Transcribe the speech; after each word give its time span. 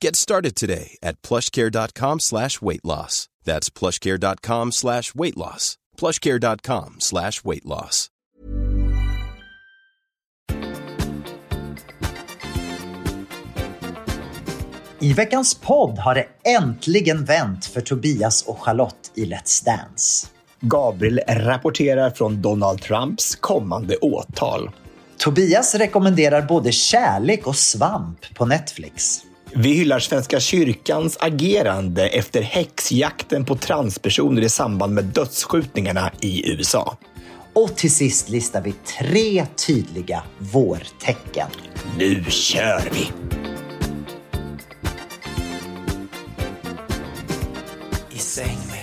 Get 0.00 0.16
started 0.16 0.54
today 0.54 0.96
at 1.02 1.22
plushcare.com 1.22 2.20
slash 2.20 2.62
weight 2.62 2.84
loss. 2.84 3.28
That's 3.44 3.70
plushcare.com 3.70 4.72
slash 4.72 5.14
weight 5.14 5.36
loss. 5.36 5.76
plushcare.com 5.96 6.96
slash 6.98 7.44
weight 7.44 7.64
loss. 7.64 8.10
I 15.00 15.12
veckans 15.12 15.54
podd 15.54 15.98
har 15.98 16.14
det 16.14 16.26
äntligen 16.44 17.24
vänt 17.24 17.66
för 17.66 17.80
Tobias 17.80 18.42
och 18.42 18.62
Charlotte 18.62 19.12
i 19.14 19.24
Let's 19.24 19.64
Dance. 19.64 20.26
Gabriel 20.60 21.20
rapporterar 21.28 22.10
från 22.10 22.42
Donald 22.42 22.82
Trumps 22.82 23.36
kommande 23.36 23.96
åtal. 23.96 24.70
Tobias 25.18 25.74
rekommenderar 25.74 26.42
både 26.42 26.72
kärlek 26.72 27.46
och 27.46 27.56
svamp 27.56 28.34
på 28.34 28.46
Netflix. 28.46 29.24
Vi 29.54 29.72
hyllar 29.72 29.98
Svenska 29.98 30.40
kyrkans 30.40 31.16
agerande 31.20 32.08
efter 32.08 32.42
häxjakten 32.42 33.44
på 33.44 33.56
transpersoner 33.56 34.42
i 34.42 34.48
samband 34.48 34.94
med 34.94 35.04
dödsskjutningarna 35.04 36.12
i 36.20 36.52
USA. 36.52 36.96
Och 37.52 37.76
till 37.76 37.94
sist 37.94 38.28
listar 38.28 38.62
vi 38.62 38.74
tre 38.98 39.46
tydliga 39.66 40.22
vårtecken. 40.38 41.48
Nu 41.98 42.24
kör 42.24 42.82
vi! 42.92 43.10
I 48.10 48.18
säng 48.18 48.77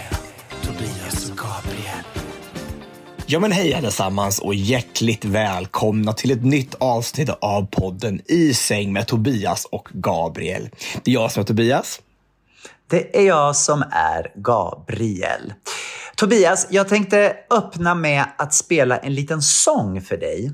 Ja 3.28 3.40
men 3.40 3.52
hej 3.52 3.74
allesammans 3.74 4.40
och 4.40 4.56
hjärtligt 4.56 5.26
välkomna 5.26 6.14
till 6.14 6.32
ett 6.32 6.44
nytt 6.44 6.76
avsnitt 6.76 7.30
av 7.30 7.68
podden 7.72 8.22
I 8.26 8.54
säng 8.54 8.94
med 8.94 9.08
Tobias 9.08 9.66
och 9.66 9.90
Gabriel. 9.94 10.70
Det 11.04 11.12
är 11.12 11.14
jag 11.14 11.32
som 11.32 11.42
är 11.42 11.46
Tobias. 11.46 12.02
Det 12.88 13.18
är 13.18 13.28
jag 13.28 13.56
som 13.56 13.84
är 13.92 14.32
Gabriel. 14.36 15.54
Tobias, 16.16 16.68
jag 16.70 16.90
tänkte 16.90 17.36
öppna 17.50 17.96
med 17.96 18.26
att 18.38 18.54
spela 18.54 18.98
en 18.98 19.16
liten 19.16 19.42
sång 19.42 20.02
för 20.02 20.18
dig. 20.18 20.52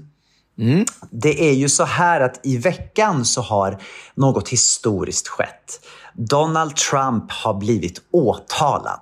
Det 1.12 1.50
är 1.50 1.54
ju 1.54 1.70
så 1.70 1.84
här 1.84 2.22
att 2.22 2.40
i 2.44 2.58
veckan 2.58 3.26
så 3.26 3.42
har 3.42 3.82
något 4.16 4.50
historiskt 4.50 5.28
skett. 5.28 5.88
Donald 6.14 6.76
Trump 6.76 7.32
har 7.32 7.54
blivit 7.54 8.02
åtalad. 8.12 9.02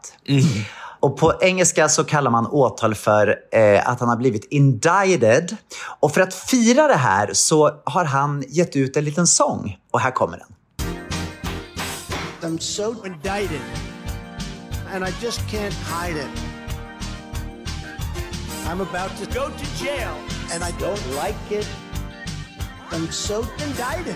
Och 1.00 1.18
på 1.18 1.34
engelska 1.42 1.90
så 1.90 2.04
kallar 2.04 2.32
man 2.32 2.48
åtal 2.48 2.96
för 2.96 3.36
eh, 3.52 3.90
att 3.90 4.00
han 4.00 4.10
har 4.10 4.18
blivit 4.18 4.46
indicted. 4.46 5.58
Och 6.00 6.14
för 6.14 6.22
att 6.22 6.34
fira 6.34 6.88
det 6.88 6.96
här 6.96 7.34
så 7.34 7.72
har 7.84 8.06
han 8.06 8.44
gett 8.48 8.76
ut 8.76 8.98
en 8.98 9.06
liten 9.06 9.28
sång. 9.28 9.78
Och 9.92 10.00
här 10.00 10.12
kommer 10.12 10.38
den. 10.38 10.48
I'm 12.42 12.60
so 12.60 13.06
indicted, 13.06 13.62
and 14.94 15.04
I 15.04 15.12
just 15.22 15.42
can't 15.42 15.74
hide 15.74 16.16
it. 16.16 16.30
I'm 18.66 18.82
about 18.82 19.12
to 19.18 19.26
go 19.26 19.50
to 19.50 19.84
jail, 19.84 20.16
and 20.54 20.64
I 20.64 20.72
don't 20.80 21.16
like 21.16 21.52
it. 21.52 21.68
I'm 22.92 23.12
so 23.12 23.46
indicted, 23.60 24.16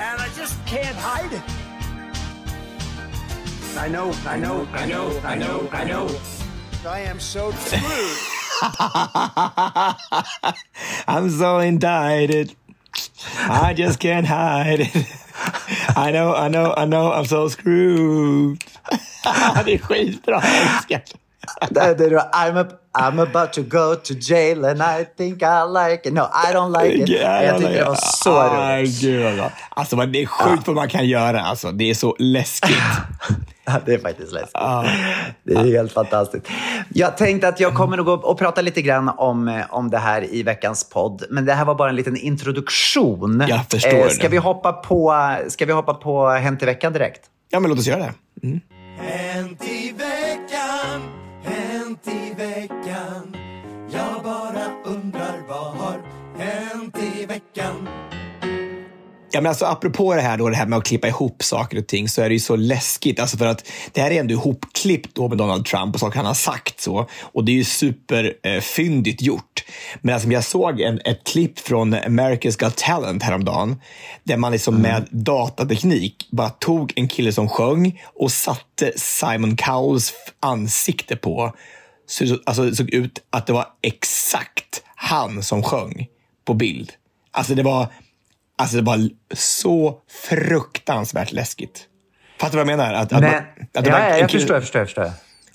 and 0.00 0.20
I 0.20 0.28
just 0.38 0.54
can't 0.66 0.96
hide 0.96 1.32
it. 1.36 1.42
I 3.76 3.88
know, 3.88 4.12
I 4.26 4.36
know, 4.36 4.68
I 4.72 4.86
know, 4.86 5.20
I 5.24 5.34
know, 5.34 5.68
I 5.72 5.84
know. 5.84 6.08
I 6.86 7.00
am 7.00 7.18
so 7.18 7.50
screwed. 7.52 8.18
I'm 11.08 11.30
so 11.30 11.58
indicted. 11.58 12.54
I 13.38 13.72
just 13.74 13.98
can't 13.98 14.26
hide 14.26 14.80
it. 14.80 15.06
I 15.96 16.12
know, 16.12 16.34
I 16.34 16.48
know, 16.48 16.74
I 16.76 16.84
know, 16.84 17.12
I'm 17.12 17.24
so 17.24 17.48
screwed. 17.48 18.62
det 19.64 19.74
är 19.74 19.78
skitbra, 19.78 20.42
I'm, 22.32 22.56
a, 22.56 22.66
I'm 22.94 23.18
about 23.18 23.52
to 23.52 23.62
go 23.62 23.94
to 23.96 24.14
jail 24.14 24.64
and 24.64 24.82
I 24.82 25.04
think 25.16 25.42
I 25.42 25.62
like 25.64 26.08
it. 26.08 26.12
No, 26.14 26.22
I 26.22 26.52
don't 26.54 26.82
like 26.82 26.94
it. 27.02 27.08
Jag 27.08 27.58
tyckte 27.58 27.72
det 27.78 27.84
var 27.84 27.94
så 27.94 28.42
roligt. 28.42 29.00
gud. 29.00 29.42
Alltså, 29.70 29.96
men 29.96 30.12
det 30.12 30.22
är 30.22 30.26
sjukt 30.26 30.66
vad 30.66 30.76
man 30.76 30.88
kan 30.88 31.06
göra. 31.06 31.40
Alltså, 31.40 31.72
det 31.72 31.90
är 31.90 31.94
så 31.94 32.16
läskigt. 32.18 32.76
Det 33.86 33.94
är 33.94 33.98
faktiskt 33.98 34.32
läskigt. 34.32 34.52
Det 35.44 35.54
är 35.54 35.64
helt 35.72 35.92
fantastiskt. 35.92 36.46
Jag 36.94 37.16
tänkte 37.16 37.48
att 37.48 37.60
jag 37.60 37.74
kommer 37.74 37.98
att 37.98 38.04
gå 38.04 38.12
och 38.12 38.38
prata 38.38 38.60
lite 38.60 38.82
grann 38.82 39.08
om, 39.08 39.48
eh, 39.48 39.64
om 39.70 39.90
det 39.90 39.98
här 39.98 40.34
i 40.34 40.42
veckans 40.42 40.88
podd. 40.90 41.24
Men 41.30 41.44
det 41.44 41.52
här 41.54 41.64
var 41.64 41.74
bara 41.74 41.88
en 41.90 41.96
liten 41.96 42.16
introduktion. 42.16 43.40
Eh, 43.40 43.48
Jag 43.48 43.60
förstår 43.70 44.08
ska, 44.08 44.22
det. 44.22 44.28
vi 44.28 44.36
hoppa 44.36 44.72
på, 44.72 45.14
ska 45.48 45.66
vi 45.66 45.72
hoppa 45.72 45.94
på 45.94 46.28
Hänt 46.28 46.62
i 46.62 46.66
veckan 46.66 46.92
direkt? 46.92 47.20
Ja, 47.50 47.60
men 47.60 47.70
låt 47.70 47.78
oss 47.78 47.86
göra 47.86 47.98
det. 48.00 48.12
Hänt 48.98 49.64
i 49.64 49.92
veckan, 49.92 51.00
Ja, 59.34 59.40
men 59.40 59.48
alltså, 59.50 59.64
apropå 59.64 60.14
det 60.14 60.20
här, 60.20 60.36
då, 60.38 60.48
det 60.48 60.56
här 60.56 60.66
med 60.66 60.78
att 60.78 60.84
klippa 60.84 61.08
ihop 61.08 61.42
saker 61.42 61.78
och 61.78 61.86
ting 61.86 62.08
så 62.08 62.22
är 62.22 62.28
det 62.28 62.34
ju 62.34 62.40
så 62.40 62.56
läskigt. 62.56 63.20
Alltså 63.20 63.36
för 63.36 63.46
att 63.46 63.66
det 63.92 64.00
här 64.00 64.10
är 64.10 64.20
ändå 64.20 64.34
ihopklippt 64.34 65.14
då 65.14 65.28
med 65.28 65.38
Donald 65.38 65.66
Trump 65.66 65.94
och 65.94 66.00
saker 66.00 66.16
han 66.16 66.26
har 66.26 66.34
sagt. 66.34 66.80
så. 66.80 67.08
Och 67.22 67.44
det 67.44 67.52
är 67.52 67.56
ju 67.56 67.64
superfyndigt 67.64 69.22
gjort. 69.22 69.64
Men 70.00 70.14
alltså, 70.14 70.28
jag 70.28 70.44
såg 70.44 70.80
en, 70.80 71.00
ett 71.04 71.24
klipp 71.26 71.58
från 71.58 71.94
America's 71.94 72.58
Got 72.64 72.76
Talent 72.76 73.22
häromdagen. 73.22 73.80
Där 74.24 74.36
man 74.36 74.52
liksom 74.52 74.74
med 74.82 75.08
datateknik 75.10 76.28
bara 76.30 76.50
tog 76.50 76.92
en 76.96 77.08
kille 77.08 77.32
som 77.32 77.48
sjöng 77.48 78.02
och 78.14 78.32
satte 78.32 78.92
Simon 78.96 79.56
Cowells 79.56 80.12
ansikte 80.40 81.16
på. 81.16 81.54
Så- 82.06 82.38
alltså, 82.46 82.64
det 82.64 82.76
såg 82.76 82.90
ut 82.90 83.18
att 83.30 83.46
det 83.46 83.52
var 83.52 83.66
exakt 83.82 84.82
han 84.96 85.42
som 85.42 85.62
sjöng 85.62 86.06
på 86.44 86.54
bild. 86.54 86.92
Alltså 87.30 87.54
det 87.54 87.62
var... 87.62 87.86
Alltså 88.62 88.76
det 88.76 88.82
var 88.82 89.08
så 89.34 89.98
fruktansvärt 90.28 91.32
läskigt. 91.32 91.86
Fattar 92.40 92.58
du 92.58 92.64
vad 92.64 92.72
jag 92.72 92.78
menar? 92.78 92.94
Att, 92.94 93.12
att 93.12 93.20
Men, 93.20 93.30
man- 93.30 93.42
att 93.74 93.86
ja, 93.86 93.98
en 93.98 94.18
jag 94.18 94.30
förstår, 94.30 94.56
jag 94.56 94.62
förstår, 94.62 94.80
jag 94.80 94.88
förstår. 94.88 95.10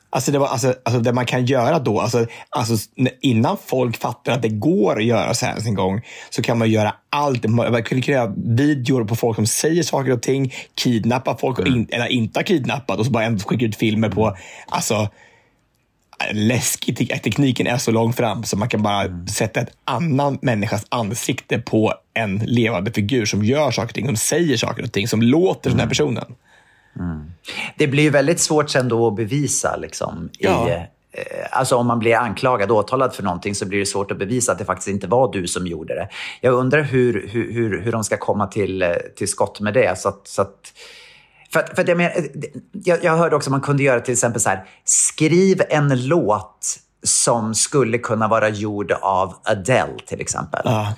Alltså, 0.09 0.31
det 0.31 0.39
var, 0.39 0.47
alltså, 0.47 0.73
alltså 0.85 1.01
det 1.01 1.13
man 1.13 1.25
kan 1.25 1.45
göra 1.45 1.79
då, 1.79 1.99
alltså, 1.99 2.25
alltså, 2.49 2.89
innan 3.21 3.57
folk 3.65 3.97
fattar 3.97 4.31
att 4.31 4.41
det 4.41 4.49
går 4.49 4.97
att 4.97 5.05
göra 5.05 5.33
så 5.33 5.45
här 5.45 5.67
en 5.67 5.73
gång, 5.73 6.01
så 6.29 6.41
kan 6.41 6.57
man 6.57 6.69
göra 6.69 6.95
allt. 7.09 7.45
Man 7.45 7.83
kan 7.83 7.99
göra 7.99 8.33
videor 8.45 9.05
på 9.05 9.15
folk 9.15 9.35
som 9.35 9.47
säger 9.47 9.83
saker 9.83 10.11
och 10.11 10.21
ting, 10.21 10.53
kidnappa 10.75 11.37
folk, 11.37 11.59
mm. 11.59 11.75
in, 11.75 11.87
eller 11.91 12.07
inte 12.07 12.43
kidnappat 12.43 12.99
och 12.99 13.05
så 13.05 13.11
bara 13.11 13.23
ändå 13.23 13.43
skicka 13.43 13.65
ut 13.65 13.75
filmer 13.75 14.09
på, 14.09 14.37
alltså, 14.67 15.09
läskig. 16.31 17.21
Tekniken 17.23 17.67
är 17.67 17.77
så 17.77 17.91
långt 17.91 18.15
fram 18.15 18.43
så 18.43 18.57
man 18.57 18.69
kan 18.69 18.83
bara 18.83 19.01
mm. 19.01 19.27
sätta 19.27 19.59
ett 19.59 19.71
annan 19.83 20.39
människas 20.41 20.85
ansikte 20.89 21.59
på 21.59 21.93
en 22.13 22.37
levande 22.37 22.91
figur 22.91 23.25
som 23.25 23.43
gör 23.43 23.71
saker 23.71 23.89
och 23.89 23.95
ting, 23.95 24.05
som 24.05 24.15
säger 24.15 24.57
saker 24.57 24.83
och 24.83 24.91
ting, 24.91 25.07
som 25.07 25.21
låter 25.21 25.69
mm. 25.69 25.77
den 25.77 25.79
här 25.79 25.89
personen. 25.89 26.35
Mm. 26.99 27.31
Det 27.77 27.87
blir 27.87 28.03
ju 28.03 28.09
väldigt 28.09 28.39
svårt 28.39 28.69
sen 28.69 28.89
då 28.89 29.07
att 29.07 29.15
bevisa. 29.15 29.75
Liksom, 29.75 30.29
ja. 30.39 30.69
i, 30.69 30.71
eh, 30.71 30.81
Alltså 31.51 31.75
om 31.75 31.87
man 31.87 31.99
blir 31.99 32.15
anklagad 32.15 32.71
och 32.71 32.77
åtalad 32.77 33.13
för 33.13 33.23
någonting 33.23 33.55
så 33.55 33.65
blir 33.65 33.79
det 33.79 33.85
svårt 33.85 34.11
att 34.11 34.19
bevisa 34.19 34.51
att 34.51 34.57
det 34.57 34.65
faktiskt 34.65 34.87
inte 34.87 35.07
var 35.07 35.33
du 35.33 35.47
som 35.47 35.67
gjorde 35.67 35.95
det. 35.95 36.09
Jag 36.41 36.53
undrar 36.53 36.81
hur, 36.81 37.27
hur, 37.31 37.53
hur, 37.53 37.81
hur 37.81 37.91
de 37.91 38.03
ska 38.03 38.17
komma 38.17 38.47
till, 38.47 38.81
eh, 38.81 38.89
till 39.15 39.27
skott 39.27 39.59
med 39.59 39.73
det. 39.73 39.99
Så 39.99 40.09
att, 40.09 40.27
så 40.27 40.41
att, 40.41 40.73
för, 41.57 41.75
för 41.75 41.81
att 41.81 41.87
jag, 41.87 41.97
men, 41.97 42.11
jag, 42.71 43.03
jag 43.03 43.17
hörde 43.17 43.35
också 43.35 43.49
att 43.49 43.51
man 43.51 43.61
kunde 43.61 43.83
göra 43.83 43.99
till 43.99 44.13
exempel 44.13 44.41
så 44.41 44.49
här, 44.49 44.65
skriv 44.83 45.61
en 45.69 46.07
låt 46.07 46.79
som 47.03 47.55
skulle 47.55 47.97
kunna 47.97 48.27
vara 48.27 48.49
gjord 48.49 48.91
av 48.91 49.33
Adele 49.43 49.97
till 50.07 50.21
exempel. 50.21 50.61
Ja. 50.63 50.93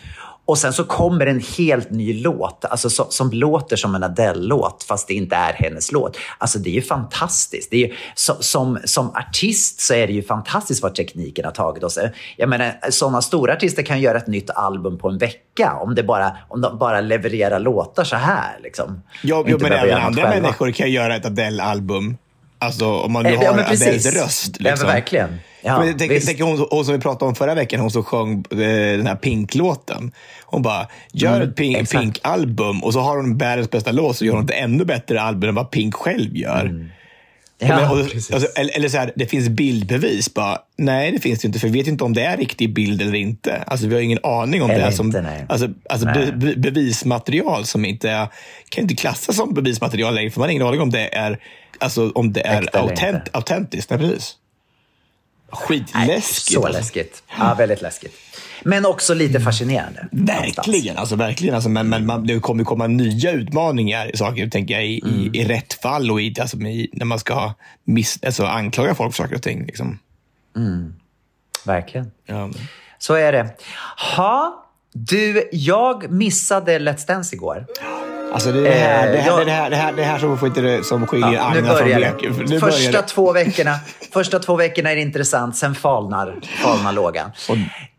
Och 0.50 0.58
sen 0.58 0.74
så 0.74 0.84
kommer 0.84 1.26
en 1.26 1.44
helt 1.58 1.92
ny 1.92 2.22
låt, 2.22 2.66
alltså 2.66 2.90
som, 2.90 3.06
som 3.10 3.32
låter 3.32 3.76
som 3.76 3.96
en 3.96 4.04
Adele-låt, 4.04 4.84
fast 4.84 5.08
det 5.08 5.14
inte 5.14 5.36
är 5.36 5.54
hennes 5.54 5.92
låt. 5.92 6.18
Alltså 6.38 6.60
det 6.60 6.70
är 6.70 6.74
ju 6.74 6.82
fantastiskt. 6.82 7.72
Det 7.72 7.76
är 7.84 7.88
ju, 7.88 7.96
så, 8.16 8.36
som, 8.40 8.80
som 8.86 9.10
artist 9.10 9.82
så 9.82 9.94
är 9.94 10.08
det 10.08 10.14
ju 10.14 10.24
fantastiskt 10.24 10.84
vad 10.84 10.96
tekniken 10.96 11.46
har 11.46 11.52
tagit 11.52 11.84
oss. 11.84 12.00
Jag 12.38 12.50
menar, 12.50 12.90
sådana 12.90 13.22
stora 13.22 13.54
artister 13.54 13.84
kan 13.84 14.02
göra 14.02 14.18
ett 14.18 14.28
nytt 14.28 14.50
album 14.50 14.98
på 14.98 15.10
en 15.10 15.18
vecka 15.18 15.74
om, 15.82 15.96
det 15.96 16.04
bara, 16.04 16.38
om 16.48 16.62
de 16.62 16.78
bara 16.78 17.02
levererar 17.02 17.60
låtar 17.60 18.04
så 18.04 18.16
här. 18.16 18.60
Liksom. 18.64 19.02
Ja, 19.24 19.44
jo, 19.48 19.58
men 19.62 19.72
även 19.72 19.98
andra 19.98 20.22
själva. 20.22 20.42
människor 20.42 20.72
kan 20.72 20.92
göra 20.92 21.16
ett 21.16 21.26
Adele-album. 21.26 22.18
Alltså 22.60 22.86
om 22.86 23.12
man 23.12 23.24
nu 23.24 23.30
eh, 23.30 23.44
ja, 23.44 23.52
har 23.52 23.60
Adeles 23.60 24.06
röst. 24.06 24.60
Liksom. 24.60 24.88
Ja, 24.88 24.94
verkligen. 24.94 25.30
Ja, 25.62 25.80
men 25.80 25.98
tänk, 25.98 26.26
tänk 26.26 26.42
hon, 26.42 26.68
hon, 26.72 26.86
som 26.86 26.94
vi 26.94 27.00
pratade 27.00 27.30
om 27.30 27.36
förra 27.36 27.56
veckan, 27.56 27.80
hon 27.80 27.92
som 27.92 28.04
sjöng 28.04 28.46
eh, 28.52 28.58
den 28.98 29.08
här 29.08 29.16
Pink-låten. 29.16 30.12
Hon 30.46 30.62
bara, 30.62 30.88
gör 31.12 31.36
mm, 31.36 31.50
ett 31.50 31.56
Pink-album 31.92 32.74
Pink 32.74 32.86
och 32.86 32.94
så 32.94 33.00
har 33.00 33.18
hon 33.18 33.38
världens 33.38 33.70
bästa 33.70 33.92
låt 33.92 34.18
så 34.18 34.26
gör 34.26 34.34
hon 34.34 34.46
ett 34.46 34.52
ännu 34.52 34.86
bättre 34.86 35.22
album 35.22 35.50
än 35.50 35.56
vad 35.56 35.72
Pink 35.72 35.96
själv 35.96 36.38
gör. 36.38 36.66
Mm. 36.66 36.90
Ja, 37.62 37.92
och, 37.92 38.00
alltså, 38.00 38.48
eller, 38.56 38.76
eller 38.76 38.90
så 38.90 38.98
här, 38.98 39.12
det 39.16 39.26
finns 39.26 39.50
bildbevis. 39.50 40.34
Bara, 40.34 40.58
nej, 40.78 41.12
det 41.12 41.20
finns 41.20 41.40
det 41.40 41.46
inte, 41.46 41.60
för 41.60 41.68
vi 41.68 41.80
vet 41.80 41.88
inte 41.88 42.04
om 42.04 42.14
det 42.14 42.22
är 42.22 42.38
riktig 42.38 42.74
bild 42.74 43.02
eller 43.02 43.16
inte. 43.16 43.64
Alltså, 43.68 43.88
vi 43.88 43.96
har 43.96 44.02
ingen 44.02 44.20
aning 44.24 44.62
om 44.62 44.70
eller 44.70 44.86
det 44.86 44.92
som 44.92 45.06
inte, 45.06 45.46
alltså, 45.50 45.68
alltså 45.90 46.08
be, 46.08 46.32
be, 46.32 46.56
bevismaterial 46.56 47.66
som 47.66 47.86
inte 47.86 48.10
är, 48.10 48.28
kan 48.70 48.82
inte 48.82 48.96
klassas 48.96 49.36
som 49.36 49.54
bevismaterial 49.54 50.16
längre, 50.16 50.32
för 50.32 50.40
man 50.40 50.48
har 50.48 50.52
ingen 50.52 50.68
aning 50.68 50.82
om 50.82 50.90
det 50.90 51.16
är, 51.16 51.40
alltså, 51.80 52.12
om 52.16 52.34
det 52.34 52.42
är 52.42 52.78
autent, 52.78 53.24
autentiskt. 53.32 53.90
Nej, 53.90 54.00
precis. 54.00 54.36
Skitläskigt. 55.52 56.54
så 56.54 56.66
alltså. 56.66 56.80
läskigt. 56.80 57.24
Ja, 57.38 57.56
väldigt 57.58 57.82
läskigt. 57.82 58.16
Men 58.64 58.86
också 58.86 59.14
lite 59.14 59.40
fascinerande. 59.40 60.08
Verkligen. 60.12 60.98
Alltså, 60.98 61.16
verkligen 61.16 61.56
alltså, 61.56 61.70
men, 61.70 61.90
men 61.90 62.06
man, 62.06 62.28
det 62.28 62.40
kommer 62.40 62.64
komma 62.64 62.88
nya 62.88 63.32
utmaningar 63.32 64.12
saker, 64.16 64.48
tänker 64.48 64.74
jag, 64.74 64.86
i, 64.86 65.02
mm. 65.04 65.20
i, 65.20 65.40
i 65.40 65.46
rätt 65.46 65.74
fall 65.74 66.12
och 66.12 66.22
i, 66.22 66.36
alltså, 66.42 66.58
i, 66.58 66.90
när 66.94 67.06
man 67.06 67.20
ska 67.20 67.54
miss, 67.84 68.20
alltså, 68.26 68.46
anklaga 68.46 68.96
folk 68.96 69.16
för 69.16 69.24
saker 69.24 69.36
och 69.36 69.44
ting. 69.44 69.66
Liksom. 69.66 70.00
Mm. 70.56 70.94
Verkligen. 71.66 72.12
Ja. 72.26 72.50
Så 73.00 73.14
är 73.14 73.32
det. 73.32 73.50
Ha, 74.16 74.66
du, 74.94 75.50
jag 75.52 76.12
missade 76.12 76.80
Let's 76.80 77.08
Dance 77.08 77.36
igår. 77.36 77.66
Alltså 78.32 78.52
det, 78.52 78.60
är 78.60 78.64
det, 78.64 78.70
här, 78.72 79.12
det, 79.12 79.52
här, 79.52 79.70
det, 79.70 79.76
här, 79.76 79.94
det, 79.94 80.04
här, 80.04 80.20
som, 80.20 80.38
får 80.38 80.48
inte, 80.48 80.84
som 80.84 81.08
skiljer 81.08 81.34
ja, 81.34 81.42
Agna 81.42 81.76
från 81.76 81.88
Blek. 81.88 82.50
Nu 82.50 82.60
första, 82.60 83.02
det. 83.02 83.08
två 83.08 83.34
veckorna, 83.34 83.76
första 84.14 84.40
två 84.40 84.56
veckorna 84.56 84.92
är 84.92 84.96
det 84.96 85.02
intressant, 85.02 85.56
sen 85.58 85.76
falnar, 85.76 86.40
falnar 86.64 86.94
lågan. 86.94 87.32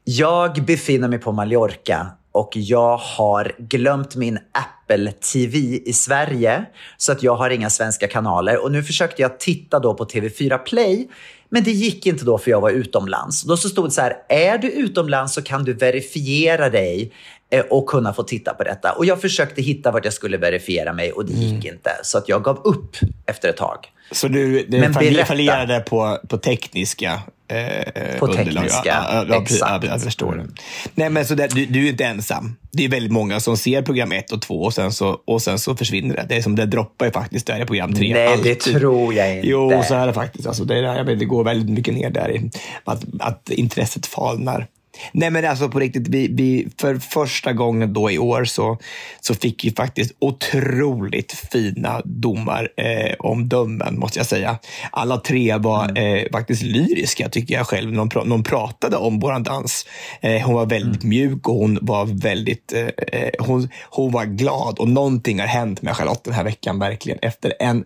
Jag 0.05 0.65
befinner 0.65 1.09
mig 1.09 1.19
på 1.19 1.33
Mallorca 1.33 2.07
och 2.33 2.51
jag 2.53 2.97
har 2.97 3.53
glömt 3.59 4.17
min 4.17 4.39
Apple 4.53 5.13
TV 5.13 5.59
i 5.59 5.93
Sverige. 5.93 6.65
Så 6.97 7.13
att 7.13 7.23
jag 7.23 7.37
har 7.37 7.51
inga 7.51 7.71
svenska 7.71 8.09
kanaler. 8.09 8.65
Och 8.65 8.73
nu 8.73 8.83
försökte 8.83 9.23
jag 9.23 9.39
titta 9.39 9.79
då 9.79 9.95
på 9.95 10.05
TV4 10.05 10.59
Play. 10.59 11.09
Men 11.49 11.65
det 11.65 11.71
gick 11.71 12.07
inte 12.07 12.25
då 12.25 12.39
för 12.39 12.51
jag 12.51 12.61
var 12.61 12.71
utomlands. 12.71 13.43
Då 13.43 13.57
så 13.57 13.69
stod 13.69 13.87
det 13.87 13.91
så 13.91 14.01
här, 14.01 14.17
är 14.29 14.59
du 14.59 14.71
utomlands 14.71 15.35
så 15.35 15.43
kan 15.43 15.65
du 15.65 15.73
verifiera 15.73 16.71
dig 16.71 17.13
Eh, 17.33 17.40
och 17.71 17.87
kunna 17.87 18.13
få 18.13 18.23
titta 18.23 18.55
på 18.55 18.65
detta. 18.65 18.93
Och 18.93 19.07
jag 19.07 19.21
försökte 19.21 19.63
hitta 19.63 19.91
vart 19.91 20.05
jag 20.05 20.15
skulle 20.15 20.37
verifiera 20.37 20.93
mig 20.93 21.13
och 21.13 21.27
det 21.27 21.33
gick 21.33 21.65
mm. 21.65 21.75
inte. 21.75 21.91
Så 22.03 22.19
att 22.19 22.29
jag 22.29 22.43
gav 22.43 22.61
upp 22.65 22.97
efter 23.27 23.49
ett 23.49 23.57
tag. 23.57 23.79
Så 24.13 24.29
du, 24.29 24.67
du 24.69 24.81
Men 24.81 24.95
fallerade 24.95 25.81
på, 25.81 26.19
på 26.29 26.39
tekniska 26.39 27.21
eh, 27.49 28.19
På 28.19 28.27
tekniska, 28.27 29.05
ja, 29.11 29.25
ja, 29.29 29.43
exakt. 29.43 29.85
Ja, 29.85 29.91
jag 29.91 30.03
förstår. 30.03 30.33
Mm. 30.33 30.55
Nej, 30.95 31.11
men 31.11 31.27
så 31.27 31.35
där, 31.35 31.49
du, 31.49 31.67
du, 31.67 31.87
är 31.87 31.91
inte 31.91 32.05
ensam. 32.05 32.57
Det 32.73 32.85
är 32.85 32.89
väldigt 32.89 33.13
många 33.13 33.41
som 33.41 33.57
ser 33.57 33.83
program 33.83 34.13
ett 34.13 34.33
och 34.33 34.43
två 34.43 34.63
och 34.63 34.75
sen 34.75 34.93
så, 34.93 35.21
och 35.25 35.43
sen 35.43 35.59
så 35.59 35.77
försvinner 35.77 36.17
det. 36.17 36.27
Det, 36.29 36.37
är 36.37 36.43
som, 36.43 36.57
det 36.57 36.67
droppar 36.67 37.07
ju 37.07 37.13
faktiskt 37.13 37.47
där 37.47 37.63
i 37.63 37.67
program 37.67 37.95
tre. 37.95 38.13
Nej, 38.13 38.27
Alltid. 38.27 38.45
det 38.45 38.55
tror 38.55 39.15
jag 39.15 39.37
inte. 39.37 39.49
Jo, 39.49 39.83
så 39.89 39.95
är 39.95 40.07
det 40.07 40.13
faktiskt. 40.13 40.47
Alltså, 40.47 40.65
det, 40.65 40.79
är, 40.79 41.05
det 41.05 41.25
går 41.25 41.45
väldigt 41.45 41.71
mycket 41.71 41.95
ner 41.95 42.11
där. 42.11 42.31
I, 42.31 42.51
att, 42.85 43.05
att 43.21 43.51
intresset 43.51 44.07
falnar. 44.07 44.67
Nej 45.13 45.31
men 45.31 45.45
alltså 45.45 45.69
på 45.69 45.81
riktigt, 45.81 46.09
vi, 46.09 46.29
vi, 46.29 46.69
för 46.79 46.99
första 46.99 47.53
gången 47.53 47.93
då 47.93 48.11
i 48.11 48.19
år 48.19 48.45
så, 48.45 48.79
så 49.21 49.35
fick 49.35 49.65
vi 49.65 49.71
faktiskt 49.71 50.13
otroligt 50.19 51.33
fina 51.53 52.03
domar 52.05 52.69
eh, 52.77 53.15
omdömen 53.19 53.99
måste 53.99 54.19
jag 54.19 54.27
säga. 54.27 54.59
Alla 54.91 55.17
tre 55.17 55.57
var 55.57 55.85
mm. 55.85 56.17
eh, 56.17 56.31
faktiskt 56.33 56.63
lyriska 56.63 57.29
tycker 57.29 57.55
jag 57.55 57.67
själv. 57.67 57.93
Någon, 57.93 58.29
någon 58.29 58.43
pratade 58.43 58.97
om 58.97 59.21
våran 59.21 59.43
dans. 59.43 59.87
Eh, 60.21 60.43
hon 60.43 60.55
var 60.55 60.67
väldigt 60.67 61.03
mm. 61.03 61.09
mjuk 61.09 61.49
och 61.49 61.55
hon 61.55 61.79
var 61.83 62.07
väldigt, 62.07 62.73
eh, 62.73 62.87
eh, 62.87 63.31
hon, 63.39 63.69
hon 63.91 64.13
var 64.13 64.25
glad 64.25 64.79
och 64.79 64.89
någonting 64.89 65.41
har 65.41 65.47
hänt 65.47 65.83
med 65.83 65.97
Charlotte 65.97 66.25
den 66.25 66.35
här 66.35 66.45
veckan 66.45 66.79
verkligen 66.79 67.19
efter 67.23 67.53
en 67.61 67.85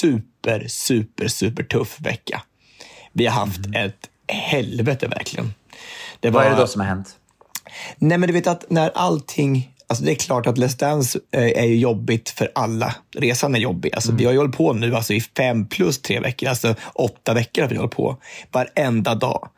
super, 0.00 0.66
super, 0.68 1.28
super 1.28 1.62
tuff 1.62 2.00
vecka. 2.00 2.42
Vi 3.12 3.26
har 3.26 3.32
haft 3.32 3.66
mm. 3.66 3.86
ett 3.86 4.10
helvete 4.28 5.08
verkligen. 5.08 5.54
Det 6.20 6.30
var, 6.30 6.40
Vad 6.40 6.46
är 6.46 6.56
det 6.56 6.60
då 6.60 6.66
som 6.66 6.80
har 6.80 6.88
hänt? 6.88 7.08
Nej, 7.96 8.18
men 8.18 8.26
du 8.26 8.32
vet 8.32 8.46
att 8.46 8.70
när 8.70 8.90
allting 8.94 9.74
Alltså 9.90 10.04
det 10.04 10.12
är 10.12 10.14
klart 10.14 10.46
att 10.46 10.58
Let's 10.58 10.78
Dance 10.78 11.18
eh, 11.32 11.42
är 11.42 11.64
jobbigt 11.64 12.30
för 12.30 12.52
alla. 12.54 12.94
Resan 13.16 13.54
är 13.54 13.58
jobbig. 13.58 13.94
Alltså 13.94 14.08
mm. 14.08 14.18
Vi 14.18 14.24
har 14.24 14.32
ju 14.32 14.38
hållit 14.38 14.56
på 14.56 14.72
nu 14.72 14.96
alltså 14.96 15.14
i 15.14 15.20
fem 15.20 15.66
plus 15.66 16.02
tre 16.02 16.20
veckor, 16.20 16.48
alltså 16.48 16.74
åtta 16.94 17.34
veckor 17.34 17.62
har 17.62 17.68
vi 17.68 17.76
hållit 17.76 17.94
på. 17.94 18.16
Varenda 18.52 19.14
dag. 19.14 19.48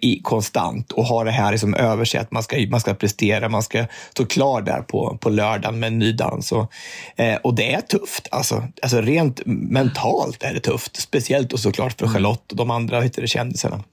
Är 0.00 0.22
konstant 0.22 0.92
och 0.92 1.04
har 1.04 1.24
det 1.24 1.30
här 1.30 1.52
liksom 1.52 1.74
över 1.74 2.04
sig 2.04 2.20
att 2.20 2.30
man 2.30 2.42
ska, 2.42 2.56
man 2.70 2.80
ska 2.80 2.94
prestera, 2.94 3.48
man 3.48 3.62
ska 3.62 3.84
stå 4.10 4.26
klar 4.26 4.62
där 4.62 4.82
på, 4.82 5.18
på 5.20 5.30
lördagen 5.30 5.80
med 5.80 5.86
en 5.86 5.98
ny 5.98 6.12
dans. 6.12 6.52
Och, 6.52 6.72
eh, 7.16 7.36
och 7.36 7.54
det 7.54 7.74
är 7.74 7.80
tufft. 7.80 8.28
Alltså, 8.30 8.62
alltså 8.82 9.00
rent 9.00 9.40
mentalt 9.46 10.42
är 10.42 10.54
det 10.54 10.60
tufft. 10.60 10.96
Speciellt 10.96 11.52
och 11.52 11.60
såklart 11.60 11.98
för 11.98 12.06
mm. 12.06 12.14
Charlotte 12.14 12.50
och 12.50 12.56
de 12.56 12.70
andra 12.70 13.08
kändisarna. 13.08 13.84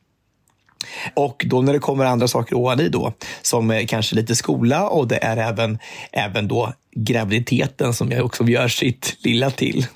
Och 1.13 1.46
då 1.48 1.62
när 1.62 1.74
det 1.74 1.79
kommer 1.79 2.05
andra 2.05 2.27
saker 2.27 2.55
ovan 2.55 2.79
i 2.79 2.89
då, 2.89 3.13
som 3.41 3.86
kanske 3.88 4.15
lite 4.15 4.36
skola 4.36 4.89
och 4.89 5.08
det 5.08 5.24
är 5.24 5.38
även, 5.38 5.79
även 6.12 6.48
då 6.48 6.74
graviditeten 6.96 7.94
som 7.94 8.12
jag 8.12 8.25
också 8.25 8.44
gör 8.44 8.67
sitt 8.67 9.17
lilla 9.24 9.51
till. 9.51 9.88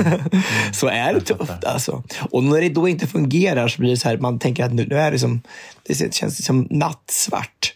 Mm. 0.00 0.20
så 0.72 0.86
är 0.86 1.14
det 1.14 1.20
tufft 1.20 1.64
alltså. 1.64 2.02
Och 2.30 2.44
när 2.44 2.60
det 2.60 2.68
då 2.68 2.88
inte 2.88 3.06
fungerar 3.06 3.68
så 3.68 3.80
blir 3.80 3.90
det 3.90 3.96
så 3.96 4.08
här, 4.08 4.18
man 4.18 4.38
tänker 4.38 4.64
att 4.64 4.72
nu, 4.72 4.86
nu 4.86 4.98
är 4.98 5.12
det 5.12 5.18
som, 5.18 5.42
det 5.82 6.14
känns 6.14 6.44
som 6.44 6.68
nattsvart. 6.70 7.74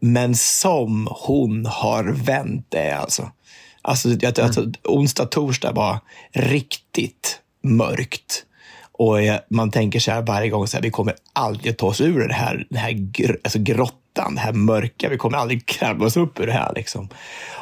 Men 0.00 0.34
som 0.34 1.08
hon 1.10 1.66
har 1.66 2.04
vänt 2.04 2.66
det 2.68 2.92
alltså. 2.92 3.30
Alltså, 3.82 4.08
jag, 4.08 4.40
alltså 4.40 4.64
onsdag, 4.84 5.26
torsdag 5.26 5.72
var 5.72 5.98
riktigt 6.32 7.40
mörkt. 7.62 8.44
Och 8.98 9.18
man 9.48 9.70
tänker 9.70 10.00
så 10.00 10.10
här 10.10 10.22
varje 10.22 10.48
gång, 10.48 10.66
så 10.66 10.76
här, 10.76 10.82
vi 10.82 10.90
kommer 10.90 11.14
aldrig 11.32 11.76
ta 11.76 11.86
oss 11.86 12.00
ur 12.00 12.28
det 12.28 12.34
här, 12.34 12.66
den 12.70 12.78
här 12.78 12.92
gr 12.92 13.36
alltså 13.44 13.58
grottan, 13.58 14.34
det 14.34 14.40
här 14.40 14.52
mörka. 14.52 15.08
Vi 15.08 15.16
kommer 15.16 15.38
aldrig 15.38 15.66
kräva 15.66 16.06
oss 16.06 16.16
upp 16.16 16.40
ur 16.40 16.46
det 16.46 16.52
här. 16.52 16.72
Liksom. 16.76 17.08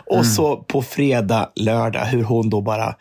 Och 0.07 0.15
mm. 0.15 0.25
så 0.25 0.57
på 0.57 0.83
fredag, 0.83 1.51
lördag, 1.55 2.05
hur 2.05 2.23
hon 2.23 2.51
då 2.51 2.61
bara 2.61 2.95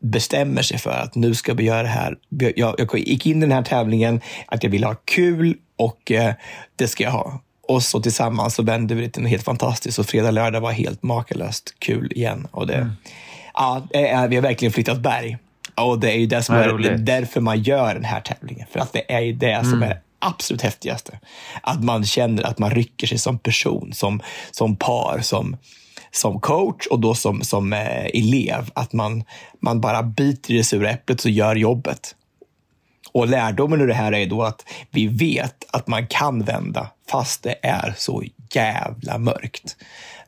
bestämmer 0.00 0.62
sig 0.62 0.78
för 0.78 0.90
att 0.90 1.14
nu 1.14 1.34
ska 1.34 1.54
vi 1.54 1.64
göra 1.64 1.82
det 1.82 1.88
här. 1.88 2.16
Jag, 2.56 2.74
jag 2.78 2.98
gick 2.98 3.26
in 3.26 3.36
i 3.36 3.40
den 3.40 3.52
här 3.52 3.62
tävlingen 3.62 4.20
att 4.46 4.62
jag 4.62 4.70
ville 4.70 4.86
ha 4.86 4.94
kul 5.04 5.56
och 5.76 6.12
eh, 6.12 6.34
det 6.76 6.88
ska 6.88 7.04
jag 7.04 7.10
ha. 7.10 7.40
Och 7.68 7.82
så 7.82 8.00
tillsammans 8.00 8.54
så 8.54 8.62
vände 8.62 8.94
vi 8.94 9.02
det 9.02 9.08
till 9.08 9.22
något 9.22 9.30
helt 9.30 9.44
fantastiskt 9.44 9.98
och 9.98 10.06
fredag, 10.06 10.30
lördag 10.30 10.60
var 10.60 10.72
helt 10.72 11.02
makalöst 11.02 11.74
kul 11.78 12.12
igen. 12.12 12.46
Och 12.50 12.66
det, 12.66 12.74
mm. 12.74 12.92
ja, 13.54 13.86
vi 14.28 14.36
har 14.36 14.40
verkligen 14.42 14.72
flyttat 14.72 15.00
berg 15.00 15.38
Och 15.74 16.00
det 16.00 16.12
är 16.12 16.16
ju 16.16 16.26
det 16.26 16.42
som 16.42 16.54
är, 16.54 16.78
det 16.78 16.88
är 16.88 16.98
därför 16.98 17.40
man 17.40 17.62
gör 17.62 17.94
den 17.94 18.04
här 18.04 18.20
tävlingen. 18.20 18.66
För 18.70 18.80
att 18.80 18.92
det 18.92 19.12
är 19.12 19.20
ju 19.20 19.32
det 19.32 19.52
mm. 19.52 19.70
som 19.70 19.82
är 19.82 20.00
absolut 20.18 20.62
häftigaste. 20.62 21.18
Att 21.62 21.84
man 21.84 22.04
känner 22.04 22.42
att 22.42 22.58
man 22.58 22.70
rycker 22.70 23.06
sig 23.06 23.18
som 23.18 23.38
person, 23.38 23.92
som, 23.92 24.22
som 24.50 24.76
par, 24.76 25.20
som, 25.22 25.56
som 26.10 26.40
coach 26.40 26.86
och 26.86 27.00
då 27.00 27.14
som, 27.14 27.42
som 27.42 27.72
eh, 27.72 28.04
elev. 28.04 28.70
Att 28.74 28.92
man, 28.92 29.24
man 29.60 29.80
bara 29.80 30.02
biter 30.02 30.54
i 30.54 30.56
det 30.56 30.64
sura 30.64 30.90
äpplet 30.90 31.24
och 31.24 31.30
gör 31.30 31.56
jobbet. 31.56 32.14
Och 33.12 33.28
lärdomen 33.28 33.80
ur 33.80 33.86
det 33.86 33.94
här 33.94 34.14
är 34.14 34.26
då 34.26 34.42
att 34.42 34.64
vi 34.90 35.06
vet 35.06 35.64
att 35.70 35.86
man 35.86 36.06
kan 36.06 36.44
vända 36.44 36.90
fast 37.10 37.42
det 37.42 37.56
är 37.62 37.94
så 37.96 38.22
jävla 38.54 39.18
mörkt. 39.18 39.76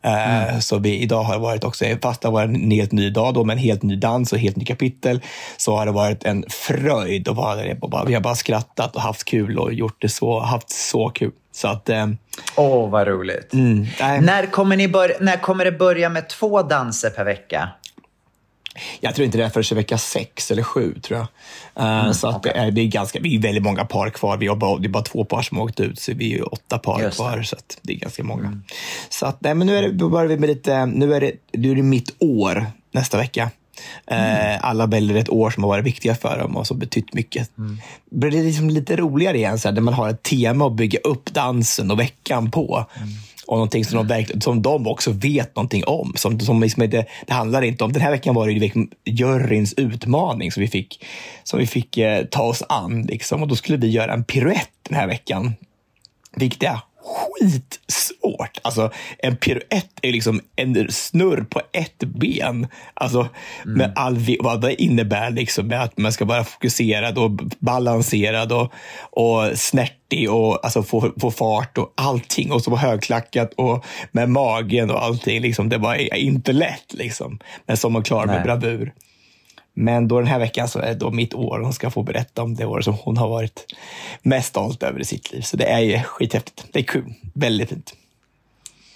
Eh, 0.07 0.49
mm. 0.49 0.61
Så 0.61 0.79
vi, 0.79 0.99
idag 0.99 1.23
har 1.23 1.39
varit 1.39 1.65
också, 1.65 1.85
fast 2.03 2.21
det 2.21 2.29
har 2.29 2.33
varit 2.33 2.49
en 2.49 2.71
helt 2.71 2.93
ny 2.93 3.11
dag 3.11 3.35
då, 3.35 3.45
med 3.45 3.55
en 3.55 3.59
helt 3.59 3.83
ny 3.83 3.97
dans 3.97 4.33
och 4.33 4.39
helt 4.39 4.57
ny 4.57 4.65
kapitel, 4.65 5.21
så 5.57 5.77
har 5.77 5.87
det 5.87 5.93
varit 5.93 6.25
en 6.25 6.45
fröjd 6.49 7.29
att 7.29 7.37
vara 7.37 7.57
där. 7.57 8.05
Vi 8.07 8.15
har 8.15 8.21
bara 8.21 8.35
skrattat 8.35 8.97
och 8.97 9.03
haft 9.03 9.25
kul 9.25 9.59
och 9.59 9.73
gjort 9.73 9.97
det 9.99 10.09
så, 10.09 10.41
haft 10.41 10.71
så 10.71 11.09
kul. 11.09 11.33
Så 11.53 11.69
att... 11.69 11.89
Eh, 11.89 12.07
Åh, 12.57 12.85
oh, 12.85 12.91
vad 12.91 13.07
roligt. 13.07 13.53
Mm, 13.53 13.87
när, 14.01 14.47
kommer 14.47 14.77
ni 14.77 14.89
bör, 14.89 15.13
när 15.21 15.37
kommer 15.37 15.65
det 15.65 15.73
börja 15.73 16.09
med 16.09 16.29
två 16.29 16.63
danser 16.63 17.11
per 17.11 17.25
vecka? 17.25 17.69
Jag 19.01 19.15
tror 19.15 19.27
inte 19.27 19.39
det 19.39 19.45
är 19.45 19.49
förrän 19.49 19.77
vecka 19.77 19.99
sex 19.99 20.51
eller 20.51 20.63
sju, 20.63 20.95
tror 21.03 21.19
jag. 21.19 21.27
Uh, 21.85 22.01
mm, 22.01 22.15
så 22.15 22.29
att 22.29 22.37
okay. 22.37 22.53
det, 22.53 22.59
är, 22.59 22.71
det, 22.71 22.81
är 22.81 22.87
ganska, 22.87 23.21
vi 23.21 23.37
är 23.37 23.41
väldigt 23.41 23.63
många 23.63 23.85
par 23.85 24.11
kvar. 24.11 24.37
Vi 24.37 24.47
har 24.47 24.57
bara, 24.57 24.79
det 24.79 24.87
är 24.87 24.91
bara 24.91 25.03
två 25.03 25.25
par 25.25 25.43
som 25.43 25.57
har 25.57 25.65
åkt 25.65 25.81
ut, 25.81 26.01
så 26.01 26.13
vi 26.15 26.35
är 26.35 26.53
åtta 26.53 26.79
par 26.79 27.03
Just 27.03 27.17
kvar. 27.17 27.37
Det. 27.37 27.45
Så 27.45 27.57
det 27.83 27.93
är 27.93 27.97
ganska 27.97 28.25
många. 28.25 28.47
Mm. 28.47 28.63
Så 29.09 29.27
att, 29.27 29.41
nej, 29.41 29.55
men 29.55 29.67
nu 29.67 29.77
är 29.77 29.83
det, 29.83 29.93
börjar 29.93 30.27
vi 30.27 30.37
med 30.37 30.49
lite, 30.49 30.87
nu 30.87 31.15
är 31.15 31.21
det, 31.21 31.33
nu 31.53 31.71
är 31.71 31.75
det 31.75 31.83
mitt 31.83 32.15
år 32.19 32.67
nästa 32.93 33.17
vecka. 33.17 33.51
Mm. 34.07 34.55
Uh, 34.55 34.67
alla 34.67 34.87
väljer 34.87 35.17
ett 35.17 35.29
år 35.29 35.51
som 35.51 35.63
har 35.63 35.69
varit 35.69 35.85
viktiga 35.85 36.15
för 36.15 36.39
dem 36.39 36.57
och 36.57 36.67
som 36.67 36.79
betytt 36.79 37.15
mycket. 37.15 37.59
Mm. 37.59 37.79
Det 38.11 38.29
blir 38.29 38.43
liksom 38.43 38.71
lite 38.71 38.97
roligare 38.97 39.37
igen, 39.37 39.59
så 39.59 39.69
här, 39.69 39.75
där 39.75 39.83
man 39.83 39.95
har 39.95 40.09
ett 40.09 40.23
tema 40.23 40.67
att 40.67 40.73
bygga 40.73 40.99
upp 40.99 41.35
dansen 41.35 41.91
och 41.91 42.01
veckan 42.01 42.51
på. 42.51 42.87
Mm 42.97 43.09
och 43.47 43.57
någonting 43.57 43.85
som 43.85 44.07
de, 44.07 44.27
som 44.41 44.63
de 44.63 44.87
också 44.87 45.11
vet 45.11 45.57
någonting 45.57 45.85
om. 45.85 46.13
Som, 46.17 46.41
som 46.41 46.63
liksom 46.63 46.83
inte, 46.83 47.07
det 47.27 47.33
handlar 47.33 47.63
inte 47.63 47.85
om, 47.85 47.93
den 47.93 48.03
här 48.03 48.11
veckan 48.11 48.35
var 48.35 48.49
det 48.49 48.53
liksom 48.53 48.91
juryns 49.05 49.75
utmaning 49.77 50.53
som 50.53 50.61
vi 50.61 50.69
fick, 50.69 51.05
som 51.45 51.59
vi 51.59 51.67
fick 51.67 51.99
eh, 51.99 52.25
ta 52.25 52.43
oss 52.43 52.63
an. 52.69 53.03
Liksom. 53.03 53.43
Och 53.43 53.49
då 53.49 53.57
skulle 53.57 53.79
vi 53.79 53.89
göra 53.89 54.13
en 54.13 54.25
piruett 54.25 54.71
den 54.89 54.99
här 54.99 55.07
veckan. 55.07 55.53
Viktiga 56.37 56.83
skitsvårt. 57.07 58.59
Alltså, 58.63 58.91
en 59.19 59.37
piruett 59.37 59.91
är 60.03 60.13
liksom 60.13 60.41
en 60.57 60.93
snurr 60.93 61.47
på 61.51 61.61
ett 61.73 61.99
ben. 61.99 62.67
Alltså, 62.95 63.29
mm. 63.65 63.79
med 63.79 63.93
all, 63.97 64.37
vad 64.41 64.61
det 64.61 64.83
innebär 64.83 65.31
liksom, 65.31 65.67
med 65.67 65.83
att 65.83 65.99
man 65.99 66.13
ska 66.13 66.25
vara 66.25 66.45
fokuserad 66.45 67.19
och 67.19 67.31
balanserad 67.59 68.53
och, 68.53 68.73
och 69.01 69.59
snärtig 69.59 70.31
och 70.31 70.65
alltså, 70.65 70.83
få, 70.83 71.13
få 71.21 71.31
fart 71.31 71.79
och 71.79 71.93
allting. 71.95 72.53
Och 72.53 72.63
så 72.63 72.71
vara 72.71 72.81
högklackat 72.81 73.53
och 73.57 73.85
med 74.13 74.29
magen 74.29 74.91
och 74.91 75.03
allting. 75.05 75.41
Liksom, 75.41 75.69
det 75.69 75.79
var 75.79 76.15
inte 76.15 76.53
lätt, 76.53 76.93
liksom. 76.93 77.39
men 77.67 77.77
som 77.77 77.93
man 77.93 78.03
klarar 78.03 78.27
med 78.27 78.43
bravur. 78.43 78.93
Men 79.79 80.09
då 80.09 80.19
den 80.19 80.27
här 80.27 80.39
veckan 80.39 80.69
så 80.69 80.79
är 80.79 80.89
det 80.89 80.95
då 80.95 81.11
mitt 81.11 81.35
år. 81.35 81.61
Hon 81.61 81.73
ska 81.73 81.91
få 81.91 82.03
berätta 82.03 82.43
om 82.43 82.55
det 82.55 82.65
år 82.67 82.81
som 82.81 82.95
hon 82.95 83.17
har 83.17 83.29
varit 83.29 83.65
mest 84.23 84.49
stolt 84.49 84.83
över 84.83 85.01
i 85.01 85.05
sitt 85.05 85.33
liv. 85.33 85.41
Så 85.41 85.57
det 85.57 85.65
är 85.65 85.81
ju 85.81 86.01
skithäftigt. 86.03 86.65
Det 86.73 86.79
är 86.79 86.83
kul. 86.83 87.15
Väldigt 87.35 87.69
fint. 87.69 87.95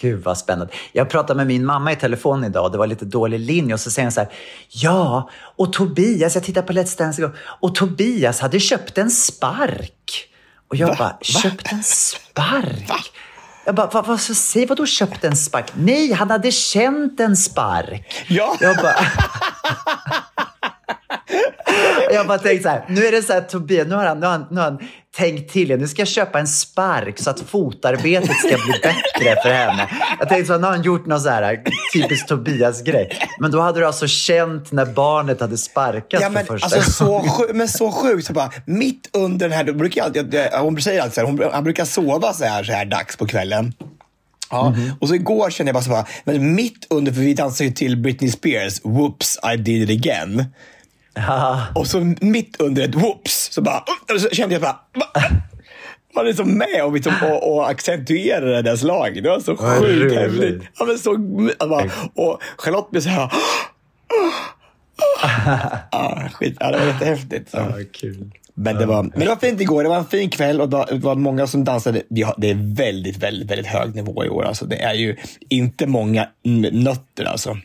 Gud 0.00 0.24
vad 0.24 0.38
spännande. 0.38 0.72
Jag 0.92 1.10
pratade 1.10 1.36
med 1.36 1.46
min 1.46 1.64
mamma 1.64 1.92
i 1.92 1.96
telefon 1.96 2.44
idag 2.44 2.64
och 2.64 2.72
det 2.72 2.78
var 2.78 2.86
lite 2.86 3.04
dålig 3.04 3.40
linje 3.40 3.74
och 3.74 3.80
så 3.80 3.90
säger 3.90 4.06
hon 4.06 4.12
så 4.12 4.20
här. 4.20 4.30
Ja, 4.68 5.30
och 5.56 5.72
Tobias, 5.72 6.34
jag 6.34 6.44
tittar 6.44 6.62
på 6.62 6.72
Let's 6.72 6.98
Dance 6.98 7.22
igår, 7.22 7.36
och 7.38 7.74
Tobias 7.74 8.40
hade 8.40 8.60
köpt 8.60 8.98
en 8.98 9.10
spark. 9.10 10.28
Och 10.68 10.76
jag 10.76 10.88
Va? 10.88 10.96
bara, 10.98 11.18
köpt 11.20 11.72
en 11.72 11.82
spark? 11.84 12.88
Va? 12.88 12.96
Jag 13.66 13.74
bara, 13.74 13.90
vad, 13.92 14.06
vad, 14.06 14.20
säg 14.20 14.66
vadå 14.66 14.86
köpt 14.86 15.24
en 15.24 15.36
spark? 15.36 15.72
Nej, 15.74 16.12
han 16.12 16.30
hade 16.30 16.52
känt 16.52 17.20
en 17.20 17.36
spark. 17.36 18.24
Ja. 18.28 18.56
Jag 18.60 18.76
bara... 18.76 18.96
jag 22.12 22.26
bara 22.26 22.38
tänkte 22.38 22.62
så 22.62 22.68
här, 22.68 22.84
nu 22.88 23.06
är 23.06 23.12
det 23.12 23.22
så 23.22 23.32
här 23.32 23.40
Tobias, 23.40 23.88
nu 23.88 23.94
har 23.94 24.04
han, 24.04 24.20
nu 24.20 24.26
har 24.26 24.32
han, 24.32 24.46
nu 24.50 24.60
har 24.60 24.70
han 24.70 24.78
tänkt 25.16 25.52
till. 25.52 25.78
Nu 25.78 25.88
ska 25.88 26.00
jag 26.00 26.08
köpa 26.08 26.40
en 26.40 26.46
spark 26.46 27.18
så 27.18 27.30
att 27.30 27.40
fotarbetet 27.40 28.36
ska 28.36 28.48
bli 28.48 28.80
bättre 28.82 29.42
för 29.42 29.50
henne. 29.50 29.88
Jag 30.18 30.28
tänkte 30.28 30.46
så 30.46 30.52
här, 30.52 30.60
nu 30.60 30.66
har 30.66 30.72
han 30.72 30.82
gjort 30.82 31.06
någon 31.06 31.20
så 31.20 31.28
här 31.28 31.62
typisk 31.92 32.26
Tobias-grej. 32.26 33.18
Men 33.40 33.50
då 33.50 33.60
hade 33.60 33.80
du 33.80 33.86
alltså 33.86 34.06
känt 34.06 34.72
när 34.72 34.86
barnet 34.86 35.40
hade 35.40 35.58
sparkat 35.58 36.22
ja, 36.22 36.30
men, 36.30 36.46
för 36.46 36.58
första 36.58 36.76
alltså, 36.76 37.04
gången. 37.04 37.30
Så 37.30 37.36
sjuk, 37.36 37.50
men 37.54 37.68
så 37.68 37.92
sjukt. 37.92 38.26
Så 38.26 38.32
bara, 38.32 38.50
mitt 38.64 39.08
under 39.12 39.48
den 39.48 39.56
här, 39.56 39.64
då 39.64 39.72
brukar 39.72 40.00
jag 40.00 40.06
alltid, 40.06 40.40
hon 40.60 40.80
säger 40.80 41.02
alltid 41.02 41.14
så 41.14 41.20
här, 41.20 41.26
hon, 41.26 41.52
han 41.52 41.64
brukar 41.64 41.84
sova 41.84 42.32
så 42.32 42.44
här, 42.44 42.64
så 42.64 42.72
här 42.72 42.84
dags 42.84 43.16
på 43.16 43.26
kvällen. 43.26 43.72
Ja, 44.50 44.66
mm 44.66 44.80
-hmm. 44.80 44.92
och 45.00 45.08
så 45.08 45.14
igår 45.14 45.50
kände 45.50 45.68
jag 45.68 45.74
bara 45.74 45.84
så 45.84 45.90
bara, 45.90 46.06
men 46.24 46.54
mitt 46.54 46.86
under, 46.90 47.12
för 47.12 47.20
vi 47.20 47.34
dansade 47.34 47.68
ju 47.68 47.74
till 47.74 47.96
Britney 47.96 48.30
Spears, 48.30 48.84
Whoops, 48.84 49.38
I 49.54 49.56
did 49.56 49.90
it 49.90 50.06
again. 50.06 50.44
Och 51.74 51.86
så 51.86 52.14
mitt 52.20 52.60
under 52.60 52.82
ett 52.82 52.94
whoops 52.94 53.48
så 53.52 53.62
bara, 53.62 53.84
så 54.20 54.28
kände 54.28 54.54
jag 54.54 54.62
bara, 54.62 54.80
man 56.14 56.26
är 56.26 56.32
så 56.32 56.44
med 56.44 56.84
och, 56.84 56.92
liksom, 56.92 57.12
och, 57.22 57.54
och 57.54 57.70
accentuerade 57.70 58.62
det 58.62 58.78
slaget. 58.78 59.24
Det 59.24 59.30
var 59.30 59.40
så 59.40 59.56
sjukt 59.56 60.14
häftigt. 60.14 60.62
Ja, 60.78 60.84
men 60.84 60.98
så, 60.98 61.18
bara, 61.68 61.90
och 62.14 62.42
Charlotte 62.56 62.90
blev 62.90 63.00
så 63.00 63.08
här, 63.08 63.30
skit, 66.32 66.56
ja, 66.60 66.70
det 66.70 66.78
var 66.78 66.86
jättehäftigt. 66.86 67.50
Så. 67.50 67.56
Ja, 67.56 67.72
kul. 67.92 68.30
Men 68.54 68.76
det, 68.76 68.86
var, 68.86 69.02
men 69.02 69.20
det 69.20 69.28
var 69.28 69.36
fint 69.36 69.60
igår. 69.60 69.82
Det 69.82 69.88
var 69.88 69.96
en 69.96 70.06
fin 70.06 70.30
kväll 70.30 70.60
och 70.60 70.68
det 70.68 70.86
var 70.92 71.14
många 71.14 71.46
som 71.46 71.64
dansade. 71.64 72.02
Det 72.08 72.50
är 72.50 72.74
väldigt, 72.74 73.16
väldigt, 73.16 73.50
väldigt 73.50 73.66
hög 73.66 73.94
nivå 73.94 74.24
i 74.24 74.28
år. 74.28 74.44
Alltså, 74.44 74.66
det 74.66 74.82
är 74.82 74.94
ju 74.94 75.16
inte 75.48 75.86
många 75.86 76.28
nötter 76.72 77.24
alltså. 77.24 77.56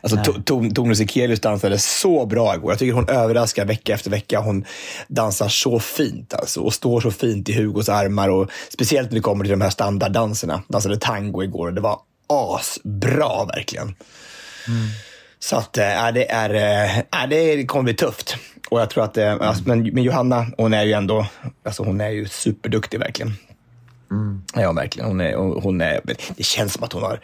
Alltså, 0.00 0.42
Tone 0.74 0.96
Sekelius 0.96 1.40
dansade 1.40 1.78
så 1.78 2.26
bra 2.26 2.54
igår. 2.54 2.72
Jag 2.72 2.78
tycker 2.78 2.92
hon 2.92 3.08
överraskar 3.08 3.64
vecka 3.64 3.94
efter 3.94 4.10
vecka. 4.10 4.40
Hon 4.40 4.64
dansar 5.08 5.48
så 5.48 5.78
fint 5.80 6.34
alltså, 6.34 6.60
och 6.60 6.74
står 6.74 7.00
så 7.00 7.10
fint 7.10 7.48
i 7.48 7.52
Hugos 7.52 7.88
armar. 7.88 8.28
Och 8.28 8.50
speciellt 8.68 9.10
när 9.10 9.14
det 9.14 9.22
kommer 9.22 9.44
till 9.44 9.50
de 9.50 9.60
här 9.60 9.70
standarddanserna. 9.70 10.62
Dansade 10.68 10.96
tango 10.96 11.42
igår 11.42 11.66
och 11.66 11.74
det 11.74 11.80
var 11.80 12.00
asbra 12.26 13.44
verkligen. 13.44 13.94
Mm. 14.68 14.88
Så 15.38 15.56
att, 15.56 15.78
äh, 15.78 16.12
det, 16.14 16.30
är, 16.30 16.54
äh, 17.22 17.28
det 17.28 17.66
kommer 17.66 17.82
bli 17.82 17.94
tufft. 17.94 18.36
Och 18.70 18.80
jag 18.80 18.90
tror 18.90 19.04
att, 19.04 19.16
äh, 19.16 19.36
alltså, 19.40 19.62
men, 19.66 19.82
men 19.82 20.02
Johanna, 20.02 20.46
hon 20.56 20.74
är 20.74 20.84
ju 20.84 20.92
ändå, 20.92 21.26
alltså 21.64 21.82
hon 21.82 22.00
är 22.00 22.08
ju 22.10 22.28
superduktig 22.28 23.00
verkligen. 23.00 23.34
Mm. 24.10 24.42
Ja, 24.54 24.72
verkligen. 24.72 25.08
Hon 25.08 25.20
är, 25.20 25.34
hon 25.60 25.80
är, 25.80 26.00
det 26.36 26.42
känns 26.42 26.72
som 26.72 26.84
att 26.84 26.92
hon 26.92 27.02
har, 27.02 27.20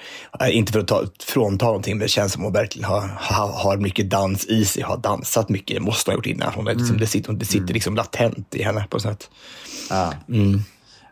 inte 0.48 0.72
för 0.72 0.80
att 0.80 0.88
ta, 0.88 1.04
frånta 1.20 1.66
någonting, 1.66 1.96
men 1.96 2.02
det 2.02 2.08
känns 2.08 2.32
som 2.32 2.42
att 2.42 2.46
hon 2.46 2.52
verkligen 2.52 2.88
har, 2.88 3.00
har, 3.16 3.48
har 3.48 3.76
mycket 3.76 4.10
dans 4.10 4.44
i 4.46 4.64
sig, 4.64 4.82
har 4.82 4.96
dansat 4.96 5.48
mycket. 5.48 5.76
Det 5.76 5.80
måste 5.80 6.10
hon 6.10 6.12
ha 6.12 6.18
gjort 6.18 6.26
innan. 6.26 6.52
Hon 6.54 6.66
är 6.66 6.70
liksom, 6.70 6.88
mm. 6.88 7.00
det 7.00 7.06
sitter, 7.06 7.32
det 7.32 7.44
sitter 7.44 7.74
liksom 7.74 7.96
latent 7.96 8.54
i 8.54 8.62
henne 8.62 8.86
på 8.90 8.96
något 8.96 9.02
sätt. 9.02 9.30
Ja. 9.90 10.12
Mm. 10.28 10.62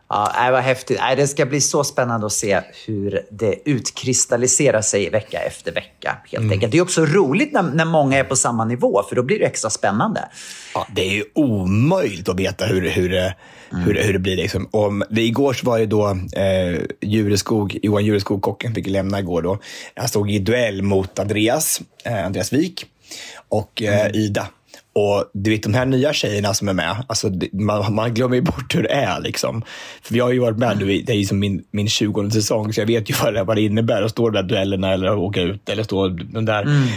Ja, 0.07 0.49
vad 0.51 0.61
häftigt. 0.61 0.99
Det 1.17 1.27
ska 1.27 1.45
bli 1.45 1.61
så 1.61 1.83
spännande 1.83 2.25
att 2.25 2.33
se 2.33 2.61
hur 2.85 3.21
det 3.31 3.69
utkristalliserar 3.69 4.81
sig 4.81 5.09
vecka 5.09 5.39
efter 5.39 5.71
vecka. 5.71 6.17
helt 6.23 6.41
mm. 6.41 6.51
enkelt. 6.51 6.71
Det 6.71 6.77
är 6.77 6.81
också 6.81 7.05
roligt 7.05 7.53
när, 7.53 7.63
när 7.63 7.85
många 7.85 8.17
är 8.17 8.23
på 8.23 8.35
samma 8.35 8.65
nivå, 8.65 9.03
för 9.09 9.15
då 9.15 9.23
blir 9.23 9.39
det 9.39 9.45
extra 9.45 9.69
spännande. 9.69 10.29
Ja, 10.73 10.87
det 10.95 11.01
är 11.01 11.13
ju 11.13 11.23
omöjligt 11.33 12.29
att 12.29 12.39
veta 12.39 12.65
hur, 12.65 12.89
hur, 12.89 13.33
mm. 13.71 13.83
hur, 13.83 14.03
hur 14.03 14.13
det 14.13 14.19
blir. 14.19 14.35
Liksom. 14.35 14.69
Om, 14.71 15.03
det, 15.09 15.21
igår 15.21 15.53
så 15.53 15.65
var 15.65 15.79
det 15.79 15.85
då 15.85 16.17
eh, 16.35 16.81
Jureskog, 17.01 17.77
Johan 17.83 18.05
Jureskog, 18.05 18.41
kocken, 18.41 18.75
fick 18.75 18.87
lämna 18.87 19.19
igår. 19.19 19.41
Då. 19.41 19.59
Han 19.95 20.07
stod 20.07 20.31
i 20.31 20.39
duell 20.39 20.81
mot 20.81 21.19
Andreas, 21.19 21.81
eh, 22.03 22.25
Andreas 22.25 22.53
Wik 22.53 22.85
och 23.49 23.81
eh, 23.81 24.01
mm. 24.01 24.15
Ida. 24.15 24.47
Och 24.95 25.31
du 25.33 25.49
vet, 25.49 25.63
de 25.63 25.73
här 25.73 25.85
nya 25.85 26.13
tjejerna 26.13 26.53
som 26.53 26.67
är 26.67 26.73
med, 26.73 27.03
alltså, 27.07 27.31
man, 27.51 27.95
man 27.95 28.13
glömmer 28.13 28.35
ju 28.35 28.41
bort 28.41 28.75
hur 28.75 28.83
det 28.83 28.93
är. 28.93 29.21
Liksom. 29.21 29.61
För 30.01 30.13
vi 30.13 30.19
har 30.19 30.31
ju 30.31 30.39
varit 30.39 30.57
med, 30.57 30.77
det 30.77 31.09
är 31.09 31.17
ju 31.17 31.25
som 31.25 31.39
min, 31.39 31.63
min 31.71 31.89
20 31.89 32.31
säsong, 32.31 32.73
så 32.73 32.81
jag 32.81 32.87
vet 32.87 33.09
ju 33.09 33.13
vad 33.23 33.33
det, 33.33 33.43
vad 33.43 33.57
det 33.57 33.61
innebär 33.61 34.01
att 34.01 34.11
stå 34.11 34.29
de 34.29 34.41
där 34.41 34.49
duellerna 34.49 34.93
eller 34.93 35.17
åka 35.17 35.41
ut. 35.41 35.69
Eller 35.69 35.83
stå 35.83 36.07
de 36.07 36.45
där, 36.45 36.61
mm. 36.61 36.87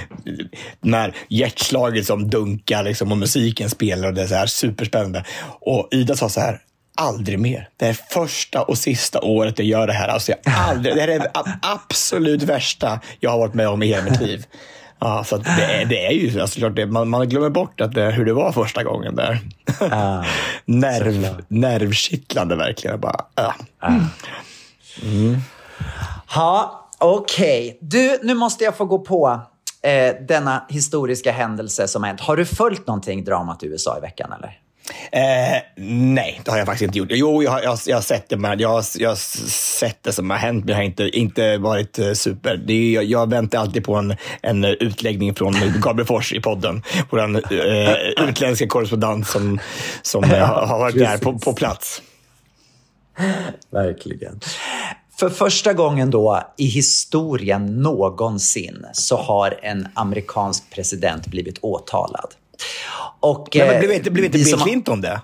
de 0.81 0.91
där 0.91 1.15
hjärtslaget 1.29 2.07
som 2.07 2.31
dunkar 2.31 2.83
liksom, 2.83 3.13
och 3.13 3.19
musiken 3.19 3.71
spelar 3.71 4.09
och 4.09 4.15
det 4.15 4.23
är 4.23 4.27
så 4.27 4.35
här 4.35 4.47
superspännande. 4.47 5.25
Och 5.61 5.89
Ida 5.91 6.17
sa 6.17 6.29
så 6.29 6.41
här, 6.41 6.61
aldrig 6.97 7.39
mer. 7.39 7.69
Det 7.77 7.87
är 7.87 7.93
första 7.93 8.63
och 8.63 8.79
sista 8.79 9.21
året 9.21 9.59
jag 9.59 9.69
gör 9.69 9.87
det 9.87 9.93
här. 9.93 10.09
Alltså 10.09 10.33
jag 10.33 10.55
aldrig, 10.55 10.95
det 10.95 11.01
här 11.01 11.09
är 11.09 11.19
det 11.19 11.31
absolut 11.63 12.43
värsta 12.43 13.01
jag 13.21 13.31
har 13.31 13.39
varit 13.39 13.55
med 13.55 13.69
om 13.69 13.83
i 13.83 13.87
hela 13.87 14.05
mitt 14.05 14.21
liv. 14.21 14.45
Ja, 15.01 15.25
så 15.25 15.37
det, 15.37 15.51
är, 15.51 15.85
det 15.85 16.07
är 16.07 16.11
ju 16.11 16.41
alltså, 16.41 16.59
klart, 16.59 16.77
det, 16.77 16.87
man, 16.87 17.09
man 17.09 17.29
glömmer 17.29 17.51
bort 17.51 17.81
att 17.81 17.95
det, 17.95 18.11
hur 18.11 18.25
det 18.25 18.33
var 18.33 18.53
första 18.53 18.85
gången 18.85 19.17
där. 19.17 19.41
Ah, 19.91 20.25
Nerv, 20.65 21.45
nervkittlande 21.49 22.57
verkligen. 22.57 23.01
Bara, 23.01 23.25
ah. 23.35 23.53
Mm. 25.03 25.37
okej. 26.99 27.67
Okay. 27.67 27.79
Du, 27.81 28.19
nu 28.23 28.35
måste 28.35 28.65
jag 28.65 28.77
få 28.77 28.85
gå 28.85 28.99
på 28.99 29.41
eh, 29.83 30.15
denna 30.29 30.67
historiska 30.69 31.33
händelse 31.33 31.89
som 31.89 32.05
hänt. 32.05 32.21
Har 32.21 32.37
du 32.37 32.45
följt 32.45 32.87
någonting 32.87 33.25
dramat 33.25 33.63
i 33.63 33.67
USA 33.67 33.99
i 33.99 34.01
veckan 34.01 34.33
eller? 34.33 34.59
Eh, 35.13 35.63
nej, 35.85 36.41
det 36.45 36.51
har 36.51 36.59
jag 36.59 36.67
faktiskt 36.67 36.85
inte 36.85 36.99
gjort. 36.99 37.09
Jo, 37.11 37.43
jag, 37.43 37.65
jag, 37.65 37.79
jag 37.87 37.97
har 37.97 38.03
sett 38.03 38.29
det, 38.29 38.37
men 38.37 38.59
jag, 38.59 38.85
jag 38.99 39.09
har 39.09 39.17
sett 39.79 40.03
det 40.03 40.13
som 40.13 40.31
har 40.31 40.37
hänt, 40.37 40.65
men 40.65 40.73
jag 40.73 40.77
har 40.77 40.85
inte, 40.85 41.05
inte 41.05 41.59
varit 41.59 41.99
eh, 41.99 42.13
super. 42.13 42.57
Det 42.57 42.73
är, 42.73 42.93
jag, 42.93 43.05
jag 43.05 43.31
väntar 43.31 43.59
alltid 43.59 43.85
på 43.85 43.95
en, 43.95 44.17
en 44.43 44.65
utläggning 44.65 45.35
från 45.35 45.55
Gabriel 45.81 46.07
Fors 46.07 46.33
i 46.33 46.41
podden. 46.41 46.83
Vår 47.11 47.21
eh, 47.21 48.29
utländska 48.29 48.67
korrespondent 48.67 49.29
som, 49.29 49.61
som 50.03 50.25
eh, 50.25 50.39
ja, 50.39 50.67
har 50.67 50.79
varit 50.79 50.99
där 50.99 51.19
på, 51.19 51.39
på 51.39 51.53
plats. 51.53 52.03
Verkligen. 53.71 54.41
För 55.19 55.29
första 55.29 55.73
gången 55.73 56.11
då 56.11 56.43
i 56.57 56.67
historien 56.67 57.83
någonsin 57.83 58.87
så 58.93 59.17
har 59.17 59.59
en 59.63 59.89
amerikansk 59.95 60.71
president 60.71 61.27
blivit 61.27 61.59
åtalad. 61.61 62.35
Och, 63.21 63.49
Nej, 63.55 63.69
men 63.69 63.79
blev 63.79 63.93
inte, 63.93 64.11
blev 64.11 64.25
inte 64.25 64.39
Bill 64.39 64.51
som, 64.51 64.61
Clinton 64.61 65.01
det? 65.01 65.21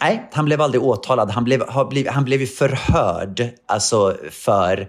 Nej, 0.00 0.28
han 0.32 0.44
blev 0.44 0.60
aldrig 0.60 0.82
åtalad. 0.82 1.30
Han 1.30 1.44
blev, 1.44 1.62
blivit, 1.90 2.12
han 2.12 2.24
blev 2.24 2.46
förhörd 2.46 3.48
alltså 3.66 4.16
för 4.30 4.88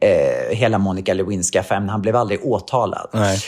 eh, 0.00 0.56
hela 0.56 0.78
Monica 0.78 1.14
Lewinsky-affären. 1.14 1.88
Han 1.88 2.02
blev 2.02 2.16
aldrig 2.16 2.44
åtalad. 2.44 3.08
Nej. 3.12 3.40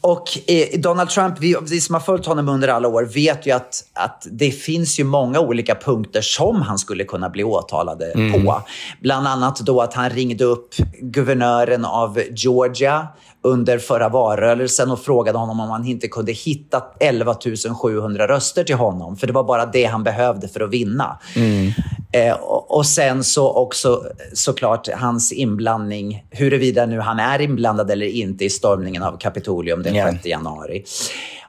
Och 0.00 0.38
eh, 0.46 0.80
Donald 0.80 1.08
Trump, 1.10 1.38
vi, 1.40 1.56
vi, 1.62 1.80
som 1.80 1.94
har 1.94 2.00
följt 2.00 2.26
honom 2.26 2.48
under 2.48 2.68
alla 2.68 2.88
år, 2.88 3.04
vet 3.04 3.46
ju 3.46 3.50
att, 3.50 3.84
att 3.92 4.26
det 4.30 4.50
finns 4.50 5.00
ju 5.00 5.04
många 5.04 5.40
olika 5.40 5.74
punkter 5.74 6.20
som 6.20 6.62
han 6.62 6.78
skulle 6.78 7.04
kunna 7.04 7.30
bli 7.30 7.44
åtalad 7.44 8.02
mm. 8.02 8.32
på. 8.32 8.62
Bland 9.00 9.26
annat 9.28 9.60
då 9.60 9.80
att 9.80 9.94
han 9.94 10.10
ringde 10.10 10.44
upp 10.44 10.74
guvernören 11.00 11.84
av 11.84 12.22
Georgia 12.30 13.08
under 13.46 13.78
förra 13.78 14.08
valrörelsen 14.08 14.90
och 14.90 15.00
frågade 15.00 15.38
honom 15.38 15.60
om 15.60 15.70
han 15.70 15.86
inte 15.86 16.08
kunde 16.08 16.32
hitta 16.32 16.84
11 17.00 17.36
700 17.82 18.28
röster 18.28 18.64
till 18.64 18.74
honom. 18.74 19.16
För 19.16 19.26
det 19.26 19.32
var 19.32 19.44
bara 19.44 19.66
det 19.66 19.84
han 19.84 20.04
behövde 20.04 20.48
för 20.48 20.60
att 20.60 20.70
vinna. 20.70 21.18
Mm. 21.36 21.72
Eh, 22.12 22.34
och, 22.34 22.76
och, 22.76 22.86
sen 22.86 23.24
så 23.24 23.52
också 23.52 24.04
såklart 24.32 24.88
hans 24.88 25.32
inblandning, 25.32 26.24
huruvida 26.30 26.86
nu 26.86 27.00
han 27.00 27.18
är 27.18 27.40
inblandad 27.40 27.90
eller 27.90 28.06
inte 28.06 28.44
i 28.44 28.50
stormningen 28.50 29.02
av 29.02 29.18
Kapitolium 29.18 29.82
den 29.82 29.94
yeah. 29.94 30.12
6 30.12 30.26
januari. 30.26 30.84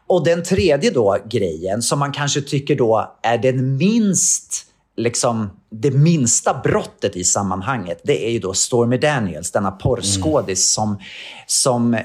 Och 0.07 0.23
den 0.23 0.43
tredje 0.43 0.91
då 0.91 1.17
grejen 1.29 1.81
som 1.81 1.99
man 1.99 2.11
kanske 2.11 2.41
tycker 2.41 2.75
då 2.75 3.17
är 3.23 3.37
den 3.37 3.77
minst 3.77 4.66
liksom 4.97 5.49
det 5.69 5.91
minsta 5.91 6.61
brottet 6.63 7.15
i 7.15 7.23
sammanhanget, 7.23 8.01
det 8.03 8.25
är 8.25 8.31
ju 8.31 8.39
då 8.39 8.53
Stormy 8.53 8.97
Daniels, 8.97 9.51
denna 9.51 9.71
porrskådis 9.71 10.77
mm. 10.77 10.87
som, 10.87 10.99
som 11.47 11.93
eh, 11.93 12.01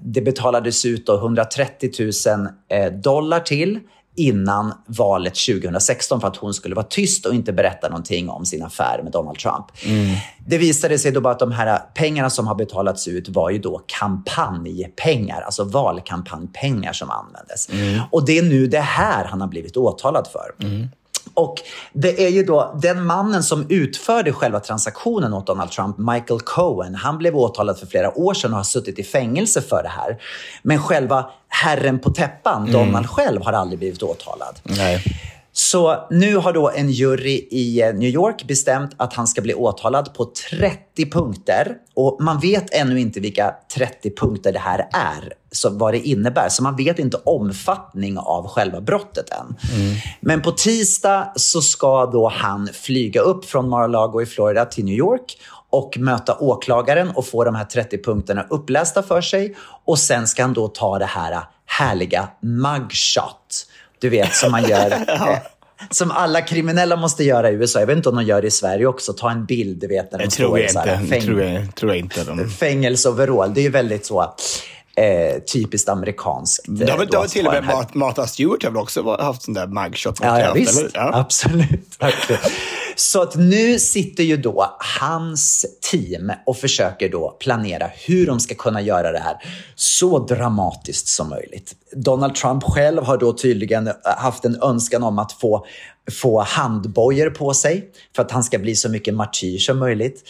det 0.00 0.20
betalades 0.20 0.84
ut 0.84 1.06
då 1.06 1.16
130 1.16 1.90
000 2.26 2.48
eh, 2.68 2.92
dollar 2.92 3.40
till 3.40 3.80
innan 4.16 4.74
valet 4.86 5.34
2016 5.34 6.20
för 6.20 6.28
att 6.28 6.36
hon 6.36 6.54
skulle 6.54 6.74
vara 6.74 6.86
tyst 6.86 7.26
och 7.26 7.34
inte 7.34 7.52
berätta 7.52 7.88
någonting 7.88 8.28
om 8.28 8.46
sin 8.46 8.62
affär 8.62 9.00
med 9.02 9.12
Donald 9.12 9.38
Trump. 9.38 9.66
Mm. 9.86 10.16
Det 10.46 10.58
visade 10.58 10.98
sig 10.98 11.12
då 11.12 11.20
bara 11.20 11.32
att 11.32 11.38
de 11.38 11.52
här 11.52 11.78
pengarna 11.94 12.30
som 12.30 12.46
har 12.46 12.54
betalats 12.54 13.08
ut 13.08 13.28
var 13.28 13.50
ju 13.50 13.58
då 13.58 13.82
kampanjpengar, 13.86 15.40
alltså 15.40 15.64
valkampanjpengar 15.64 16.92
som 16.92 17.10
användes. 17.10 17.68
Mm. 17.68 18.00
Och 18.10 18.26
det 18.26 18.38
är 18.38 18.42
nu 18.42 18.66
det 18.66 18.80
här 18.80 19.24
han 19.24 19.40
har 19.40 19.48
blivit 19.48 19.76
åtalad 19.76 20.28
för. 20.32 20.64
Och 21.34 21.54
det 21.92 22.24
är 22.24 22.28
ju 22.28 22.42
då 22.42 22.78
den 22.82 23.06
mannen 23.06 23.42
som 23.42 23.66
utförde 23.68 24.32
själva 24.32 24.60
transaktionen 24.60 25.34
åt 25.34 25.46
Donald 25.46 25.70
Trump, 25.70 25.98
Michael 25.98 26.40
Cohen, 26.40 26.94
han 26.94 27.18
blev 27.18 27.36
åtalad 27.36 27.78
för 27.78 27.86
flera 27.86 28.18
år 28.18 28.34
sedan 28.34 28.50
och 28.50 28.56
har 28.56 28.64
suttit 28.64 28.98
i 28.98 29.04
fängelse 29.04 29.62
för 29.62 29.82
det 29.82 29.88
här. 29.88 30.18
Men 30.62 30.82
själva 30.82 31.30
herren 31.48 31.98
på 31.98 32.10
täppan, 32.10 32.68
mm. 32.68 32.72
Donald 32.72 33.06
själv, 33.06 33.42
har 33.42 33.52
aldrig 33.52 33.78
blivit 33.78 34.02
åtalad. 34.02 34.60
Nej. 34.62 35.04
Så 35.54 36.06
nu 36.10 36.36
har 36.36 36.52
då 36.52 36.70
en 36.70 36.90
jury 36.90 37.48
i 37.50 37.82
eh, 37.82 37.94
New 37.94 38.08
York 38.08 38.44
bestämt 38.44 38.90
att 38.96 39.14
han 39.14 39.26
ska 39.26 39.42
bli 39.42 39.54
åtalad 39.54 40.14
på 40.14 40.32
30 40.50 41.10
punkter. 41.10 41.76
Och 41.94 42.16
man 42.20 42.40
vet 42.40 42.74
ännu 42.74 43.00
inte 43.00 43.20
vilka 43.20 43.54
30 43.74 44.14
punkter 44.16 44.52
det 44.52 44.58
här 44.58 44.88
är, 44.92 45.32
så 45.50 45.70
vad 45.70 45.94
det 45.94 45.98
innebär. 45.98 46.48
Så 46.48 46.62
man 46.62 46.76
vet 46.76 46.98
inte 46.98 47.16
omfattning 47.16 48.18
av 48.18 48.48
själva 48.48 48.80
brottet 48.80 49.30
än. 49.30 49.56
Mm. 49.74 49.96
Men 50.20 50.42
på 50.42 50.52
tisdag 50.52 51.32
så 51.36 51.62
ska 51.62 52.06
då 52.06 52.28
han 52.28 52.68
flyga 52.72 53.20
upp 53.20 53.44
från 53.44 53.68
Mar-a-Lago 53.68 54.22
i 54.22 54.26
Florida 54.26 54.64
till 54.64 54.84
New 54.84 54.96
York 54.96 55.38
och 55.70 55.98
möta 55.98 56.38
åklagaren 56.38 57.10
och 57.10 57.26
få 57.26 57.44
de 57.44 57.54
här 57.54 57.64
30 57.64 58.02
punkterna 58.02 58.46
upplästa 58.50 59.02
för 59.02 59.20
sig. 59.20 59.56
Och 59.84 59.98
sen 59.98 60.26
ska 60.26 60.42
han 60.42 60.52
då 60.52 60.68
ta 60.68 60.98
det 60.98 61.06
här 61.06 61.44
härliga 61.66 62.28
mugshot 62.40 63.66
du 64.02 64.08
vet, 64.08 64.34
som 64.34 64.50
man 64.50 64.68
gör. 64.68 65.04
ja. 65.06 65.38
Som 65.90 66.10
alla 66.10 66.40
kriminella 66.40 66.96
måste 66.96 67.24
göra 67.24 67.50
i 67.50 67.54
USA. 67.54 67.80
Jag 67.80 67.86
vet 67.86 67.96
inte 67.96 68.08
om 68.08 68.16
de 68.16 68.24
gör 68.24 68.42
det 68.42 68.48
i 68.48 68.50
Sverige 68.50 68.86
också. 68.86 69.12
Ta 69.12 69.30
en 69.30 69.44
bild, 69.44 69.80
du 69.80 69.86
vet, 69.86 70.12
när 70.12 70.18
de 70.18 70.24
jag 70.24 70.32
står 70.32 70.60
i 70.60 70.68
fäng... 71.08 71.20
tror 71.22 71.42
jag, 71.42 71.74
tror 71.74 71.90
jag 71.90 71.98
inte. 71.98 72.24
De... 72.24 72.50
Fängelseoverall. 72.50 73.54
Det 73.54 73.60
är 73.60 73.62
ju 73.62 73.70
väldigt 73.70 74.06
så 74.06 74.34
eh, 74.96 75.42
typiskt 75.52 75.88
amerikanskt. 75.88 76.64
Det 76.68 76.90
har, 76.90 76.98
väl, 76.98 77.28
till 77.28 77.46
och 77.46 77.52
med 77.52 77.86
Martha 77.92 78.26
Stewart 78.26 78.62
har 78.62 78.70
väl 78.70 78.82
också 78.82 79.16
haft 79.16 79.42
sån 79.42 79.54
där 79.54 79.66
mugshot? 79.66 80.18
Ja, 80.22 80.40
ja, 80.40 80.52
visst. 80.52 80.84
Ja. 80.94 81.10
Absolut. 81.14 81.98
Så 82.96 83.22
att 83.22 83.36
nu 83.36 83.78
sitter 83.78 84.24
ju 84.24 84.36
då 84.36 84.76
hans 85.00 85.66
team 85.90 86.32
och 86.46 86.56
försöker 86.56 87.08
då 87.08 87.36
planera 87.40 87.90
hur 88.06 88.26
de 88.26 88.40
ska 88.40 88.54
kunna 88.54 88.80
göra 88.80 89.12
det 89.12 89.18
här 89.18 89.36
så 89.74 90.26
dramatiskt 90.26 91.08
som 91.08 91.28
möjligt. 91.28 91.74
Donald 91.96 92.34
Trump 92.34 92.62
själv 92.62 93.02
har 93.02 93.16
då 93.16 93.32
tydligen 93.32 93.90
haft 94.18 94.44
en 94.44 94.62
önskan 94.62 95.02
om 95.02 95.18
att 95.18 95.32
få 95.32 95.66
få 96.10 96.40
handbojor 96.40 97.30
på 97.30 97.54
sig 97.54 97.90
för 98.16 98.22
att 98.22 98.30
han 98.30 98.44
ska 98.44 98.58
bli 98.58 98.76
så 98.76 98.88
mycket 98.88 99.14
martyr 99.14 99.58
som 99.58 99.78
möjligt. 99.78 100.22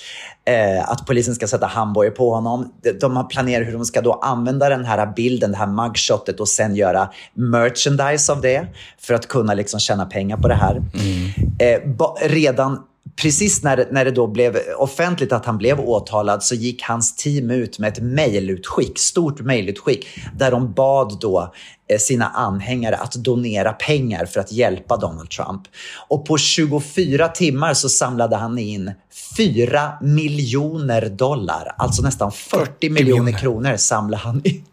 Eh, 0.44 0.90
att 0.90 1.06
polisen 1.06 1.34
ska 1.34 1.48
sätta 1.48 1.66
handbojor 1.66 2.10
på 2.10 2.34
honom. 2.34 2.72
De, 2.82 2.92
de 2.92 3.28
planerar 3.28 3.64
hur 3.64 3.72
de 3.72 3.84
ska 3.84 4.00
då 4.00 4.12
använda 4.12 4.68
den 4.68 4.84
här 4.84 5.12
bilden, 5.16 5.52
det 5.52 5.56
här 5.56 5.66
mugshotet 5.66 6.40
och 6.40 6.48
sen 6.48 6.76
göra 6.76 7.08
merchandise 7.34 8.32
av 8.32 8.40
det 8.40 8.66
för 8.98 9.14
att 9.14 9.28
kunna 9.28 9.54
liksom 9.54 9.80
tjäna 9.80 10.06
pengar 10.06 10.36
på 10.36 10.48
det 10.48 10.54
här. 10.54 10.76
Mm. 10.76 11.30
Eh, 11.58 12.28
redan 12.28 12.82
precis 13.16 13.62
när, 13.62 13.88
när 13.90 14.04
det 14.04 14.10
då 14.10 14.26
blev 14.26 14.58
offentligt 14.78 15.32
att 15.32 15.46
han 15.46 15.58
blev 15.58 15.80
åtalad 15.80 16.42
så 16.42 16.54
gick 16.54 16.82
hans 16.82 17.16
team 17.16 17.50
ut 17.50 17.78
med 17.78 17.92
ett 17.92 18.02
mejlutskick, 18.02 18.98
stort 18.98 19.40
mejlutskick, 19.40 20.06
där 20.36 20.50
de 20.50 20.72
bad 20.72 21.18
då 21.20 21.54
eh, 21.90 21.98
sina 21.98 22.28
anhängare 22.28 22.96
att 22.96 23.12
donera 23.12 23.72
pengar 23.72 24.26
för 24.26 24.40
att 24.40 24.52
hjälpa 24.52 24.96
Donald 24.96 25.30
Trump. 25.30 25.62
Och 26.08 26.26
på 26.26 26.38
24 26.38 27.28
timmar 27.28 27.74
så 27.74 27.88
samlade 27.88 28.36
han 28.36 28.58
in 28.58 28.92
4 29.36 29.92
miljoner 30.00 31.08
dollar, 31.08 31.74
alltså 31.78 32.02
nästan 32.02 32.32
40, 32.32 32.66
40 32.66 32.90
miljoner 32.90 33.32
kronor 33.32 33.76
samlade 33.76 34.22
han 34.22 34.40
in. 34.44 34.64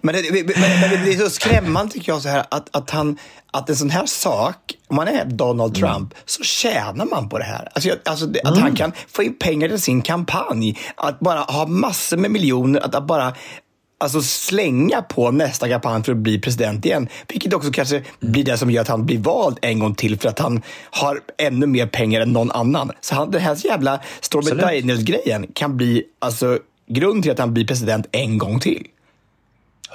Men 0.00 0.14
det, 0.14 0.32
men, 0.32 0.80
men 0.80 1.04
det 1.04 1.12
är 1.12 1.18
så 1.18 1.30
skrämmande 1.30 1.92
tycker 1.92 2.12
jag 2.12 2.22
så 2.22 2.28
här, 2.28 2.44
att, 2.48 2.76
att, 2.76 2.90
han, 2.90 3.18
att 3.50 3.70
en 3.70 3.76
sån 3.76 3.90
här 3.90 4.06
sak, 4.06 4.56
om 4.88 4.96
man 4.96 5.08
är 5.08 5.24
Donald 5.24 5.76
mm. 5.76 5.90
Trump, 5.90 6.12
mm. 6.12 6.22
så 6.24 6.42
tjänar 6.42 7.06
man 7.06 7.28
på 7.28 7.38
det 7.38 7.44
här. 7.44 7.68
Alltså, 7.74 7.90
alltså 8.04 8.26
det, 8.26 8.40
att 8.40 8.52
mm. 8.52 8.62
han 8.62 8.76
kan 8.76 8.92
få 9.08 9.22
in 9.22 9.38
pengar 9.38 9.68
till 9.68 9.80
sin 9.80 10.02
kampanj, 10.02 10.78
att 10.94 11.20
bara 11.20 11.40
ha 11.40 11.66
massor 11.66 12.16
med 12.16 12.30
miljoner, 12.30 12.80
att, 12.80 12.94
att 12.94 13.06
bara 13.06 13.34
alltså 14.04 14.22
slänga 14.22 15.02
på 15.02 15.30
nästa 15.30 15.68
kampanj 15.68 16.04
för 16.04 16.12
att 16.12 16.18
bli 16.18 16.40
president 16.40 16.86
igen. 16.86 17.08
Vilket 17.28 17.54
också 17.54 17.70
kanske 17.70 18.02
blir 18.20 18.44
det 18.44 18.58
som 18.58 18.70
gör 18.70 18.82
att 18.82 18.88
han 18.88 19.06
blir 19.06 19.18
vald 19.18 19.58
en 19.62 19.78
gång 19.78 19.94
till 19.94 20.18
för 20.18 20.28
att 20.28 20.38
han 20.38 20.62
har 20.90 21.20
ännu 21.38 21.66
mer 21.66 21.86
pengar 21.86 22.20
än 22.20 22.32
någon 22.32 22.50
annan. 22.50 22.90
Så 23.00 23.14
han, 23.14 23.30
den 23.30 23.40
här 23.40 23.66
jävla 23.66 24.00
Stormy 24.20 24.50
Daniels-grejen 24.50 25.46
kan 25.54 25.76
bli 25.76 26.04
alltså, 26.18 26.58
grund 26.88 27.22
till 27.22 27.32
att 27.32 27.38
han 27.38 27.54
blir 27.54 27.66
president 27.66 28.06
en 28.12 28.38
gång 28.38 28.60
till. 28.60 28.86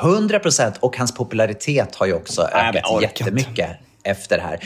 100 0.02 0.40
procent. 0.40 0.76
Och 0.80 0.98
hans 0.98 1.14
popularitet 1.14 1.96
har 1.96 2.06
ju 2.06 2.14
också 2.14 2.42
ökat 2.42 2.84
Nej, 2.92 3.02
jättemycket 3.02 3.70
efter 4.04 4.38
det 4.38 4.44
här. 4.44 4.60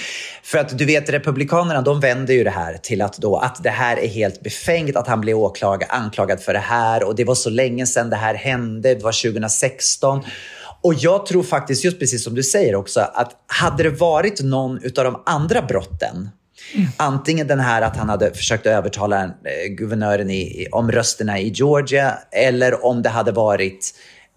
För 0.44 0.58
att 0.58 0.78
du 0.78 0.86
vet, 0.86 1.10
Republikanerna 1.10 1.82
de 1.82 2.00
vänder 2.00 2.34
ju 2.34 2.44
det 2.44 2.50
här 2.50 2.78
till 2.78 3.02
att, 3.02 3.18
då, 3.18 3.38
att 3.38 3.64
det 3.64 3.70
här 3.70 4.00
är 4.00 4.08
helt 4.08 4.44
befängt, 4.44 4.96
att 4.96 5.08
han 5.08 5.22
blev 5.22 5.38
åklagad, 5.38 5.90
anklagad 5.92 6.42
för 6.42 6.54
det 6.54 6.60
här 6.60 7.04
och 7.04 7.16
det 7.16 7.24
var 7.24 7.36
så 7.36 7.50
länge 7.50 7.86
sedan 7.86 8.10
det 8.10 8.16
här 8.16 8.36
hände, 8.36 8.96
det 8.96 9.04
var 9.04 9.32
2016. 9.32 10.24
Och 10.82 10.94
jag 10.94 11.26
tror 11.26 11.44
faktiskt, 11.44 11.84
just 11.84 12.00
precis 12.00 12.24
som 12.24 12.36
du 12.36 12.44
säger 12.44 12.76
också, 12.76 13.00
att 13.00 13.32
hade 13.48 13.84
det 13.84 13.90
varit 13.90 14.42
någon 14.44 14.76
av 14.98 15.04
de 15.04 15.24
andra 15.26 15.62
brotten 15.62 16.30
Mm. 16.76 16.88
Antingen 16.98 17.48
den 17.48 17.60
här 17.60 17.82
att 17.82 17.98
han 17.98 18.10
hade 18.10 18.34
försökt 18.34 18.66
övertala 18.66 19.24
eh, 19.24 19.30
guvernören 19.70 20.30
i, 20.30 20.68
om 20.72 20.92
rösterna 20.92 21.40
i 21.40 21.50
Georgia 21.50 22.18
eller 22.32 22.86
om 22.86 23.02
det 23.02 23.10
hade 23.10 23.32
varit 23.32 23.94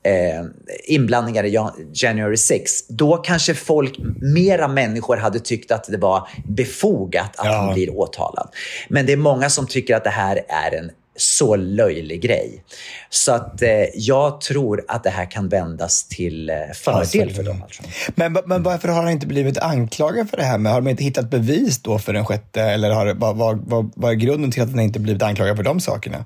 eh, 0.07 0.45
inblandningar 0.85 1.45
i 1.45 1.59
January 1.92 2.37
6, 2.37 2.88
då 2.88 3.16
kanske 3.16 3.55
folk, 3.55 3.99
mera 4.21 4.69
människor 4.69 5.16
hade 5.16 5.40
tyckt 5.40 5.71
att 5.71 5.85
det 5.85 5.99
var 5.99 6.29
befogat 6.45 7.37
att 7.37 7.47
ja. 7.47 7.53
han 7.53 7.75
blir 7.75 7.90
åtalad. 7.90 8.49
Men 8.88 9.07
det 9.07 9.12
är 9.12 9.16
många 9.16 9.51
som 9.51 9.66
tycker 9.66 9.97
att 9.97 10.05
det 10.05 10.11
här 10.11 10.40
är 10.49 10.79
en 10.79 10.90
så 11.16 11.57
löjlig 11.57 12.21
grej. 12.21 12.62
Så 13.11 13.33
att 13.33 13.62
eh, 13.62 13.71
jag 13.95 14.40
tror 14.40 14.85
att 14.88 15.05
det 15.05 15.11
här 15.11 15.31
kan 15.31 15.49
vändas 15.49 16.09
till 16.09 16.51
eh, 16.51 16.57
fördel 16.75 17.31
för 17.31 17.42
Donald 17.42 17.69
Trump. 17.69 17.88
Men, 18.14 18.37
men 18.47 18.62
varför 18.62 18.88
har 18.88 19.03
han 19.03 19.11
inte 19.11 19.27
blivit 19.27 19.59
anklagad 19.59 20.31
för 20.31 20.37
det 20.37 20.42
här? 20.42 20.59
Men 20.59 20.73
har 20.73 20.81
de 20.81 20.90
inte 20.90 21.05
hittat 21.05 21.31
bevis 21.31 21.79
då 21.83 21.99
för 21.99 22.12
den 22.12 22.25
sjätte? 22.25 22.62
Eller 22.62 22.90
har, 22.90 23.14
vad, 23.14 23.37
vad, 23.37 23.59
vad, 23.66 23.92
vad 23.97 24.11
är 24.11 24.14
grunden 24.14 24.51
till 24.51 24.62
att 24.62 24.71
han 24.71 24.81
inte 24.81 25.01
blivit 25.01 25.23
anklagad 25.23 25.57
för 25.57 25.64
de 25.64 25.81
sakerna? 25.81 26.25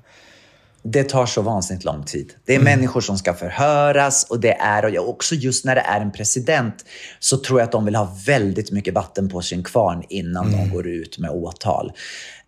Det 0.83 1.03
tar 1.03 1.25
så 1.25 1.41
vansinnigt 1.41 1.85
lång 1.85 2.03
tid. 2.03 2.33
Det 2.45 2.55
är 2.55 2.59
mm. 2.59 2.79
människor 2.79 3.01
som 3.01 3.17
ska 3.17 3.33
förhöras 3.33 4.23
och 4.29 4.39
det 4.39 4.53
är, 4.53 4.99
och 4.99 5.09
också 5.09 5.35
just 5.35 5.65
när 5.65 5.75
det 5.75 5.81
är 5.81 6.01
en 6.01 6.11
president, 6.11 6.85
så 7.19 7.37
tror 7.37 7.59
jag 7.59 7.65
att 7.65 7.71
de 7.71 7.85
vill 7.85 7.95
ha 7.95 8.17
väldigt 8.25 8.71
mycket 8.71 8.93
vatten 8.93 9.29
på 9.29 9.41
sin 9.41 9.63
kvarn 9.63 10.03
innan 10.09 10.47
mm. 10.47 10.59
de 10.59 10.69
går 10.75 10.87
ut 10.87 11.17
med 11.17 11.31
åtal. 11.31 11.91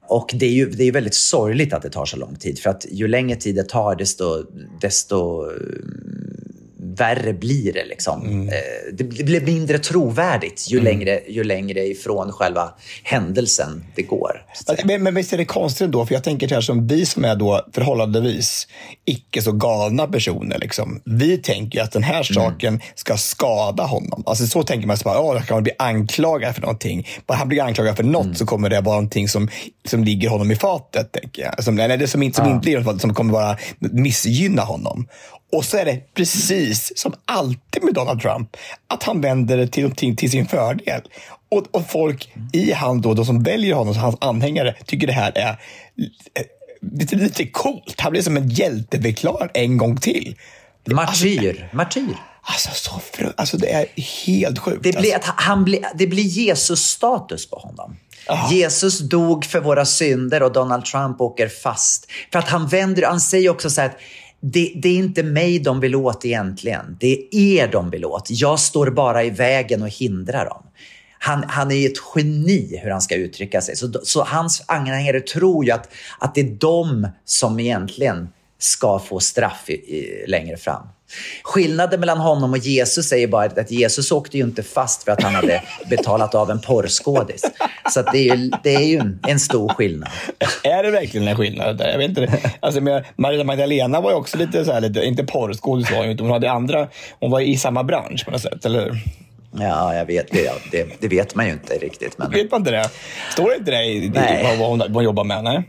Och 0.08 0.32
det 0.34 0.46
är 0.46 0.52
ju 0.52 0.70
det 0.70 0.84
är 0.84 0.92
väldigt 0.92 1.16
sorgligt 1.16 1.74
att 1.74 1.82
det 1.82 1.90
tar 1.90 2.06
så 2.06 2.18
lång 2.18 2.36
tid, 2.36 2.60
för 2.60 2.70
att 2.70 2.86
ju 2.92 3.08
längre 3.08 3.36
tid 3.36 3.56
det 3.56 3.70
tar, 3.70 3.96
desto, 3.96 4.46
desto 4.82 5.46
värre 6.96 7.34
blir 7.34 7.74
det. 7.74 7.86
Liksom. 7.86 8.28
Mm. 8.28 8.50
Eh, 8.50 8.54
det 8.94 9.04
blir 9.04 9.42
mindre 9.42 9.80
trovärdigt 9.80 10.72
ju, 10.72 10.80
mm. 10.80 10.84
längre, 10.84 11.22
ju 11.28 11.44
längre 11.44 11.80
ifrån 11.80 12.32
själva 12.32 12.74
händelsen 13.04 13.84
det 13.96 14.02
går. 14.02 14.46
Men, 14.84 15.04
men 15.04 15.16
visst 15.16 15.34
är 15.34 15.38
det 15.38 15.46
konstigt 15.46 15.86
ändå? 15.86 16.06
För 16.06 16.14
jag 16.14 16.24
tänker 16.24 16.50
här 16.50 16.62
som 16.62 16.88
vi 16.88 17.06
som 17.06 17.26
är 17.26 17.36
då 17.36 17.66
förhållandevis 17.74 18.68
icke 19.06 19.42
så 19.42 19.52
galna 19.52 20.08
personer. 20.08 20.60
Liksom. 20.60 21.02
Vi 21.06 21.38
tänker 21.38 21.82
att 21.82 21.92
den 21.92 22.04
här 22.04 22.14
mm. 22.14 22.24
saken 22.24 22.82
ska 22.96 23.18
skada 23.18 23.84
honom. 23.84 24.24
Alltså 24.26 24.48
så 24.48 24.64
tänker 24.64 24.88
man, 24.88 24.98
så 24.98 25.04
bara, 25.04 25.22
oh, 25.22 25.42
kan 25.42 25.56
man 25.56 25.64
bli 25.64 25.72
anklagad 25.80 26.56
för 26.56 26.62
någonting. 26.62 27.08
Bara 27.28 27.38
han 27.38 27.48
blir 27.48 27.62
anklagad 27.62 27.96
för 27.96 28.04
något 28.04 28.24
mm. 28.24 28.36
så 28.36 28.46
kommer 28.46 28.70
det 28.70 28.82
vara 28.82 28.96
någonting 28.96 29.28
som, 29.28 29.50
som 29.88 30.04
ligger 30.04 30.30
honom 30.30 30.52
i 30.52 30.56
fatet. 30.56 31.12
Tänker 31.12 31.42
jag. 31.42 31.64
Som, 31.64 31.80
eller 31.80 31.98
det 31.98 32.08
som 32.08 32.24
inte, 32.24 32.36
som 32.36 32.46
ja. 32.46 32.56
inte 32.56 32.66
ligger 32.66 33.00
som 33.00 33.14
kommer 33.14 33.34
bara 33.34 33.58
missgynna 33.80 34.62
honom. 34.62 35.08
Och 35.54 35.66
så 35.66 35.78
är 35.78 35.86
det 35.86 36.14
precis 36.14 36.92
som 36.96 37.14
alltid 37.26 37.84
med 37.84 37.94
Donald 37.94 38.22
Trump, 38.22 38.58
att 38.88 39.04
han 39.04 39.22
vänder 39.22 39.58
det 39.58 39.68
till 39.68 39.84
någonting 39.84 40.16
till 40.16 40.32
sin 40.32 40.48
fördel. 40.48 41.02
Och, 41.50 41.66
och 41.72 41.90
folk 41.90 42.34
i 42.54 42.72
han 42.72 43.02
då, 43.02 43.14
de 43.14 43.26
som 43.26 43.44
väljer 43.44 43.76
honom, 43.76 43.96
hans 43.96 44.16
anhängare, 44.22 44.76
tycker 44.86 45.08
det 45.08 45.14
här 45.14 45.32
är 45.36 45.50
eh, 45.50 45.56
lite, 46.92 47.16
lite 47.16 47.46
coolt. 47.46 47.96
Han 48.02 48.12
blir 48.12 48.22
som 48.22 48.38
en 48.38 48.50
hjälteförklarad 48.50 49.50
en 49.54 49.78
gång 49.78 49.98
till. 49.98 50.36
Martyr. 50.86 51.50
Alltså, 51.50 51.76
martyr. 51.76 52.16
Alltså, 52.42 52.70
så 52.74 53.00
fru, 53.14 53.34
alltså 53.38 53.58
det 53.58 53.74
är 53.74 53.86
helt 54.26 54.60
sjukt. 54.60 54.84
Det 54.84 54.98
blir, 54.98 55.16
alltså. 55.16 55.32
att 55.32 55.42
han 55.42 55.64
blir, 55.64 55.86
det 55.96 56.08
blir 56.08 56.24
Jesus-status 56.24 57.50
på 57.50 57.56
honom. 57.56 57.98
Oh. 58.30 58.54
Jesus 58.54 59.00
dog 59.00 59.46
för 59.46 59.60
våra 59.60 59.86
synder 59.86 60.44
och 60.44 60.54
Donald 60.54 60.86
Trump 60.86 61.22
åker 61.22 61.48
fast. 61.48 62.12
För 62.32 62.40
att 62.40 62.50
han 62.50 62.68
vänder, 62.68 63.04
han 63.04 63.22
säger 63.22 63.50
också 63.50 63.70
så 63.70 63.82
här 63.82 63.90
att 63.90 63.98
det, 64.46 64.72
det, 64.76 64.90
är 64.90 64.96
inte 64.96 65.24
mig 65.24 65.60
de 65.60 65.80
vill 65.80 65.96
åt 65.96 66.26
egentligen. 66.26 66.98
Det 67.00 67.14
är 67.14 67.36
er 67.36 67.68
de 67.68 67.90
vill 67.90 68.06
åt. 68.06 68.28
Jag 68.30 68.60
står 68.60 68.90
bara 68.90 69.24
i 69.24 69.30
vägen 69.30 69.82
och 69.82 69.90
hindrar 69.90 70.46
dem. 70.46 70.64
Han, 71.20 71.44
han 71.44 71.72
är 71.72 71.86
ett 71.86 71.98
geni 72.16 72.80
hur 72.84 72.92
han 72.92 73.02
ska 73.02 73.16
uttrycka 73.16 73.62
sig. 73.62 73.76
Så, 73.76 73.94
så 74.04 74.24
hans 74.24 74.64
anhängare 74.68 75.22
tror 75.22 75.66
ju 75.66 75.72
att, 75.72 75.90
att 76.20 76.36
det 76.36 76.42
är 76.42 76.58
de 76.60 77.08
som 77.26 77.60
egentligen 77.60 78.30
ska 78.60 79.00
få 79.00 79.20
straff 79.20 79.64
i, 79.68 79.74
i, 79.74 80.26
längre 80.28 80.58
fram. 80.58 80.88
Skillnaden 81.44 82.00
mellan 82.00 82.18
honom 82.18 82.52
och 82.52 82.58
Jesus 82.58 83.12
är 83.12 83.18
ju 83.18 83.28
bara 83.28 83.46
att 83.46 83.72
Jesus 83.72 84.12
åkte 84.12 84.38
ju 84.38 84.44
inte 84.44 84.64
fast 84.64 85.04
för 85.04 85.12
att 85.12 85.24
han 85.24 85.36
hade 85.36 85.64
betalat 85.90 86.36
av 86.36 86.52
en 86.52 86.62
porrskådis. 86.62 87.42
Så 87.90 88.02
det 88.02 88.30
är 88.30 88.36
ju, 88.36 88.52
det 88.64 88.76
är 88.76 88.86
ju 88.86 88.98
en, 88.98 89.20
en, 89.28 89.40
stor 89.40 89.70
skillnad. 89.70 90.10
Är 90.64 90.84
det 90.84 90.92
verkligen 90.92 91.28
en 91.28 91.38
skillnad? 91.38 91.82
Jag 91.82 91.98
vet 91.98 92.10
inte. 92.10 92.40
Alltså, 92.60 92.82
Maria 93.16 93.44
Magdalena 93.44 94.02
var 94.02 94.12
ju 94.12 94.16
också 94.16 94.38
lite 94.38 94.66
så 94.66 94.72
här, 94.72 94.82
lite, 94.82 95.00
inte 95.00 95.24
porrskådis 95.24 95.92
var 95.92 95.98
hon 95.98 96.10
inte, 96.10 96.24
hon 96.24 96.32
hade 96.32 96.52
andra, 96.52 96.88
hon 97.20 97.32
var 97.32 97.40
i 97.40 97.58
samma 97.58 97.84
bransch 97.84 98.26
på 98.26 98.32
något 98.32 98.42
sätt, 98.42 98.66
eller 98.66 98.92
Ja, 99.60 99.96
jag 99.96 100.06
vet 100.06 100.32
det. 100.32 100.52
Det, 100.72 100.88
det 101.00 101.08
vet 101.08 101.36
man 101.36 101.46
ju 101.46 101.52
inte 101.52 101.74
riktigt. 101.74 102.18
Men... 102.18 102.32
Vet 102.32 102.52
man 102.52 102.62
inte 102.62 102.72
det? 102.72 102.90
Står 103.32 103.50
det 103.50 103.56
inte 103.56 103.72
det 103.72 103.86
i, 103.86 104.12
vad, 104.60 104.70
hon, 104.70 104.80
vad 104.80 104.94
hon 104.94 105.04
jobbar 105.04 105.24
med? 105.24 105.44
Nej. 105.44 105.64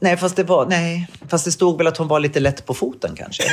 Nej 0.00 0.16
fast, 0.16 0.36
det 0.36 0.44
var, 0.44 0.66
nej, 0.66 1.06
fast 1.28 1.44
det 1.44 1.52
stod 1.52 1.78
väl 1.78 1.86
att 1.86 1.96
hon 1.96 2.08
var 2.08 2.20
lite 2.20 2.40
lätt 2.40 2.66
på 2.66 2.74
foten 2.74 3.16
kanske. 3.16 3.42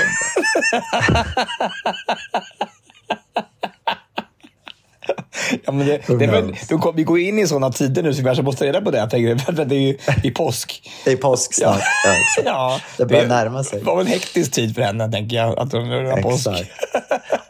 Ja, 5.65 5.71
men 5.71 5.87
det, 5.87 6.01
det, 6.07 6.27
men, 6.27 6.55
du, 6.69 6.79
vi 6.95 7.03
går 7.03 7.19
in 7.19 7.39
i 7.39 7.47
sådana 7.47 7.71
tider 7.71 8.03
nu 8.03 8.13
så 8.13 8.17
vi 8.17 8.25
kanske 8.25 8.43
måste 8.43 8.65
reda 8.65 8.81
på 8.81 8.91
det. 8.91 8.97
Jag 8.97 9.09
tänker, 9.09 9.65
det 9.65 9.75
är 9.75 9.79
ju 9.79 9.97
i 10.23 10.31
påsk. 10.31 10.91
Det 11.05 11.11
är 11.11 11.17
påsk 11.17 11.53
snart. 11.53 11.81
Ja. 12.05 12.15
ja 12.45 12.79
det 12.97 13.05
börjar 13.05 13.21
det, 13.21 13.27
närma 13.27 13.63
sig. 13.63 13.79
Det 13.79 13.85
var 13.85 14.01
en 14.01 14.07
hektisk 14.07 14.51
tid 14.51 14.75
för 14.75 14.81
henne, 14.81 15.11
tänker 15.11 15.35
jag. 15.35 15.59
Att 15.59 15.71
hon 15.71 15.89
har 15.89 16.21
påsk. 16.21 16.47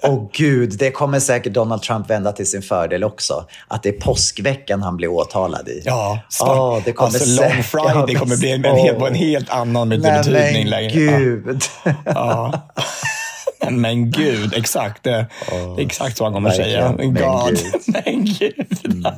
Oh, 0.07 0.29
gud, 0.33 0.75
det 0.79 0.91
kommer 0.91 1.19
säkert 1.19 1.53
Donald 1.53 1.81
Trump 1.81 2.09
vända 2.09 2.31
till 2.31 2.49
sin 2.49 2.61
fördel 2.61 3.03
också. 3.03 3.45
Att 3.67 3.83
det 3.83 3.89
är 3.89 3.93
påskveckan 3.93 4.81
han 4.81 4.97
blir 4.97 5.07
åtalad 5.07 5.67
i. 5.67 5.81
Ja, 5.85 6.19
oh, 6.39 6.81
det 6.85 6.91
kommer 6.91 7.07
alltså 7.07 7.41
Long 7.41 7.63
Friday 7.63 8.15
kommer 8.15 8.37
bli 8.37 8.51
en, 8.51 8.65
en, 8.65 8.77
helt, 8.77 9.01
en 9.01 9.15
helt 9.15 9.49
annan 9.49 9.89
betydning 9.89 10.67
längre. 10.67 10.89
gud. 10.89 11.61
Ja. 12.05 12.53
Men 13.71 14.11
gud, 14.11 14.53
exakt. 14.53 15.03
Det, 15.03 15.27
oh, 15.51 15.75
det 15.75 15.81
är 15.81 15.85
exakt 15.85 16.17
så 16.17 16.23
han 16.23 16.33
kommer 16.33 16.51
säga. 16.51 16.93
Men 16.97 17.13
God. 17.13 17.59
Men 17.85 18.25
gud. 18.25 18.79
Mm. 18.85 19.13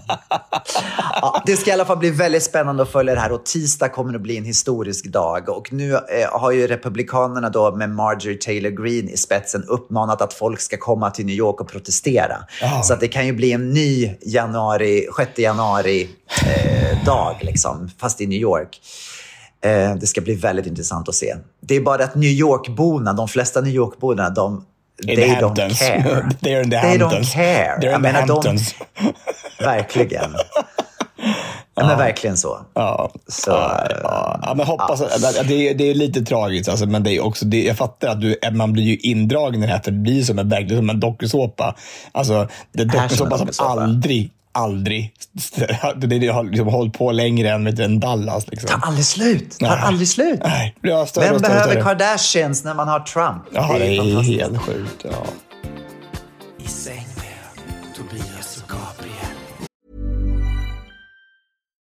ja, 1.21 1.43
det 1.45 1.57
ska 1.57 1.69
i 1.69 1.73
alla 1.73 1.85
fall 1.85 1.97
bli 1.97 2.09
väldigt 2.09 2.43
spännande 2.43 2.83
att 2.83 2.91
följa 2.91 3.15
det 3.15 3.21
här 3.21 3.31
och 3.31 3.45
tisdag 3.45 3.89
kommer 3.89 4.15
att 4.15 4.21
bli 4.21 4.37
en 4.37 4.45
historisk 4.45 5.05
dag. 5.05 5.49
Och 5.49 5.73
nu 5.73 5.93
eh, 5.93 5.99
har 6.31 6.51
ju 6.51 6.67
Republikanerna 6.67 7.49
då 7.49 7.75
med 7.75 7.89
Marjorie 7.89 8.37
Taylor 8.37 8.69
Greene 8.69 9.11
i 9.11 9.17
spetsen 9.17 9.63
uppmanat 9.63 10.21
att 10.21 10.33
folk 10.33 10.61
ska 10.61 10.77
komma 10.77 11.11
till 11.11 11.25
New 11.25 11.35
York 11.35 11.61
och 11.61 11.67
protestera. 11.67 12.37
Oh. 12.61 12.81
Så 12.81 12.93
att 12.93 12.99
det 12.99 13.07
kan 13.07 13.25
ju 13.25 13.33
bli 13.33 13.51
en 13.51 13.73
ny 13.73 14.15
januari, 14.21 15.07
6 15.17 15.39
januari 15.39 16.09
eh, 16.45 17.05
dag, 17.05 17.35
liksom, 17.41 17.91
fast 17.97 18.21
i 18.21 18.27
New 18.27 18.39
York. 18.39 18.81
Eh, 19.65 19.95
det 19.95 20.07
ska 20.07 20.21
bli 20.21 20.35
väldigt 20.35 20.65
intressant 20.65 21.09
att 21.09 21.15
se. 21.15 21.35
Det 21.61 21.75
är 21.75 21.81
bara 21.81 22.03
att 22.03 22.15
New 22.15 22.29
York-borna, 22.29 23.13
de 23.13 23.27
flesta 23.27 23.61
New 23.61 23.73
York-borna, 23.73 24.29
de 24.29 24.65
in 25.07 25.15
they 25.15 25.15
the 25.15 25.41
don't 25.41 25.79
care. 25.79 26.29
They're 26.41 26.63
in 26.63 26.69
the 26.69 26.79
they 26.81 26.97
Hamptons. 26.99 27.11
don't 27.11 27.33
care. 27.33 27.79
They're 27.81 27.95
in 27.95 28.03
the 28.03 28.09
Hamptons. 28.09 28.75
De, 28.99 29.13
verkligen. 29.63 30.35
Ja, 31.75 31.87
men 31.87 31.97
verkligen 31.97 32.37
så. 32.37 32.59
Ja, 32.73 33.11
så, 33.27 33.51
ja, 33.51 33.87
ja. 34.03 34.39
ja 34.43 34.53
men 34.53 34.65
hoppas, 34.65 35.01
ja. 35.01 35.43
det, 35.43 35.69
är, 35.69 35.73
det 35.73 35.83
är 35.89 35.93
lite 35.93 36.21
tragiskt, 36.21 36.69
alltså, 36.69 36.85
men 36.85 37.03
det 37.03 37.15
är 37.15 37.23
också, 37.23 37.45
det, 37.45 37.63
jag 37.63 37.77
fattar 37.77 38.07
att 38.07 38.21
du, 38.21 38.39
man 38.51 38.73
blir 38.73 38.83
ju 38.83 38.97
indragen 38.97 39.63
i 39.63 39.65
det 39.67 39.73
här, 39.73 39.79
för 39.79 39.91
det 39.91 39.97
blir 39.97 40.23
som 40.23 40.39
en, 40.39 40.49
verkligen 40.49 40.77
som 40.77 40.89
en 40.89 40.99
dokusåpa. 40.99 41.75
Alltså, 42.11 42.47
det 42.71 42.81
är 42.81 42.85
dokusåpa 42.85 43.37
som, 43.37 43.53
som 43.53 43.67
aldrig 43.67 44.31
aldrig. 44.59 45.13
Det 45.95 46.27
har 46.27 46.43
liksom 46.43 46.67
hållit 46.67 46.93
på 46.93 47.11
längre 47.11 47.49
än 47.49 47.67
en 47.67 47.99
Dallas. 47.99 48.47
Liksom. 48.47 48.69
tar 48.69 48.87
aldrig 48.87 49.05
slut. 49.05 49.59
tar 49.59 49.77
aldrig 49.77 50.07
slut. 50.07 50.39
Nej. 50.43 50.75
Vem 50.81 51.07
större, 51.07 51.39
behöver 51.39 51.63
större. 51.63 51.81
Kardashians 51.81 52.63
när 52.63 52.73
man 52.73 52.87
har 52.87 52.99
Trump? 52.99 53.43
Ja, 53.51 53.75
det 53.79 53.97
är, 53.97 54.03
det 54.03 54.11
är 54.11 54.21
helt 54.21 54.61
sjukt. 54.61 55.05
Ja. 55.11 55.25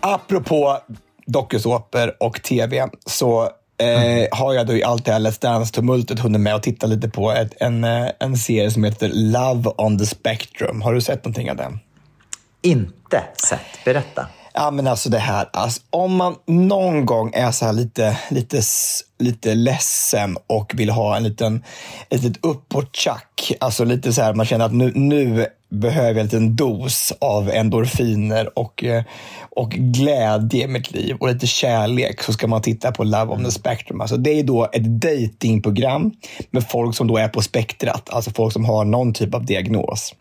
Apropå 0.00 0.78
dokusåpor 1.26 2.14
och 2.20 2.42
tv 2.42 2.88
så 3.06 3.42
eh, 3.78 4.38
har 4.38 4.54
jag 4.54 4.66
då 4.66 4.72
i 4.72 4.84
allt 4.84 5.04
det 5.04 5.12
här 5.12 5.20
Let's 5.20 5.42
Dance-tumultet 5.42 6.18
hunnit 6.18 6.40
med 6.40 6.54
att 6.54 6.62
titta 6.62 6.86
lite 6.86 7.08
på 7.08 7.32
ett, 7.32 7.54
en, 7.60 7.84
eh, 7.84 8.08
en 8.20 8.36
serie 8.36 8.70
som 8.70 8.84
heter 8.84 9.10
Love 9.14 9.70
on 9.76 9.98
the 9.98 10.06
Spectrum. 10.06 10.82
Har 10.82 10.94
du 10.94 11.00
sett 11.00 11.24
någonting 11.24 11.50
av 11.50 11.56
den? 11.56 11.78
Inte 12.62 13.22
sett. 13.48 13.84
Berätta. 13.84 14.26
Ja, 14.60 14.70
men 14.70 14.86
alltså 14.86 15.10
det 15.10 15.18
här. 15.18 15.48
Alltså, 15.52 15.80
om 15.90 16.16
man 16.16 16.36
någon 16.46 17.06
gång 17.06 17.32
är 17.34 17.50
så 17.50 17.64
här 17.64 17.72
lite, 17.72 18.18
lite, 18.30 18.60
lite 19.18 19.54
ledsen 19.54 20.36
och 20.46 20.72
vill 20.76 20.90
ha 20.90 21.16
en 21.16 21.22
liten, 21.22 21.64
ett 22.10 22.22
litet 22.22 22.44
uppåt-tjack. 22.44 23.52
Alltså 23.60 23.84
lite 23.84 24.12
så 24.12 24.22
här, 24.22 24.34
man 24.34 24.46
känner 24.46 24.64
att 24.64 24.72
nu, 24.72 24.92
nu 24.94 25.46
behöver 25.68 26.08
jag 26.08 26.18
en 26.18 26.24
liten 26.24 26.56
dos 26.56 27.12
av 27.18 27.50
endorfiner 27.50 28.58
och, 28.58 28.84
eh, 28.84 29.02
och 29.50 29.70
glädje 29.70 30.64
i 30.64 30.68
mitt 30.68 30.90
liv 30.90 31.16
och 31.20 31.28
lite 31.28 31.46
kärlek 31.46 32.22
så 32.22 32.32
ska 32.32 32.46
man 32.46 32.62
titta 32.62 32.92
på 32.92 33.04
Love 33.04 33.32
on 33.32 33.44
the 33.44 33.50
Spectrum. 33.50 34.00
Alltså 34.00 34.16
det 34.16 34.30
är 34.30 34.42
då 34.42 34.68
ett 34.72 34.84
datingprogram 34.84 36.12
med 36.50 36.68
folk 36.68 36.96
som 36.96 37.06
då 37.06 37.16
är 37.16 37.28
på 37.28 37.42
spektrat, 37.42 38.10
alltså 38.10 38.30
folk 38.30 38.52
som 38.52 38.64
har 38.64 38.84
någon 38.84 39.12
typ 39.12 39.34
av 39.34 39.44
diagnos. 39.46 40.14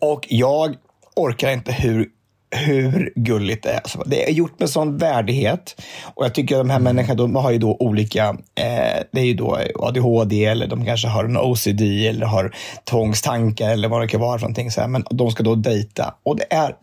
Och 0.00 0.26
jag 0.28 0.74
orkar 1.16 1.50
inte 1.50 1.72
hur 1.72 2.08
hur 2.52 3.12
gulligt 3.16 3.62
det 3.62 3.70
är. 3.70 3.76
Alltså, 3.76 4.02
det 4.06 4.28
är 4.28 4.32
gjort 4.32 4.60
med 4.60 4.70
sån 4.70 4.98
värdighet. 4.98 5.80
Och 6.14 6.24
jag 6.24 6.34
tycker 6.34 6.54
att 6.56 6.60
de 6.60 6.70
här 6.70 6.78
människorna 6.78 7.14
de 7.14 7.36
har 7.36 7.50
ju 7.50 7.58
då 7.58 7.76
olika, 7.80 8.28
eh, 8.54 9.02
det 9.12 9.20
är 9.20 9.24
ju 9.24 9.34
då 9.34 9.58
ADHD 9.78 10.44
eller 10.44 10.66
de 10.66 10.84
kanske 10.84 11.08
har 11.08 11.24
en 11.24 11.36
OCD 11.36 12.08
eller 12.08 12.26
har 12.26 12.54
tvångstankar 12.90 13.70
eller 13.70 13.88
vad 13.88 14.00
det 14.00 14.08
kan 14.08 14.20
vara 14.20 14.38
för 14.38 14.44
någonting. 14.44 14.70
Så 14.70 14.80
här. 14.80 14.88
Men 14.88 15.04
de 15.10 15.30
ska 15.30 15.42
då 15.42 15.54
dejta. 15.54 16.14
Och 16.22 16.36
det 16.36 16.46
är, 16.50 16.74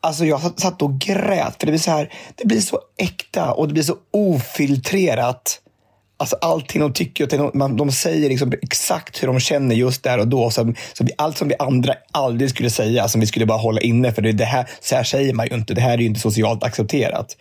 alltså 0.00 0.24
jag 0.24 0.60
satt 0.60 0.82
och 0.82 0.98
grät 0.98 1.56
för 1.58 1.66
det 1.66 1.72
blir 1.72 1.78
så 1.78 1.90
här, 1.90 2.12
det 2.34 2.46
blir 2.46 2.60
så 2.60 2.78
äkta 2.96 3.52
och 3.52 3.68
det 3.68 3.74
blir 3.74 3.82
så 3.82 3.96
ofiltrerat. 4.10 5.60
Alltså 6.20 6.36
allting 6.40 6.80
de 6.80 6.92
tycker, 6.92 7.24
och 7.24 7.58
de, 7.58 7.76
de 7.76 7.92
säger 7.92 8.28
liksom 8.28 8.52
exakt 8.62 9.22
hur 9.22 9.26
de 9.26 9.40
känner 9.40 9.74
just 9.74 10.02
där 10.02 10.18
och 10.18 10.28
då. 10.28 10.50
Så, 10.50 10.74
så 10.92 11.04
vi, 11.04 11.12
allt 11.18 11.38
som 11.38 11.48
vi 11.48 11.54
andra 11.58 11.94
aldrig 12.12 12.50
skulle 12.50 12.70
säga, 12.70 13.08
som 13.08 13.20
vi 13.20 13.26
skulle 13.26 13.46
bara 13.46 13.58
hålla 13.58 13.80
inne, 13.80 14.12
för 14.12 14.22
det, 14.22 14.32
det 14.32 14.44
här, 14.44 14.68
så 14.80 14.96
här 14.96 15.04
säger 15.04 15.34
man 15.34 15.46
ju 15.46 15.54
inte. 15.54 15.74
Det 15.74 15.80
här 15.80 15.92
är 15.92 15.98
ju 15.98 16.06
inte 16.06 16.20
socialt 16.20 16.64
accepterat. 16.64 17.36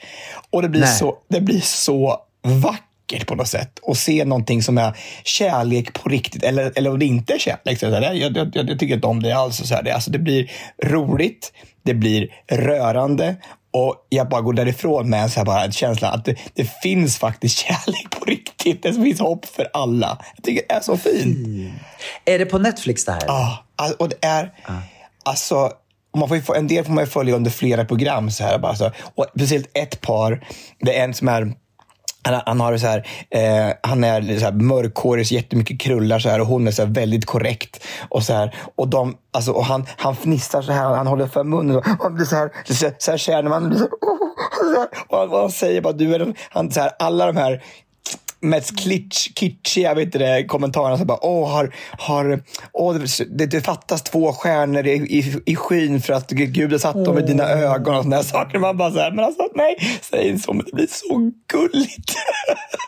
Och 0.49 0.61
det 0.61 0.69
blir, 0.69 0.85
så, 0.85 1.17
det 1.29 1.41
blir 1.41 1.61
så 1.61 2.17
vackert 2.43 2.88
på 3.17 3.35
något 3.35 3.47
sätt. 3.47 3.79
Och 3.81 3.97
se 3.97 4.25
någonting 4.25 4.63
som 4.63 4.77
är 4.77 4.97
kärlek 5.23 5.93
på 5.93 6.09
riktigt, 6.09 6.43
eller, 6.43 6.71
eller 6.75 6.91
om 6.91 6.99
det 6.99 7.05
inte 7.05 7.33
är 7.33 7.39
kärlek. 7.39 7.79
Så 7.79 7.89
där, 7.89 8.13
jag, 8.13 8.37
jag, 8.37 8.51
jag 8.53 8.79
tycker 8.79 8.95
inte 8.95 9.07
om 9.07 9.23
det 9.23 9.31
alls. 9.31 9.67
Så 9.67 9.75
här, 9.75 9.83
det, 9.83 9.91
alltså, 9.91 10.11
det 10.11 10.19
blir 10.19 10.51
roligt, 10.85 11.53
det 11.83 11.93
blir 11.93 12.27
rörande 12.51 13.35
och 13.71 14.07
jag 14.09 14.29
bara 14.29 14.41
går 14.41 14.53
därifrån 14.53 15.09
med 15.09 15.23
en, 15.23 15.29
så 15.29 15.39
här 15.39 15.45
bara, 15.45 15.63
en 15.63 15.71
känsla 15.71 16.09
att 16.09 16.25
det, 16.25 16.35
det, 16.53 16.65
finns 16.81 17.17
faktiskt 17.17 17.57
kärlek 17.67 18.09
på 18.19 18.25
riktigt. 18.25 18.83
Det 18.83 18.93
finns 18.93 19.19
hopp 19.19 19.45
för 19.45 19.69
alla. 19.73 20.17
Jag 20.35 20.43
tycker 20.43 20.63
det 20.67 20.73
är 20.73 20.81
så 20.81 20.97
fint. 20.97 21.45
Mm. 21.45 21.71
Är 22.25 22.39
det 22.39 22.45
på 22.45 22.57
Netflix 22.57 23.05
det 23.05 23.11
här? 23.11 23.23
Ja, 23.27 23.65
och 23.99 24.09
det 24.09 24.17
är... 24.21 24.53
Ah. 24.65 24.73
Alltså, 25.23 25.71
man 26.17 26.41
får 26.41 26.57
en 26.57 26.67
del 26.67 26.85
får 26.85 26.93
man 26.93 27.07
följa 27.07 27.35
under 27.35 27.51
flera 27.51 27.85
program. 27.85 28.31
Så 28.31 28.43
här, 28.43 28.59
bara 28.59 28.75
så. 28.75 28.91
Och 29.15 29.25
speciellt 29.35 29.69
ett 29.73 30.01
par. 30.01 30.47
Det 30.79 30.99
är 30.99 31.03
en 31.03 31.13
som 31.13 31.27
är 31.27 31.53
han, 32.23 32.41
han, 32.45 32.59
har 32.59 32.77
så 32.77 32.87
här, 32.87 33.07
eh, 33.29 33.73
han 33.83 34.03
är 34.03 34.39
så 34.39 34.45
här 34.45 34.51
mörkhårig, 34.51 35.27
så 35.27 35.33
jättemycket 35.33 35.79
krullar 35.79 36.19
så 36.19 36.29
här, 36.29 36.41
och 36.41 36.47
hon 36.47 36.67
är 36.67 36.71
så 36.71 36.85
väldigt 36.85 37.25
korrekt. 37.25 37.83
Och 38.09 38.23
så 38.23 38.33
här, 38.33 38.55
och 38.75 38.87
de, 38.87 39.17
alltså, 39.31 39.51
och 39.51 39.65
han, 39.65 39.85
han 39.97 40.15
fnissar 40.15 40.61
så 40.61 40.71
här, 40.71 40.95
han 40.95 41.07
håller 41.07 41.27
för 41.27 41.43
munnen. 41.43 41.75
Och 41.75 41.85
han 41.85 42.15
blir 42.15 42.25
så 42.25 42.35
här, 42.35 42.51
så, 42.65 42.89
så 42.97 43.11
här 43.11 43.17
känner 43.17 43.49
man. 43.49 43.71
Och, 43.71 43.77
Så, 43.77 44.79
här, 44.79 44.87
och, 45.07 45.17
han, 45.17 45.29
och 45.29 45.39
han 45.39 45.51
säger 45.51 45.81
bara, 45.81 45.93
du 45.93 46.15
är 46.15 46.33
han, 46.49 46.71
så 46.71 46.79
här, 46.79 46.91
alla 46.99 47.25
de 47.25 47.37
här 47.37 47.63
mest 48.41 48.79
kitsch, 48.79 49.33
kitschiga 49.35 49.93
vet 49.93 50.11
du, 50.11 50.45
kommentarerna. 50.47 50.97
Så 50.97 51.05
bara, 51.05 51.25
åh, 51.25 51.51
har, 51.51 51.75
har, 51.97 52.43
åh, 52.73 52.95
det, 53.29 53.45
det 53.45 53.61
fattas 53.61 54.03
två 54.03 54.33
stjärnor 54.33 54.87
i, 54.87 54.91
i, 54.91 55.41
i 55.45 55.55
skyn 55.55 56.01
för 56.01 56.13
att 56.13 56.29
Gud 56.29 56.71
har 56.71 56.79
satt 56.79 57.05
dem 57.05 57.17
i 57.17 57.21
dina 57.21 57.49
ögon 57.49 57.95
och 57.95 58.03
sådana 58.03 58.23
saker. 58.23 58.59
Man 58.59 58.77
bara 58.77 58.91
så 58.91 58.99
här, 58.99 59.11
men 59.11 59.25
alltså 59.25 59.49
nej, 59.55 59.75
säg 60.01 60.27
inte 60.27 60.43
så, 60.43 60.53
men 60.53 60.65
det 60.65 60.73
blir 60.73 60.87
så 60.87 61.31
gulligt. 61.47 62.13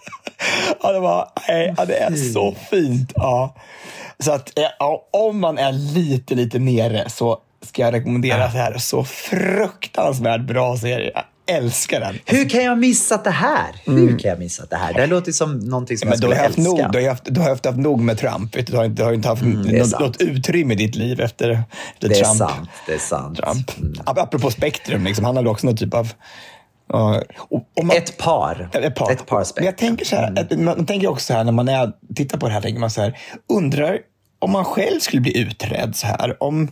ja, 0.82 0.92
det, 0.92 1.00
var, 1.00 1.28
nej, 1.48 1.74
ja, 1.78 1.86
det 1.86 1.98
är 1.98 2.16
så 2.16 2.56
fint. 2.70 3.12
Ja. 3.16 3.56
Så 4.20 4.32
att 4.32 4.52
ja, 4.80 5.08
om 5.12 5.40
man 5.40 5.58
är 5.58 5.72
lite, 5.72 6.36
lite 6.36 6.60
nere 6.60 7.10
så 7.10 7.38
ska 7.62 7.82
jag 7.82 7.94
rekommendera 7.94 8.38
det 8.38 8.44
här. 8.46 8.78
Så 8.78 9.04
fruktansvärt 9.04 10.42
bra 10.42 10.78
serie 10.78 11.12
älskar 11.52 12.00
den. 12.00 12.20
Hur 12.26 12.50
kan 12.50 12.64
jag 12.64 12.78
missa 12.78 13.18
det 13.18 13.30
här? 13.30 13.76
Mm. 13.88 14.08
Hur 14.08 14.20
kan 14.20 14.30
jag 14.30 14.40
missa 14.40 14.66
det 14.70 14.76
här? 14.76 14.94
Det 14.94 15.00
här 15.00 15.08
låter 15.08 15.32
som 15.32 15.60
någonting 15.60 15.98
som 15.98 16.10
men 16.10 16.12
jag 16.12 16.20
skulle 16.20 16.36
älska. 16.36 16.62
Nog, 16.62 16.92
du, 16.92 17.02
har 17.02 17.10
haft, 17.10 17.26
du 17.26 17.42
har 17.42 17.50
haft, 17.50 17.66
haft 17.66 17.78
nog 17.78 18.02
med 18.02 18.18
Trump. 18.18 18.66
Du 18.68 18.78
har, 18.78 18.88
du 18.88 19.04
har 19.04 19.14
inte 19.14 19.28
haft 19.28 19.42
mm, 19.42 19.62
något, 19.62 20.00
något, 20.00 20.22
utrymme 20.22 20.74
i 20.74 20.78
ditt 20.78 20.96
liv 20.96 21.22
efter, 21.22 21.50
efter 21.50 22.10
det 22.10 22.16
Trump. 22.16 22.42
Är 22.42 22.48
sant, 22.48 22.70
det 22.88 22.94
är 22.94 22.98
sant. 22.98 23.38
Trump. 23.38 23.78
Mm. 23.80 23.94
Apropå 24.06 24.52
spektrum, 24.52 25.04
liksom, 25.04 25.26
han 25.26 25.36
hade 25.36 25.50
också 25.50 25.68
någon 25.68 25.78
typ 25.78 25.94
av 25.94 26.14
Uh, 26.94 27.22
och, 27.38 27.68
och 27.78 27.86
man, 27.86 27.98
ett 27.98 28.18
par. 28.18 28.70
Ett 28.74 28.96
par. 28.96 29.12
Ett 29.12 29.26
par 29.26 29.46
men 29.56 29.66
jag 29.66 29.78
tänker 29.78 30.06
så 30.06 30.16
här, 30.16 30.48
mm. 30.52 30.66
man 30.66 30.86
tänker 30.86 31.08
också 31.08 31.26
så 31.26 31.34
här, 31.34 31.44
när 31.44 31.52
man 31.52 31.70
är, 31.70 31.92
tittar 32.16 32.38
på 32.38 32.48
det 32.48 32.54
här, 32.54 32.62
tänker 32.62 32.80
man 32.80 32.92
så 32.92 33.02
här, 33.02 33.18
undrar 33.50 34.00
om 34.40 34.52
man 34.52 34.66
själv 34.66 35.00
skulle 35.00 35.22
bli 35.22 35.38
utredd 35.38 35.96
så 35.96 36.08
här, 36.08 36.44
om, 36.44 36.72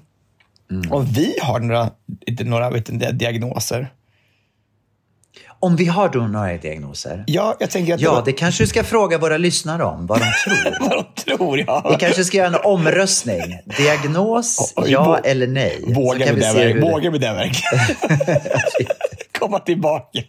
mm. 0.71 0.91
om 0.91 1.05
vi 1.05 1.35
har 1.41 1.59
några, 1.59 1.89
några 2.39 2.69
vet 2.69 2.89
inte, 2.89 3.11
diagnoser. 3.11 3.91
Om 5.61 5.75
vi 5.75 5.85
har 5.85 6.09
då 6.09 6.19
några 6.19 6.57
diagnoser? 6.57 7.23
Ja, 7.27 7.55
jag 7.59 7.71
tänker 7.71 7.93
att... 7.93 8.01
Ja, 8.01 8.15
det, 8.15 8.31
det 8.31 8.31
kanske 8.31 8.63
du 8.63 8.67
ska 8.67 8.83
fråga 8.83 9.17
våra 9.17 9.37
lyssnare 9.37 9.83
om, 9.83 10.07
vad 10.07 10.19
de 10.19 10.25
tror. 10.43 10.79
vad 10.89 11.05
de 11.15 11.21
tror, 11.21 11.59
ja. 11.59 11.87
Vi 11.89 11.95
kanske 11.95 12.23
ska 12.23 12.37
göra 12.37 12.47
en 12.47 12.55
omröstning. 12.63 13.59
Diagnos, 13.77 14.73
oh, 14.75 14.91
ja 14.91 15.19
eller 15.23 15.47
nej. 15.47 15.83
Vågar 15.87 16.33
vi, 16.33 16.41
det, 16.41 16.53
vi, 16.53 16.63
hur... 16.63 16.81
Vågar 16.81 17.11
vi 17.11 17.17
det 17.17 17.33
verkligen? 17.33 17.85
Komma 19.39 19.59
tillbaka. 19.59 20.19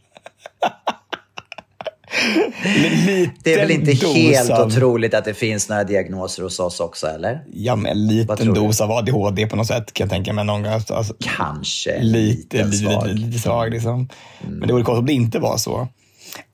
Det 3.42 3.54
är 3.54 3.56
väl 3.56 3.70
inte 3.70 3.92
helt 4.06 4.50
av... 4.50 4.66
otroligt 4.66 5.14
att 5.14 5.24
det 5.24 5.35
finns 5.35 5.68
några 5.68 5.85
diagnoser 5.85 6.42
hos 6.42 6.61
oss 6.61 6.80
också, 6.80 7.06
eller? 7.06 7.44
Ja, 7.52 7.76
men 7.76 7.92
en 7.92 8.06
liten 8.06 8.54
dos 8.54 8.80
av 8.80 8.90
ADHD 8.90 9.46
på 9.46 9.56
något 9.56 9.66
sätt 9.66 9.92
kan 9.92 10.04
jag 10.04 10.11
tänka 10.11 10.33
mig 10.33 10.44
någon 10.44 10.62
gång. 10.62 10.72
Alltså, 10.72 11.14
Kanske. 11.38 12.02
Lite, 12.02 12.64
lite 12.64 12.76
svag. 12.76 13.06
Lite, 13.06 13.26
lite 13.26 13.38
svag 13.38 13.70
liksom. 13.70 13.94
Mm. 13.94 14.09
Men 14.40 14.68
det 14.68 14.72
vore 14.72 14.85
konstigt 14.85 15.00
om 15.00 15.06
det 15.06 15.12
inte 15.12 15.38
var 15.38 15.56
så. 15.56 15.88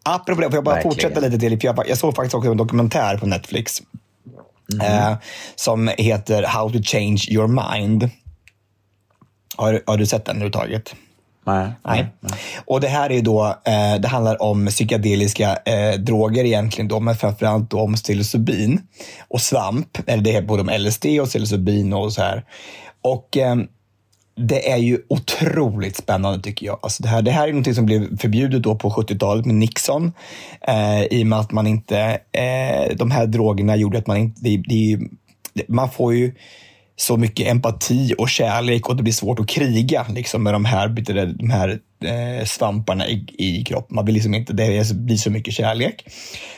Apropå 0.02 0.40
det, 0.40 0.46
får 0.46 0.55
jag 0.55 0.64
bara 0.64 0.74
Verkligen. 0.74 0.94
fortsätta 0.94 1.20
lite 1.20 1.38
till? 1.38 1.59
Jag, 1.62 1.88
jag 1.88 1.98
såg 1.98 2.16
faktiskt 2.16 2.35
också 2.35 2.50
en 2.50 2.57
dokumentär 2.57 3.18
på 3.18 3.26
Netflix 3.26 3.83
mm. 4.72 4.87
eh, 4.87 5.18
som 5.57 5.90
heter 5.98 6.42
How 6.42 6.70
to 6.70 6.79
change 6.83 7.20
your 7.29 7.46
mind. 7.46 8.11
Har, 9.57 9.83
har 9.87 9.96
du 9.96 10.07
sett 10.07 10.24
den 10.24 10.37
överhuvudtaget? 10.37 10.94
Nej, 11.46 11.72
nej, 11.85 12.06
nej. 12.20 12.32
Och 12.64 12.80
det 12.80 12.88
här 12.88 13.12
är 13.12 13.22
då, 13.22 13.46
eh, 13.64 14.00
det 14.00 14.09
handlar 14.09 14.42
om 14.42 14.66
psykedeliska 14.66 15.56
eh, 15.64 15.98
droger 15.98 16.44
egentligen 16.44 16.88
då, 16.88 17.00
men 17.00 17.16
framförallt 17.16 17.70
då 17.70 17.80
om 17.80 17.94
psilocybin 17.94 18.80
och 19.28 19.40
svamp. 19.40 19.98
Eller 20.06 20.22
det 20.22 20.37
är 20.37 20.42
både 20.42 20.62
om 20.62 20.70
LSD 20.78 21.06
och 21.20 21.28
psilocybin 21.28 21.92
och 21.92 22.12
så 22.12 22.22
här. 22.22 22.44
Och 23.02 23.37
eh, 23.37 23.56
det 24.37 24.70
är 24.70 24.76
ju 24.76 24.98
otroligt 25.09 25.96
spännande 25.96 26.42
tycker 26.42 26.66
jag. 26.66 26.78
Alltså 26.82 27.02
det, 27.02 27.09
här, 27.09 27.22
det 27.22 27.30
här 27.30 27.48
är 27.48 27.52
något 27.52 27.74
som 27.74 27.87
blev 27.87 28.18
förbjudet 28.18 28.62
då 28.62 28.74
på 28.74 28.90
70-talet 28.90 29.46
med 29.46 29.54
Nixon. 29.54 30.12
Eh, 30.68 31.02
I 31.02 31.22
och 31.22 31.26
med 31.26 31.38
att 31.38 31.52
man 31.52 31.66
inte, 31.66 32.20
eh, 32.32 32.96
de 32.96 33.11
här 33.11 33.26
drogerna 33.26 33.76
gjorde 33.76 33.98
att 33.98 34.06
man 34.06 34.16
inte, 34.16 34.40
det, 34.42 34.56
det, 34.56 34.98
man 35.68 35.90
får 35.90 36.14
ju 36.14 36.35
så 36.96 37.16
mycket 37.16 37.46
empati 37.46 38.14
och 38.18 38.28
kärlek 38.28 38.88
och 38.88 38.96
det 38.96 39.02
blir 39.02 39.12
svårt 39.12 39.38
att 39.38 39.48
kriga 39.48 40.06
liksom, 40.09 40.42
med 40.42 40.54
de 40.54 40.64
här, 40.64 40.88
de 41.38 41.50
här 41.50 41.80
eh, 42.04 42.44
svamparna 42.44 43.09
i, 43.09 43.26
i 43.38 43.64
kroppen. 43.64 43.94
Man 43.94 44.06
vill 44.06 44.14
liksom 44.14 44.35
inte, 44.35 44.52
det 44.52 44.92
blir 44.94 45.16
så 45.16 45.30
mycket 45.30 45.54
kärlek. 45.54 46.04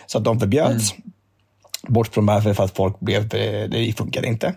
Så 0.06 0.18
att 0.18 0.24
de 0.24 0.40
förbjöds. 0.40 0.92
Mm. 0.92 1.12
Bort 1.88 2.14
från 2.14 2.26
varför 2.26 2.54
för 2.54 2.64
att 2.64 2.76
folk 2.76 3.00
blev, 3.00 3.34
eh, 3.34 3.68
det 3.70 3.96
funkade 3.96 4.28
inte. 4.28 4.54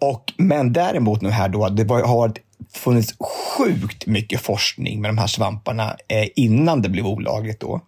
Och, 0.00 0.32
men 0.36 0.72
däremot 0.72 1.20
nu 1.22 1.30
här 1.30 1.48
då, 1.48 1.68
det 1.68 1.84
var, 1.84 2.02
har 2.02 2.32
funnits 2.72 3.14
sjukt 3.20 4.06
mycket 4.06 4.40
forskning 4.40 5.00
med 5.00 5.08
de 5.08 5.18
här 5.18 5.26
svamparna 5.26 5.96
eh, 6.08 6.28
innan 6.36 6.82
det 6.82 6.88
blev 6.88 7.06
olagligt. 7.06 7.60
Då. 7.60 7.80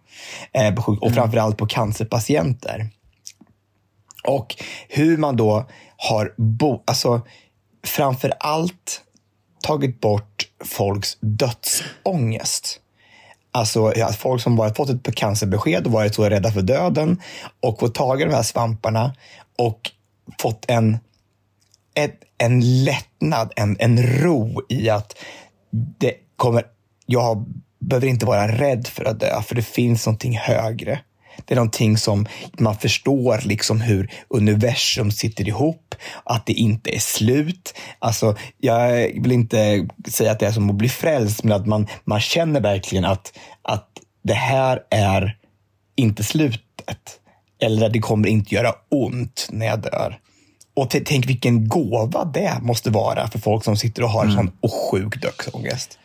Eh, 0.53 0.75
på 0.75 0.81
sjuk- 0.81 1.01
och 1.01 1.13
framförallt 1.13 1.57
på 1.57 1.65
cancerpatienter. 1.65 2.89
Och 4.23 4.55
hur 4.89 5.17
man 5.17 5.35
då 5.35 5.65
har 6.07 6.33
bo- 6.37 6.83
alltså, 6.85 7.21
framför 7.83 8.33
allt 8.39 9.01
tagit 9.61 10.01
bort 10.01 10.47
folks 10.65 11.17
dödsångest. 11.19 12.79
Alltså 13.51 13.93
ja, 13.95 14.07
folk 14.07 14.41
som 14.41 14.55
bara 14.55 14.73
fått 14.73 15.07
ett 15.07 15.15
cancerbesked 15.15 15.85
och 15.85 15.91
varit 15.91 16.15
så 16.15 16.29
rädda 16.29 16.51
för 16.51 16.61
döden 16.61 17.21
och 17.59 17.79
fått 17.79 17.95
tag 17.95 18.21
i 18.21 18.25
de 18.25 18.33
här 18.33 18.43
svamparna 18.43 19.15
och 19.57 19.91
fått 20.41 20.65
en, 20.67 20.97
ett, 21.95 22.19
en 22.37 22.83
lättnad, 22.83 23.53
en, 23.55 23.77
en 23.79 24.03
ro 24.03 24.61
i 24.69 24.89
att 24.89 25.15
det 25.71 26.13
kommer, 26.35 26.63
jag 27.05 27.45
behöver 27.79 28.07
inte 28.07 28.25
vara 28.25 28.47
rädd 28.47 28.87
för 28.87 29.05
att 29.05 29.19
dö, 29.19 29.41
för 29.41 29.55
det 29.55 29.61
finns 29.61 30.05
någonting 30.05 30.37
högre. 30.37 30.99
Det 31.45 31.53
är 31.53 31.55
någonting 31.55 31.97
som 31.97 32.27
man 32.59 32.77
förstår 32.77 33.41
liksom 33.43 33.81
hur 33.81 34.11
universum 34.27 35.11
sitter 35.11 35.47
ihop, 35.47 35.95
att 36.23 36.45
det 36.45 36.53
inte 36.53 36.95
är 36.95 36.99
slut. 36.99 37.73
Alltså, 37.99 38.35
jag 38.57 38.91
vill 39.21 39.31
inte 39.31 39.87
säga 40.07 40.31
att 40.31 40.39
det 40.39 40.47
är 40.47 40.51
som 40.51 40.69
att 40.69 40.75
bli 40.75 40.89
frälst, 40.89 41.43
men 41.43 41.53
att 41.53 41.67
man, 41.67 41.87
man 42.03 42.19
känner 42.19 42.61
verkligen 42.61 43.05
att, 43.05 43.33
att 43.61 43.87
det 44.23 44.33
här 44.33 44.83
är 44.89 45.37
inte 45.95 46.23
slutet. 46.23 47.19
Eller 47.61 47.85
att 47.85 47.93
det 47.93 47.99
kommer 47.99 48.27
inte 48.27 48.55
göra 48.55 48.73
ont 48.89 49.47
när 49.51 49.65
jag 49.65 49.81
dör. 49.81 50.19
Och 50.73 50.89
tänk 50.89 51.29
vilken 51.29 51.67
gåva 51.67 52.25
det 52.25 52.57
måste 52.61 52.89
vara 52.89 53.27
för 53.27 53.39
folk 53.39 53.63
som 53.63 53.77
sitter 53.77 54.03
och 54.03 54.09
har 54.09 54.25
en 54.25 54.31
sån 54.31 54.51
sjuk 54.91 55.21
dödsångest. 55.21 55.99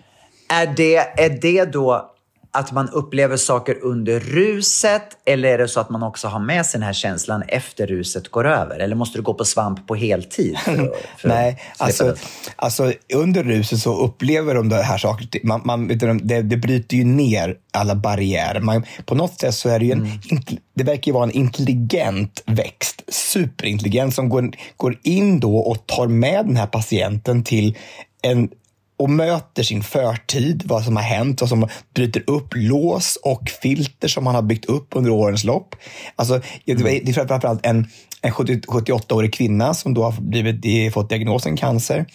Är 0.49 0.67
det, 0.67 0.97
är 0.97 1.39
det 1.43 1.65
då 1.65 2.14
att 2.55 2.73
man 2.73 2.89
upplever 2.89 3.37
saker 3.37 3.79
under 3.83 4.21
ruset 4.21 5.03
eller 5.27 5.49
är 5.49 5.59
det 5.59 5.69
så 5.69 5.81
att 5.81 5.91
man 5.91 6.03
också 6.03 6.29
har 6.29 6.41
med 6.41 6.67
sig 6.67 6.81
den 6.81 6.87
här 6.87 6.93
känslan 6.93 7.43
efter 7.49 7.87
ruset 7.87 8.29
går 8.31 8.47
över? 8.47 8.79
Eller 8.79 8.97
måste 8.97 9.19
du 9.19 9.23
gå 9.23 9.35
på 9.35 9.45
svamp 9.45 9.87
på 9.87 9.95
heltid? 9.95 10.59
För, 10.59 10.73
att- 10.73 10.95
för 11.19 11.29
Nej, 11.29 11.63
alltså, 11.79 12.15
alltså 12.57 12.93
under 13.15 13.43
ruset 13.45 13.79
så 13.79 13.97
upplever 14.05 14.55
de 14.55 14.69
det 14.69 14.83
här 14.83 14.99
saker. 14.99 15.41
Man, 15.47 15.61
man, 15.65 15.89
du, 15.89 16.19
det, 16.23 16.43
det 16.43 16.57
bryter 16.57 16.97
ju 16.97 17.05
ner 17.05 17.57
alla 17.73 17.95
barriärer. 17.95 18.61
Man, 18.61 18.85
på 19.07 19.15
något 19.15 19.41
sätt 19.41 19.55
så 19.55 19.69
är 19.69 19.79
det 19.79 19.85
ju 19.85 19.93
en, 19.93 20.07
int- 20.07 20.59
det 20.75 20.85
verkar 20.85 21.07
ju 21.07 21.13
vara 21.13 21.25
en 21.25 21.31
intelligent 21.31 22.43
växt, 22.47 23.03
superintelligent, 23.09 24.15
som 24.15 24.29
går, 24.29 24.51
går 24.77 24.99
in 25.03 25.41
då 25.41 25.57
och 25.57 25.87
tar 25.87 26.07
med 26.09 26.47
den 26.47 26.57
här 26.57 26.67
patienten 26.67 27.45
till 27.45 27.77
en 28.23 28.49
och 28.97 29.11
möter 29.11 29.63
sin 29.63 29.83
förtid, 29.83 30.63
vad 30.67 30.85
som 30.85 30.97
har 30.97 31.03
hänt, 31.03 31.41
vad 31.41 31.51
som 31.51 31.69
bryter 31.95 32.23
upp 32.27 32.49
lås 32.55 33.19
och 33.23 33.51
filter 33.63 34.09
som 34.09 34.25
man 34.25 34.35
har 34.35 34.43
byggt 34.43 34.65
upp 34.65 34.89
under 34.91 35.11
årens 35.11 35.45
lopp. 35.45 35.77
Alltså, 36.17 36.41
det 36.65 36.73
är 36.73 37.13
framförallt 37.13 37.67
en, 37.67 37.87
en 38.23 38.33
70 38.33 38.61
78-årig 38.61 39.35
kvinna 39.35 39.75
som 39.75 39.95
då 39.95 40.03
har 40.03 40.21
blivit, 40.21 40.95
fått 40.95 41.09
diagnosen 41.09 41.57
cancer, 41.57 42.07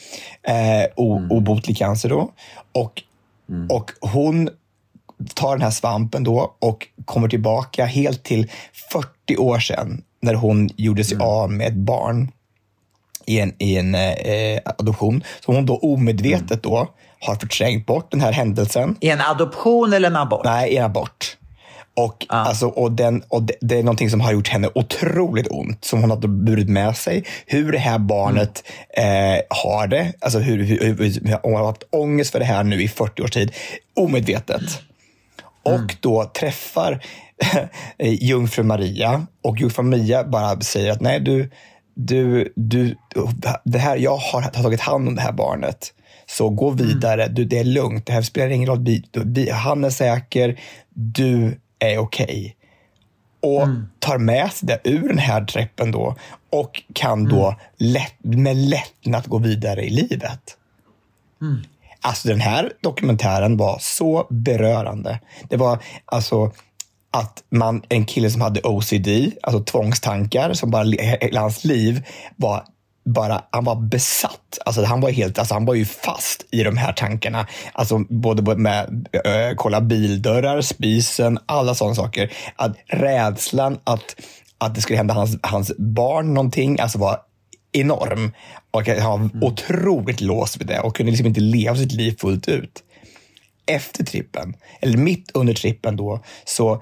eh, 0.44 0.86
o, 0.96 1.28
obotlig 1.30 1.78
cancer. 1.78 2.10
Då. 2.10 2.32
Och, 2.72 3.04
och 3.70 3.92
hon 4.02 4.50
tar 5.34 5.52
den 5.52 5.62
här 5.62 5.72
svampen 5.72 6.24
då 6.24 6.56
och 6.60 6.88
kommer 7.06 7.28
tillbaka 7.28 7.86
helt 7.86 8.24
till 8.24 8.52
40 8.92 9.38
år 9.38 9.60
sedan 9.60 10.04
när 10.22 10.34
hon 10.34 10.70
gjorde 10.76 11.04
sig 11.04 11.18
av 11.22 11.52
med 11.52 11.68
ett 11.68 11.74
barn 11.74 12.32
i 13.30 13.40
en, 13.40 13.54
i 13.58 13.78
en 13.78 13.96
eh, 13.96 14.60
adoption. 14.66 15.24
Så 15.46 15.54
hon 15.54 15.66
då 15.66 15.78
omedvetet 15.78 16.64
då 16.64 16.88
har 17.20 17.36
förträngt 17.36 17.86
bort 17.86 18.12
den 18.12 18.22
här 18.22 18.32
händelsen. 18.32 18.96
I 19.00 19.10
en 19.10 19.22
adoption 19.22 19.94
eller 19.94 20.08
en 20.08 20.16
abort? 20.16 20.46
Nej, 20.46 20.72
i 20.72 20.78
en 20.78 20.86
abort. 20.86 21.36
Och, 21.94 22.26
alltså, 22.30 22.68
och, 22.68 22.92
den, 22.92 23.24
och 23.28 23.44
det, 23.44 23.54
det 23.62 23.80
är 23.80 23.84
någonting 23.84 24.10
som 24.10 24.22
har 24.22 24.32
gjort 24.32 24.48
henne 24.48 24.70
otroligt 24.76 25.48
ont, 25.50 25.86
som 25.86 26.02
hon 26.02 26.10
har 26.10 26.18
burit 26.18 26.70
med 26.70 26.98
sig. 26.98 27.24
Hur 27.46 27.72
det 27.72 27.78
här 27.78 28.00
barnet 28.00 28.64
eh, 28.98 29.04
har 29.50 29.88
det, 29.88 30.14
alltså 30.20 30.40
hur, 30.40 30.64
hur, 30.64 30.80
hur, 30.98 31.38
hon 31.44 31.56
har 31.56 31.66
haft 31.66 31.84
ångest 31.90 32.32
för 32.32 32.40
det 32.40 32.46
här 32.46 32.64
nu 32.64 32.82
i 32.82 32.88
40 32.88 33.22
års 33.22 33.32
tid, 33.32 33.52
omedvetet. 33.96 34.82
Och 35.64 35.96
då 36.00 36.24
träffar 36.24 37.04
jungfru 37.98 38.64
Maria 38.64 39.26
och 39.44 39.58
jungfru 39.58 39.84
Maria 39.84 40.24
bara 40.24 40.62
säger 40.62 40.92
att 40.92 41.02
nej, 41.02 41.20
du, 41.20 41.50
du, 42.00 42.54
du, 42.56 42.96
det 43.64 43.80
här, 43.80 43.98
jag 43.98 44.18
har 44.18 44.42
tagit 44.42 44.82
hand 44.82 45.08
om 45.08 45.16
det 45.16 45.22
här 45.22 45.32
barnet. 45.32 45.94
Så 46.26 46.50
gå 46.50 46.70
vidare, 46.70 47.28
du, 47.28 47.46
det 47.46 47.60
är 47.60 47.64
lugnt, 47.64 48.06
det 48.06 48.14
här 48.14 48.22
spelar 48.22 48.50
ingen 48.50 48.70
roll. 48.70 48.84
Vi, 48.84 49.04
vi, 49.14 49.50
han 49.50 49.84
är 49.84 49.90
säker, 49.90 50.60
du 50.94 51.60
är 51.80 51.98
okej. 51.98 52.56
Och 53.42 53.68
tar 54.00 54.18
med 54.18 54.52
sig 54.52 54.68
det 54.68 54.80
ur 54.84 55.08
den 55.08 55.18
här 55.18 55.46
träppen 55.46 55.92
då 55.92 56.16
och 56.50 56.84
kan 56.94 57.26
då 57.26 57.56
lätt, 57.78 58.16
med 58.20 58.58
lättnad 58.58 59.28
gå 59.28 59.38
vidare 59.38 59.86
i 59.86 59.90
livet. 59.90 60.58
Alltså 62.02 62.28
den 62.28 62.42
här 62.42 62.74
dokumentären 62.82 63.58
var 63.58 63.78
så 63.82 64.28
berörande. 64.30 65.20
Det 65.50 65.58
var 65.58 65.80
alltså 66.06 66.52
att 67.12 67.44
man, 67.50 67.84
en 67.90 68.06
kille 68.06 68.30
som 68.30 68.42
hade 68.42 68.62
OCD, 68.62 69.08
alltså 69.44 69.64
tvångstankar, 69.64 70.54
som 70.54 70.72
bara 70.72 70.84
hela 71.22 71.42
hans 71.42 71.64
liv 71.64 72.04
var 72.36 72.64
bara, 73.06 73.44
han 73.50 73.64
var 73.64 73.76
besatt. 73.76 74.60
Alltså 74.66 74.84
han 74.84 75.02
var 75.02 75.10
helt, 75.12 75.40
alltså 75.40 75.54
han 75.54 75.66
var 75.66 75.74
ju 75.74 75.86
fast 75.86 76.46
i 76.52 76.64
de 76.64 76.78
här 76.78 76.94
tankarna. 76.94 77.48
Alltså 77.74 78.00
både 78.10 78.56
med 78.56 79.08
äh, 79.14 79.56
kolla 79.56 79.82
bildörrar, 79.82 80.62
spisen, 80.62 81.40
alla 81.46 81.76
sådana 81.76 81.96
saker. 81.96 82.34
Att 82.56 82.76
rädslan 82.88 83.80
att, 83.84 84.16
att 84.58 84.76
det 84.76 84.82
skulle 84.82 84.98
hända 84.98 85.14
hans, 85.14 85.38
hans 85.42 85.72
barn 85.78 86.34
någonting, 86.34 86.80
alltså 86.80 86.98
var 86.98 87.20
enorm. 87.72 88.32
Och 88.72 88.88
han 88.88 89.32
var 89.34 89.48
otroligt 89.48 90.22
låst 90.22 90.58
vid 90.58 90.68
det 90.68 90.80
och 90.80 90.96
kunde 90.96 91.12
liksom 91.12 91.28
inte 91.28 91.42
leva 91.42 91.76
sitt 91.76 91.92
liv 91.92 92.16
fullt 92.20 92.48
ut. 92.48 92.84
Efter 93.66 94.04
trippen, 94.04 94.54
eller 94.82 94.98
mitt 94.98 95.32
under 95.34 95.54
trippen 95.54 95.96
då, 95.96 96.24
så 96.46 96.82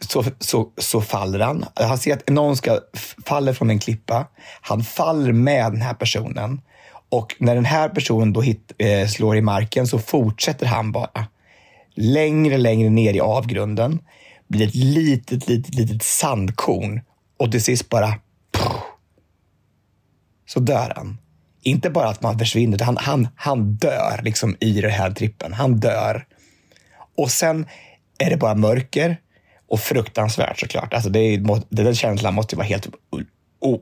så, 0.00 0.24
så, 0.38 0.72
så 0.78 1.00
faller 1.00 1.40
han. 1.40 1.64
Han 1.74 1.98
ser 1.98 2.12
att 2.12 2.28
någon 2.28 2.56
ska 2.56 2.80
faller 3.26 3.52
från 3.52 3.70
en 3.70 3.78
klippa. 3.78 4.26
Han 4.60 4.84
faller 4.84 5.32
med 5.32 5.72
den 5.72 5.82
här 5.82 5.94
personen. 5.94 6.60
Och 7.08 7.36
när 7.38 7.54
den 7.54 7.64
här 7.64 7.88
personen 7.88 8.32
då 8.32 8.40
hit, 8.40 8.72
eh, 8.78 9.08
slår 9.08 9.36
i 9.36 9.40
marken 9.40 9.86
så 9.86 9.98
fortsätter 9.98 10.66
han 10.66 10.92
bara. 10.92 11.26
Längre, 11.94 12.58
längre 12.58 12.90
ner 12.90 13.14
i 13.14 13.20
avgrunden. 13.20 14.00
Blir 14.48 14.68
ett 14.68 14.74
litet, 14.74 15.48
litet, 15.48 15.74
litet 15.74 16.02
sandkorn. 16.02 17.00
Och 17.38 17.52
till 17.52 17.62
sist 17.62 17.88
bara... 17.88 18.14
Pff, 18.52 18.72
så 20.46 20.60
dör 20.60 20.92
han. 20.96 21.18
Inte 21.62 21.90
bara 21.90 22.08
att 22.08 22.22
man 22.22 22.38
försvinner, 22.38 22.78
han, 22.78 22.96
han, 22.96 23.28
han 23.36 23.74
dör 23.74 24.20
liksom 24.22 24.56
i 24.60 24.80
den 24.80 24.90
här 24.90 25.10
trippen. 25.10 25.52
Han 25.52 25.80
dör. 25.80 26.26
Och 27.16 27.30
sen 27.30 27.66
är 28.18 28.30
det 28.30 28.36
bara 28.36 28.54
mörker 28.54 29.16
och 29.72 29.80
fruktansvärt 29.80 30.60
såklart. 30.60 30.94
Alltså 30.94 31.10
det 31.10 31.18
är, 31.20 31.62
den 31.68 31.94
känslan 31.94 32.34
måste 32.34 32.56
vara 32.56 32.66
helt 32.66 32.88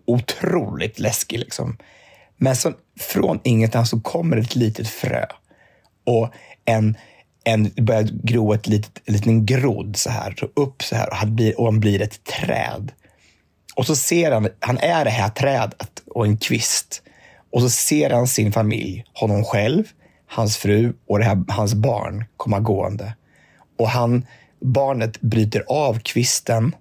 otroligt 0.06 0.98
läskig. 0.98 1.38
Liksom. 1.38 1.76
Men 2.36 2.56
så, 2.56 2.72
från 3.00 3.40
ingenstans 3.44 3.90
så 3.90 4.00
kommer 4.00 4.36
ett 4.36 4.54
litet 4.54 4.88
frö 4.88 5.26
och 6.06 6.28
en, 6.64 6.96
en 7.44 7.70
börjar 7.76 8.08
gro 8.22 8.52
ett 8.52 8.66
litet, 8.66 9.02
en 9.04 9.14
liten 9.14 9.46
grodd 9.46 9.96
så 9.96 10.10
här, 10.10 10.34
så 10.38 10.48
upp 10.54 10.82
så 10.82 10.96
här 10.96 11.10
och 11.10 11.16
han 11.16 11.36
blir, 11.36 11.60
och 11.60 11.64
han 11.64 11.80
blir 11.80 12.02
ett 12.02 12.24
träd. 12.24 12.92
Och 13.74 13.86
så 13.86 13.96
ser 13.96 14.32
han, 14.32 14.48
han 14.60 14.78
är 14.78 15.04
det 15.04 15.10
här 15.10 15.28
trädet 15.28 16.02
och 16.06 16.26
en 16.26 16.38
kvist. 16.38 17.02
Och 17.52 17.60
så 17.60 17.70
ser 17.70 18.10
han 18.10 18.26
sin 18.26 18.52
familj, 18.52 19.04
honom 19.14 19.44
själv, 19.44 19.84
hans 20.26 20.56
fru 20.56 20.92
och 21.08 21.18
det 21.18 21.24
här, 21.24 21.44
hans 21.48 21.74
barn 21.74 22.24
komma 22.36 22.60
gående. 22.60 23.14
Och 23.78 23.88
han, 23.88 24.26
barnet 24.60 25.20
bryter 25.20 25.64
av 25.68 25.98
kvisten 25.98 26.74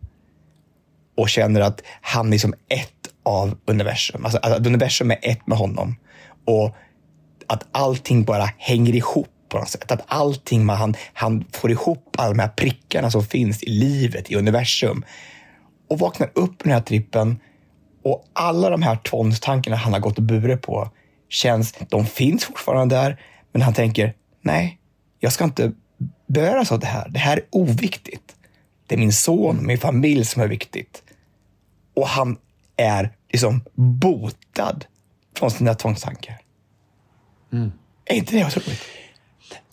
och 1.17 1.29
känner 1.29 1.61
att 1.61 1.81
han 2.01 2.33
är 2.33 2.37
som 2.37 2.53
ett 2.53 2.93
av 3.23 3.57
universum. 3.65 4.25
Alltså 4.25 4.39
att 4.43 4.67
universum 4.67 5.11
är 5.11 5.17
ett 5.21 5.47
med 5.47 5.57
honom. 5.57 5.95
Och 6.45 6.75
att 7.47 7.67
allting 7.71 8.23
bara 8.23 8.49
hänger 8.57 8.95
ihop 8.95 9.27
på 9.49 9.57
något 9.57 9.69
sätt. 9.69 9.91
Att 9.91 10.05
allting, 10.07 10.65
man, 10.65 10.77
han, 10.77 10.95
han 11.13 11.45
får 11.51 11.71
ihop 11.71 12.15
alla 12.17 12.29
de 12.29 12.39
här 12.39 12.47
prickarna 12.47 13.11
som 13.11 13.23
finns 13.23 13.63
i 13.63 13.69
livet, 13.69 14.31
i 14.31 14.35
universum. 14.35 15.05
Och 15.89 15.99
vaknar 15.99 16.31
upp 16.35 16.63
den 16.63 16.71
här 16.71 16.81
trippen 16.81 17.39
och 18.03 18.25
alla 18.33 18.69
de 18.69 18.81
här 18.81 18.95
tvångstankarna 18.95 19.75
han 19.75 19.93
har 19.93 19.99
gått 19.99 20.17
och 20.17 20.23
burit 20.23 20.61
på 20.61 20.89
känns, 21.29 21.75
de 21.89 22.05
finns 22.05 22.45
fortfarande 22.45 22.95
där, 22.95 23.21
men 23.51 23.61
han 23.61 23.73
tänker, 23.73 24.13
nej, 24.41 24.79
jag 25.19 25.33
ska 25.33 25.43
inte 25.43 25.71
beröras 26.27 26.71
av 26.71 26.79
det 26.79 26.87
här. 26.87 27.09
Det 27.09 27.19
här 27.19 27.37
är 27.37 27.43
oviktigt. 27.49 28.35
Det 28.87 28.95
är 28.95 28.99
min 28.99 29.13
son 29.13 29.65
min 29.65 29.77
familj 29.77 30.25
som 30.25 30.41
är 30.41 30.47
viktigt. 30.47 31.03
Och 31.93 32.07
han 32.07 32.37
är 32.75 33.13
liksom 33.31 33.61
botad 33.75 34.85
från 35.37 35.51
sina 35.51 35.73
tvångstankar. 35.73 36.37
Mm. 37.53 37.71
Är 38.05 38.15
inte 38.15 38.35
det 38.35 38.45
otroligt? 38.45 38.81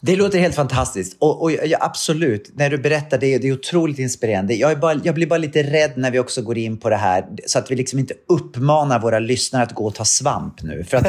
Det 0.01 0.17
låter 0.17 0.39
helt 0.39 0.55
fantastiskt. 0.55 1.17
Och, 1.19 1.43
och 1.43 1.53
ja, 1.53 1.79
absolut, 1.81 2.51
när 2.55 2.71
du 2.71 2.79
berättar 2.79 3.19
det, 3.19 3.39
det 3.39 3.49
är 3.49 3.53
otroligt 3.53 3.99
inspirerande. 3.99 4.55
Jag, 4.55 4.71
är 4.71 4.77
bara, 4.77 5.01
jag 5.05 5.15
blir 5.15 5.27
bara 5.27 5.39
lite 5.39 5.63
rädd 5.63 5.93
när 5.97 6.11
vi 6.11 6.19
också 6.19 6.43
går 6.43 6.59
in 6.59 6.77
på 6.77 6.91
det 6.91 6.97
här, 6.97 7.25
så 7.47 7.59
att 7.59 7.71
vi 7.71 7.77
liksom 7.77 7.99
inte 7.99 8.15
uppmanar 8.29 9.01
våra 9.01 9.19
lyssnare 9.19 9.63
att 9.63 9.73
gå 9.73 9.87
och 9.87 9.95
ta 9.95 10.05
svamp 10.05 10.63
nu. 10.63 10.85
För 10.85 10.97
att, 10.97 11.07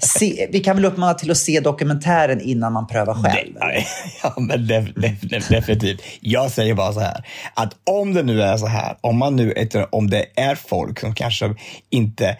se, 0.04 0.48
vi 0.52 0.60
kan 0.60 0.76
väl 0.76 0.84
uppmana 0.84 1.14
till 1.14 1.30
att 1.30 1.36
se 1.36 1.60
dokumentären 1.60 2.40
innan 2.40 2.72
man 2.72 2.86
prövar 2.86 3.14
själv? 3.14 3.54
Nej, 3.60 3.86
ja, 4.22 4.34
men 4.36 4.66
def, 4.66 4.84
def, 5.22 5.48
definitivt. 5.48 6.02
Jag 6.20 6.50
säger 6.50 6.74
bara 6.74 6.92
så 6.92 7.00
här, 7.00 7.24
att 7.54 7.74
om 7.84 8.14
det 8.14 8.22
nu 8.22 8.42
är 8.42 8.56
så 8.56 8.66
här, 8.66 8.96
om, 9.00 9.18
man 9.18 9.36
nu, 9.36 9.54
om 9.90 10.10
det 10.10 10.26
är 10.36 10.54
folk 10.54 11.00
som 11.00 11.14
kanske 11.14 11.54
inte, 11.90 12.36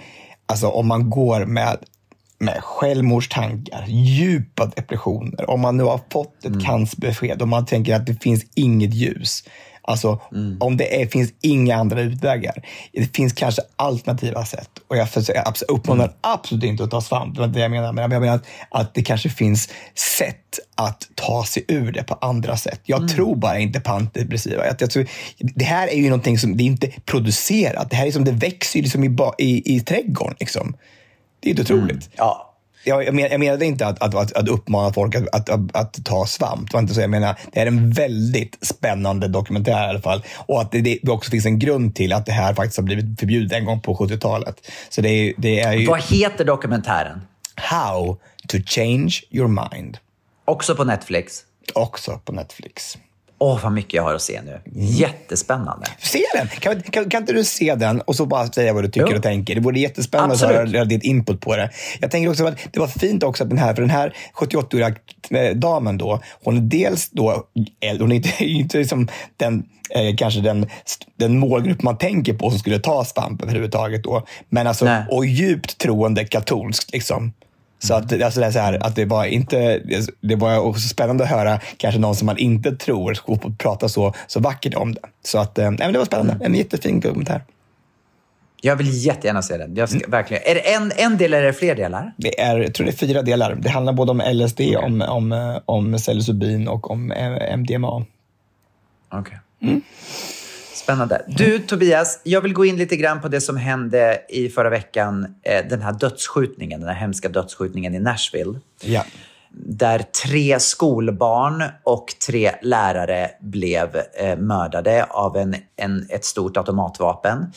alltså 0.46 0.66
om 0.68 0.88
man 0.88 1.10
går 1.10 1.44
med 1.44 1.78
med 2.38 2.64
självmordstankar, 2.64 3.84
djupa 3.88 4.66
depressioner, 4.66 5.50
om 5.50 5.60
man 5.60 5.76
nu 5.76 5.82
har 5.82 6.00
fått 6.12 6.38
ett 6.38 6.46
mm. 6.46 6.60
cancerbesked 6.60 7.42
och 7.42 7.48
man 7.48 7.66
tänker 7.66 7.94
att 7.94 8.06
det 8.06 8.22
finns 8.22 8.44
inget 8.54 8.94
ljus. 8.94 9.44
Alltså, 9.88 10.20
mm. 10.32 10.56
om 10.60 10.76
det 10.76 11.02
är, 11.02 11.06
finns 11.06 11.32
inga 11.40 11.76
andra 11.76 12.00
utvägar. 12.00 12.62
Det 12.92 13.16
finns 13.16 13.32
kanske 13.32 13.62
alternativa 13.76 14.44
sätt. 14.44 14.70
Och 14.88 14.96
jag 14.96 15.08
uppmanar 15.68 16.04
mm. 16.04 16.16
absolut 16.20 16.64
inte 16.64 16.84
att 16.84 16.90
ta 16.90 17.00
svamp, 17.00 17.34
det 17.34 17.40
var 17.40 17.48
det 17.48 17.60
jag 17.60 17.70
menar. 17.70 17.92
Men 17.92 18.10
jag 18.10 18.20
menar 18.20 18.34
att, 18.34 18.46
att 18.70 18.94
det 18.94 19.02
kanske 19.02 19.28
finns 19.28 19.68
sätt 20.18 20.58
att 20.74 21.08
ta 21.14 21.44
sig 21.44 21.64
ur 21.68 21.92
det 21.92 22.02
på 22.02 22.14
andra 22.14 22.56
sätt. 22.56 22.80
Jag 22.84 22.98
mm. 22.98 23.08
tror 23.08 23.36
bara 23.36 23.58
inte 23.58 23.80
på 23.80 23.90
antidepressiva. 23.90 24.66
Jag, 24.66 24.76
jag 24.78 24.90
tror, 24.90 25.06
det 25.38 25.64
här 25.64 25.88
är 25.88 25.96
ju 25.96 26.04
någonting 26.04 26.38
som 26.38 26.56
det 26.56 26.62
är 26.62 26.66
inte 26.66 26.90
producerat. 27.04 27.90
Det 27.90 27.96
här 27.96 28.06
är 28.06 28.12
som 28.12 28.24
det 28.24 28.32
växer 28.32 28.82
liksom 28.82 29.04
i, 29.04 29.16
i, 29.38 29.76
i 29.76 29.80
trädgården. 29.80 30.36
Liksom. 30.40 30.76
Det 31.40 31.48
är 31.48 31.50
inte 31.50 31.62
otroligt. 31.62 31.90
Mm. 31.90 32.12
Ja. 32.16 32.44
Jag, 32.84 33.14
men, 33.14 33.30
jag 33.30 33.40
menade 33.40 33.66
inte 33.66 33.86
att, 33.86 34.02
att, 34.02 34.14
att, 34.14 34.32
att 34.32 34.48
uppmana 34.48 34.92
folk 34.92 35.14
att, 35.14 35.34
att, 35.34 35.48
att, 35.50 35.76
att, 35.76 36.04
ta 36.04 36.26
svamp. 36.26 36.70
Det 36.70 36.74
var 36.74 36.80
inte 36.80 36.94
så. 36.94 37.00
Jag 37.00 37.10
menar, 37.10 37.38
det 37.52 37.60
är 37.60 37.66
en 37.66 37.90
väldigt 37.90 38.58
spännande 38.60 39.28
dokumentär 39.28 39.86
i 39.86 39.90
alla 39.90 40.00
fall. 40.00 40.24
Och 40.36 40.60
att 40.60 40.72
det, 40.72 40.98
det 41.02 41.10
också 41.10 41.30
finns 41.30 41.46
en 41.46 41.58
grund 41.58 41.94
till 41.94 42.12
att 42.12 42.26
det 42.26 42.32
här 42.32 42.54
faktiskt 42.54 42.76
har 42.76 42.84
blivit 42.84 43.20
förbjudet 43.20 43.52
en 43.52 43.64
gång 43.64 43.80
på 43.80 43.94
70-talet. 43.94 44.70
Så 44.88 45.00
det 45.00 45.08
är, 45.08 45.34
det 45.36 45.60
är 45.60 45.72
ju... 45.72 45.86
Vad 45.86 46.02
heter 46.02 46.44
dokumentären? 46.44 47.20
How 47.54 48.18
to 48.48 48.56
change 48.66 49.12
your 49.30 49.48
mind. 49.48 49.98
Också 50.44 50.74
på 50.74 50.84
Netflix? 50.84 51.44
Också 51.74 52.20
på 52.24 52.32
Netflix. 52.32 52.98
Åh, 53.40 53.56
oh, 53.56 53.62
vad 53.62 53.72
mycket 53.72 53.94
jag 53.94 54.02
har 54.02 54.14
att 54.14 54.22
se 54.22 54.40
nu. 54.42 54.60
Jättespännande. 54.74 55.86
Se 55.98 56.22
den! 56.34 56.48
Kan, 56.48 56.82
kan, 56.82 57.10
kan 57.10 57.22
inte 57.22 57.32
du 57.32 57.44
se 57.44 57.74
den 57.74 58.00
och 58.00 58.16
så 58.16 58.26
bara 58.26 58.46
säga 58.46 58.72
vad 58.72 58.84
du 58.84 58.88
tycker 58.88 59.10
jo. 59.10 59.16
och 59.16 59.22
tänker? 59.22 59.54
Det 59.54 59.60
vore 59.60 59.80
jättespännande 59.80 60.32
Absolut. 60.32 60.56
att 60.56 60.72
höra 60.72 60.84
ditt 60.84 61.02
input 61.02 61.40
på 61.40 61.56
det. 61.56 61.70
Jag 62.00 62.10
tänker 62.10 62.30
också 62.30 62.46
att 62.46 62.58
det 62.72 62.80
var 62.80 62.86
fint 62.86 63.22
också 63.22 63.44
att 63.44 63.50
den 63.50 63.58
här, 63.58 63.74
för 63.74 63.82
den 63.82 63.90
här 63.90 64.14
78-åriga 64.34 64.94
eh, 65.30 65.56
damen 65.56 65.98
då, 65.98 66.20
hon 66.44 66.56
är 66.56 66.60
dels 66.60 67.10
då, 67.10 67.46
hon 67.98 68.12
är 68.12 68.16
inte, 68.16 68.44
inte 68.44 68.78
liksom 68.78 69.08
den 69.36 69.64
eh, 69.90 70.16
kanske 70.16 70.40
den, 70.40 70.66
den 71.16 71.38
målgrupp 71.38 71.82
man 71.82 71.98
tänker 71.98 72.34
på 72.34 72.50
som 72.50 72.58
skulle 72.58 72.78
ta 72.78 73.04
svamp 73.04 73.42
överhuvudtaget 73.42 74.04
då. 74.04 74.26
Men 74.48 74.66
alltså, 74.66 75.02
och 75.10 75.26
djupt 75.26 75.78
troende 75.78 76.24
katolskt 76.24 76.92
liksom. 76.92 77.32
Så 77.78 77.94
att, 77.94 78.22
alltså 78.22 78.40
det, 78.40 78.46
är 78.46 78.50
så 78.50 78.58
här, 78.58 78.86
att 78.86 78.96
det 78.96 79.04
var 79.04 79.24
inte, 79.24 79.80
det 80.20 80.36
var 80.36 80.58
också 80.58 80.88
spännande 80.88 81.24
att 81.24 81.30
höra 81.30 81.60
kanske 81.76 82.00
någon 82.00 82.14
som 82.16 82.26
man 82.26 82.38
inte 82.38 82.76
tror 82.76 83.18
prata 83.58 83.88
så, 83.88 84.14
så 84.26 84.40
vackert 84.40 84.74
om 84.74 84.94
det. 84.94 85.00
Så 85.24 85.38
att, 85.38 85.58
äh, 85.58 85.70
det 85.70 85.98
var 85.98 86.04
spännande. 86.04 86.44
En 86.44 86.54
jättefin 86.54 87.00
dokumentär. 87.00 87.42
Jag 88.60 88.76
vill 88.76 89.06
jättegärna 89.06 89.42
se 89.42 89.56
den. 89.56 89.76
Jag 89.76 89.88
ska, 89.88 89.98
mm. 89.98 90.10
verkligen. 90.10 90.42
Är 90.46 90.54
det 90.54 90.74
en, 90.74 90.92
en 90.96 91.16
del 91.16 91.34
eller 91.34 91.42
är 91.42 91.46
det 91.46 91.52
fler 91.52 91.74
delar? 91.74 92.12
Det 92.16 92.40
är, 92.40 92.58
jag 92.58 92.74
tror 92.74 92.84
det 92.84 92.90
är 92.90 92.96
fyra 92.96 93.22
delar. 93.22 93.54
Det 93.54 93.68
handlar 93.68 93.92
både 93.92 94.10
om 94.10 94.22
LSD, 94.32 94.60
okay. 94.60 94.76
om, 94.76 95.02
om, 95.02 95.60
om 95.64 95.96
psilocybin 95.96 96.68
och 96.68 96.90
om 96.90 97.12
MDMA. 97.56 97.88
Okej. 97.88 98.06
Okay. 99.20 99.38
Mm. 99.62 99.82
Spännande. 100.88 101.22
Du, 101.26 101.58
Tobias, 101.58 102.20
jag 102.22 102.40
vill 102.40 102.52
gå 102.52 102.64
in 102.64 102.76
lite 102.76 102.96
grann 102.96 103.20
på 103.20 103.28
det 103.28 103.40
som 103.40 103.56
hände 103.56 104.20
i 104.28 104.48
förra 104.48 104.70
veckan. 104.70 105.34
Eh, 105.42 105.68
den 105.68 105.82
här 105.82 105.92
dödsskjutningen, 105.92 106.80
den 106.80 106.88
här 106.88 106.96
hemska 106.96 107.28
dödsskjutningen 107.28 107.94
i 107.94 107.98
Nashville. 107.98 108.58
Ja. 108.80 109.04
Där 109.50 109.98
tre 110.24 110.60
skolbarn 110.60 111.64
och 111.84 112.06
tre 112.26 112.52
lärare 112.62 113.30
blev 113.40 113.96
eh, 114.14 114.38
mördade 114.38 115.04
av 115.04 115.36
en, 115.36 115.56
en, 115.76 116.06
ett 116.10 116.24
stort 116.24 116.56
automatvapen. 116.56 117.36
Mm. 117.38 117.52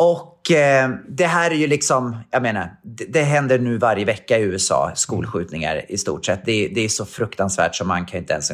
Och 0.00 0.50
eh, 0.50 0.90
det 1.08 1.26
här 1.26 1.50
är 1.50 1.54
ju 1.54 1.66
liksom, 1.66 2.16
jag 2.30 2.42
menar, 2.42 2.76
det, 2.82 3.04
det, 3.04 3.22
händer 3.22 3.58
nu 3.58 3.78
varje 3.78 4.04
vecka 4.04 4.38
i 4.38 4.42
USA, 4.42 4.92
skolskjutningar 4.94 5.84
i 5.88 5.98
stort 5.98 6.26
sett. 6.26 6.44
Det, 6.44 6.68
det 6.68 6.80
är 6.80 6.88
så 6.88 7.06
fruktansvärt 7.06 7.74
så 7.74 7.84
man 7.84 8.06
kan 8.06 8.20
inte 8.20 8.32
ens 8.32 8.52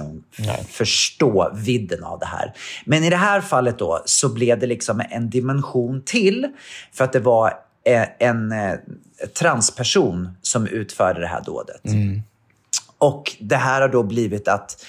förstå 0.68 1.52
vidden 1.54 2.04
av 2.04 2.18
det 2.18 2.26
här. 2.26 2.52
Men 2.84 3.04
i 3.04 3.10
det 3.10 3.16
här 3.16 3.40
fallet 3.40 3.78
då 3.78 4.02
så 4.04 4.28
blev 4.28 4.58
det 4.58 4.66
liksom 4.66 5.02
en 5.10 5.30
dimension 5.30 6.02
till 6.04 6.48
för 6.92 7.04
att 7.04 7.12
det 7.12 7.20
var 7.20 7.52
eh, 7.84 8.02
en, 8.18 8.52
en 8.52 8.52
eh, 8.52 8.78
transperson 9.40 10.28
som 10.42 10.66
utförde 10.66 11.20
det 11.20 11.26
här 11.26 11.42
dådet. 11.44 11.84
Mm. 11.84 12.22
Och 12.98 13.36
det 13.40 13.56
här 13.56 13.80
har 13.80 13.88
då 13.88 14.02
blivit 14.02 14.48
att 14.48 14.86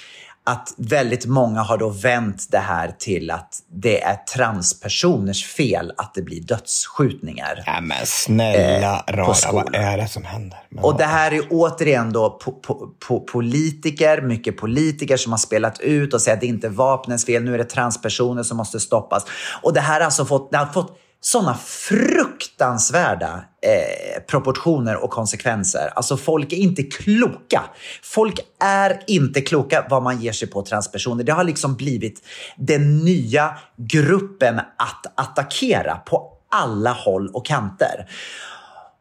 att 0.48 0.74
väldigt 0.78 1.26
många 1.26 1.62
har 1.62 1.78
då 1.78 1.90
vänt 1.90 2.48
det 2.52 2.58
här 2.58 2.92
till 3.00 3.32
att 3.32 3.60
det 3.72 4.04
är 4.04 4.16
transpersoners 4.16 5.46
fel 5.46 5.94
att 5.98 6.14
det 6.14 6.22
blir 6.22 6.42
dödsskjutningar. 6.42 7.64
Ja, 7.66 7.82
men 7.82 8.06
snälla 8.06 9.04
eh, 9.08 9.14
rara, 9.14 9.52
vad 9.52 9.76
är 9.76 9.98
det 9.98 10.08
som 10.08 10.24
händer? 10.24 10.60
Men 10.70 10.84
och 10.84 10.98
det 10.98 11.06
här 11.06 11.32
är 11.34 11.42
återigen 11.50 12.14
då 12.14 12.30
po 12.30 12.52
po 12.52 12.88
po 13.08 13.20
politiker, 13.20 14.22
mycket 14.22 14.58
politiker 14.58 15.18
som 15.18 15.32
har 15.32 15.40
spelat 15.40 15.80
ut 15.80 16.14
och 16.14 16.22
säger 16.22 16.36
att 16.36 16.42
det 16.42 16.48
inte 16.48 16.68
är 16.68 16.72
vapnens 16.72 17.26
fel, 17.26 17.44
nu 17.44 17.54
är 17.54 17.58
det 17.58 17.64
transpersoner 17.64 18.44
som 18.44 18.58
måste 18.58 18.80
stoppas. 18.80 19.26
Och 19.62 19.74
det 19.74 19.82
här 19.82 19.94
har 19.94 20.06
alltså 20.06 20.26
fått, 20.26 20.52
det 20.52 20.58
har 20.58 20.66
fått 20.66 20.98
sådana 21.22 21.54
fruktansvärda 21.58 23.44
eh, 23.62 24.24
proportioner 24.24 25.04
och 25.04 25.10
konsekvenser. 25.10 25.90
Alltså 25.96 26.18
folk 26.18 26.54
är 26.54 26.58
inte 26.58 26.84
kloka. 26.84 27.64
Folk 28.04 28.40
är 28.64 29.04
inte 29.08 29.42
kloka 29.42 29.88
vad 29.90 30.04
man 30.04 30.22
ger 30.22 30.32
sig 30.32 30.48
på 30.48 30.62
transpersoner. 30.62 31.24
Det 31.24 31.32
har 31.32 31.44
liksom 31.44 31.76
blivit 31.76 32.22
den 32.58 33.00
nya 33.00 33.58
gruppen 33.78 34.60
att 34.60 35.06
attackera 35.16 35.96
på 35.96 36.34
alla 36.52 36.92
håll 36.92 37.30
och 37.34 37.46
kanter. 37.46 38.08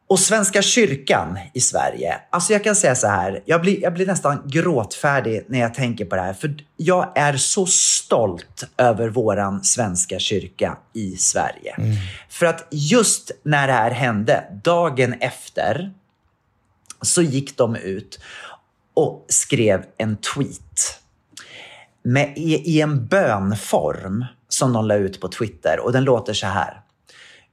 Och 0.09 0.19
Svenska 0.19 0.61
kyrkan 0.61 1.39
i 1.53 1.59
Sverige, 1.59 2.19
alltså 2.29 2.53
jag 2.53 2.63
kan 2.63 2.75
säga 2.75 2.95
så 2.95 3.07
här, 3.07 3.43
jag 3.45 3.61
blir, 3.61 3.81
jag 3.81 3.93
blir 3.93 4.05
nästan 4.05 4.41
gråtfärdig 4.45 5.45
när 5.47 5.59
jag 5.59 5.73
tänker 5.73 6.05
på 6.05 6.15
det 6.15 6.21
här. 6.21 6.33
För 6.33 6.55
jag 6.77 7.11
är 7.15 7.37
så 7.37 7.65
stolt 7.65 8.63
över 8.77 9.09
våran 9.09 9.63
Svenska 9.63 10.19
kyrka 10.19 10.77
i 10.93 11.17
Sverige. 11.17 11.75
Mm. 11.77 11.95
För 12.29 12.45
att 12.45 12.67
just 12.71 13.31
när 13.43 13.67
det 13.67 13.73
här 13.73 13.91
hände, 13.91 14.43
dagen 14.63 15.13
efter, 15.13 15.93
så 17.01 17.21
gick 17.21 17.57
de 17.57 17.75
ut 17.75 18.19
och 18.93 19.25
skrev 19.29 19.85
en 19.97 20.17
tweet 20.17 20.99
med, 22.03 22.37
i, 22.37 22.75
i 22.75 22.81
en 22.81 23.05
bönform 23.05 24.25
som 24.47 24.73
de 24.73 24.85
la 24.85 24.95
ut 24.95 25.21
på 25.21 25.27
Twitter 25.27 25.79
och 25.79 25.91
den 25.91 26.03
låter 26.03 26.33
så 26.33 26.47
här. 26.47 26.81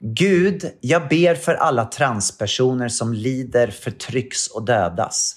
Gud, 0.07 0.71
jag 0.81 1.09
ber 1.09 1.35
för 1.35 1.55
alla 1.55 1.85
transpersoner 1.85 2.89
som 2.89 3.13
lider, 3.15 3.69
förtrycks 3.69 4.47
och 4.47 4.65
dödas. 4.65 5.37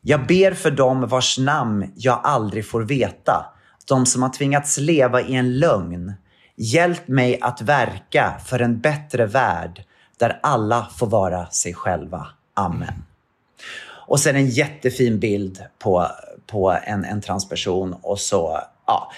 Jag 0.00 0.26
ber 0.26 0.54
för 0.54 0.70
dem 0.70 1.08
vars 1.08 1.38
namn 1.38 1.92
jag 1.96 2.20
aldrig 2.24 2.66
får 2.66 2.82
veta, 2.82 3.46
de 3.88 4.06
som 4.06 4.22
har 4.22 4.28
tvingats 4.28 4.78
leva 4.78 5.20
i 5.20 5.34
en 5.34 5.58
lögn. 5.58 6.12
Hjälp 6.56 7.08
mig 7.08 7.38
att 7.40 7.62
verka 7.62 8.34
för 8.46 8.60
en 8.60 8.80
bättre 8.80 9.26
värld 9.26 9.84
där 10.16 10.40
alla 10.42 10.88
får 10.96 11.06
vara 11.06 11.46
sig 11.46 11.74
själva. 11.74 12.26
Amen. 12.54 13.04
Och 13.88 14.20
sen 14.20 14.36
en 14.36 14.48
jättefin 14.48 15.18
bild 15.18 15.64
på, 15.78 16.06
på 16.46 16.78
en, 16.84 17.04
en 17.04 17.20
transperson 17.20 17.92
och 18.02 18.18
så, 18.18 18.60
ja, 18.86 19.12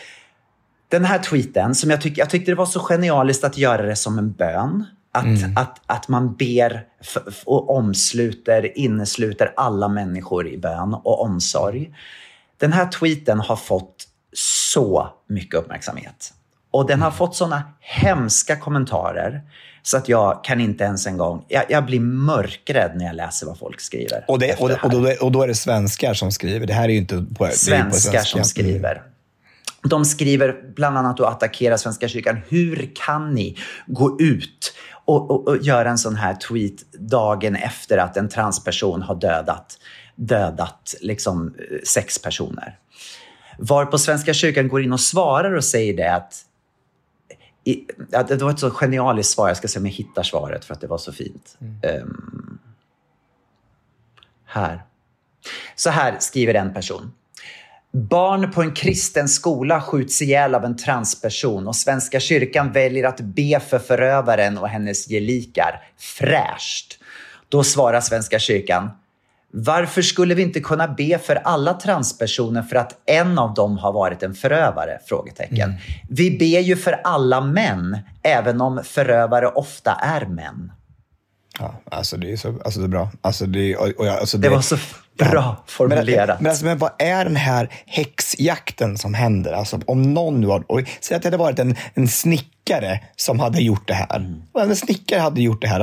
den 0.89 1.05
här 1.05 1.19
tweeten, 1.19 1.75
som 1.75 1.91
jag, 1.91 2.01
tyck, 2.01 2.19
jag 2.19 2.31
tyckte 2.31 2.51
det 2.51 2.57
var 2.57 2.67
så 2.67 2.81
genialiskt 2.81 3.45
att 3.45 3.59
göra 3.59 3.83
det 3.83 3.97
som 3.97 4.19
en 4.19 4.33
bön. 4.33 4.85
Att, 5.13 5.25
mm. 5.25 5.57
att, 5.57 5.81
att 5.87 6.09
man 6.09 6.35
ber 6.35 6.85
och 7.45 7.77
omsluter, 7.77 8.79
innesluter 8.79 9.53
alla 9.57 9.89
människor 9.89 10.49
i 10.49 10.59
bön 10.59 10.95
och 10.95 11.23
omsorg. 11.23 11.95
Den 12.57 12.73
här 12.73 12.87
tweeten 12.87 13.41
har 13.41 13.57
fått 13.57 14.05
så 14.33 15.09
mycket 15.29 15.55
uppmärksamhet. 15.55 16.35
Och 16.71 16.87
den 16.87 17.01
har 17.01 17.09
mm. 17.09 17.17
fått 17.17 17.37
såna 17.37 17.63
hemska 17.81 18.57
kommentarer 18.57 19.43
så 19.83 19.97
att 19.97 20.09
jag 20.09 20.45
kan 20.45 20.61
inte 20.61 20.85
ens 20.85 21.07
en 21.07 21.17
gång... 21.17 21.45
Jag, 21.49 21.65
jag 21.69 21.87
blir 21.87 22.01
mörkrädd 22.01 22.93
när 22.97 23.05
jag 23.05 23.17
läser 23.17 23.47
vad 23.47 23.59
folk 23.59 23.81
skriver. 23.81 24.25
Och, 24.29 24.39
det, 24.39 24.61
och, 24.61 24.69
det, 24.69 24.79
och, 24.83 24.91
då, 24.91 25.15
och 25.21 25.33
då 25.33 25.43
är 25.43 25.49
det 25.49 25.55
svenskar 25.55 26.15
som 26.15 26.33
skriver? 26.33 26.67
Det 26.67 26.75
här 26.75 26.85
är 26.85 26.93
ju 26.93 26.99
inte 26.99 27.27
på, 27.39 27.49
svenskar 27.53 28.19
på 28.19 28.25
som 28.25 28.45
skriver. 28.45 29.03
De 29.85 30.05
skriver 30.05 30.73
bland 30.75 30.99
annat 30.99 31.21
och 31.21 31.31
attackerar 31.31 31.77
Svenska 31.77 32.09
kyrkan. 32.09 32.41
Hur 32.49 32.91
kan 32.95 33.35
ni 33.35 33.57
gå 33.87 34.21
ut 34.21 34.75
och, 35.05 35.31
och, 35.31 35.49
och 35.49 35.57
göra 35.57 35.91
en 35.91 35.99
sån 35.99 36.17
här 36.17 36.35
tweet 36.35 36.93
dagen 36.93 37.57
efter 37.57 37.99
att 37.99 38.17
en 38.17 38.29
transperson 38.29 39.03
har 39.03 39.15
dödat, 39.15 39.79
dödat 40.15 40.95
liksom 41.01 41.55
sex 41.85 42.19
personer. 42.19 42.79
Var 43.59 43.87
på 43.87 43.99
Svenska 43.99 44.35
kyrkan 44.35 44.69
går 44.69 44.83
in 44.83 44.93
och 44.93 45.01
svarar 45.01 45.53
och 45.53 45.65
säger 45.65 45.97
det 45.97 46.15
att 46.15 46.45
i, 47.65 47.87
det 48.29 48.43
var 48.43 48.51
ett 48.51 48.59
så 48.59 48.71
genialiskt 48.71 49.33
svar. 49.33 49.49
Jag 49.49 49.57
ska 49.57 49.69
se 49.69 49.79
om 49.79 49.87
jag 49.87 49.93
hittar 49.93 50.23
svaret 50.23 50.65
för 50.65 50.75
att 50.75 50.81
det 50.81 50.87
var 50.87 50.99
så 50.99 51.13
fint. 51.13 51.57
Mm. 51.61 52.03
Um, 52.03 52.59
här. 54.45 54.85
Så 55.75 55.91
här 55.91 56.17
skriver 56.21 56.55
en 56.55 56.75
person. 56.75 57.13
Barn 57.95 58.53
på 58.53 58.63
en 58.63 58.73
kristen 58.73 59.29
skola 59.29 59.81
skjuts 59.81 60.23
ihjäl 60.23 60.55
av 60.55 60.65
en 60.65 60.77
transperson 60.77 61.69
och 61.69 61.77
Svenska 61.77 62.21
kyrkan 62.21 62.73
väljer 62.73 63.05
att 63.05 63.21
be 63.21 63.61
för 63.61 63.79
förövaren 63.79 64.59
och 64.59 64.69
hennes 64.69 65.09
gelikar. 65.09 65.83
Fräscht. 65.99 66.99
Då 67.49 67.65
svarar 67.65 68.01
Svenska 68.01 68.39
kyrkan. 68.39 68.91
Varför 69.53 70.03
skulle 70.03 70.35
vi 70.35 70.43
inte 70.43 70.61
kunna 70.61 70.89
be 70.89 71.19
för 71.19 71.35
alla 71.37 71.75
transpersoner 71.75 72.63
för 72.63 72.77
att 72.77 72.93
en 73.07 73.39
av 73.39 73.55
dem 73.55 73.79
har 73.79 73.93
varit 73.93 74.23
en 74.23 74.35
förövare? 74.35 74.99
Frågetecken. 75.07 75.71
Mm. 75.71 75.77
Vi 76.09 76.39
ber 76.39 76.61
ju 76.61 76.77
för 76.77 77.01
alla 77.05 77.41
män, 77.41 77.99
även 78.23 78.61
om 78.61 78.81
förövare 78.85 79.47
ofta 79.47 79.93
är 79.93 80.27
män. 80.27 80.73
Ja, 81.59 81.75
alltså 81.91 82.17
det 82.17 82.33
är 82.33 82.37
så, 82.37 82.55
alltså 82.65 82.81
det 82.81 82.87
är 82.87 82.89
bra. 82.89 83.11
Alltså 83.21 83.47
det, 83.47 83.77
och, 83.77 83.89
och, 83.89 84.07
alltså 84.07 84.39
det, 84.39 84.49
det 84.49 84.55
var 84.55 84.63
så 84.63 84.77
bra 85.19 85.65
formulerat. 85.67 86.29
Men, 86.29 86.43
men, 86.43 86.51
alltså, 86.51 86.65
men 86.65 86.79
vad 86.79 86.91
är 86.99 87.25
den 87.25 87.37
här 87.37 87.71
häxjakten 87.87 88.99
som 88.99 89.15
händer? 89.15 89.53
Alltså, 89.53 89.81
om 89.87 90.15
någon 90.15 90.41
nu 90.41 90.47
har... 90.47 90.65
Och, 90.67 90.81
säg 91.01 91.17
att 91.17 91.23
det 91.23 91.27
hade 91.27 91.37
varit 91.37 91.59
en, 91.59 91.77
en 91.95 92.09
snickare 92.09 93.01
som 93.17 93.41
hade 93.41 93.63
gjort 93.63 93.89
det 93.89 93.95
här. 93.95 94.17
Mm. 94.17 94.43
En 94.59 94.77
snickare 94.77 95.21
hade 95.21 95.43
gjort 95.43 95.63
det 95.63 95.69
här. 95.69 95.81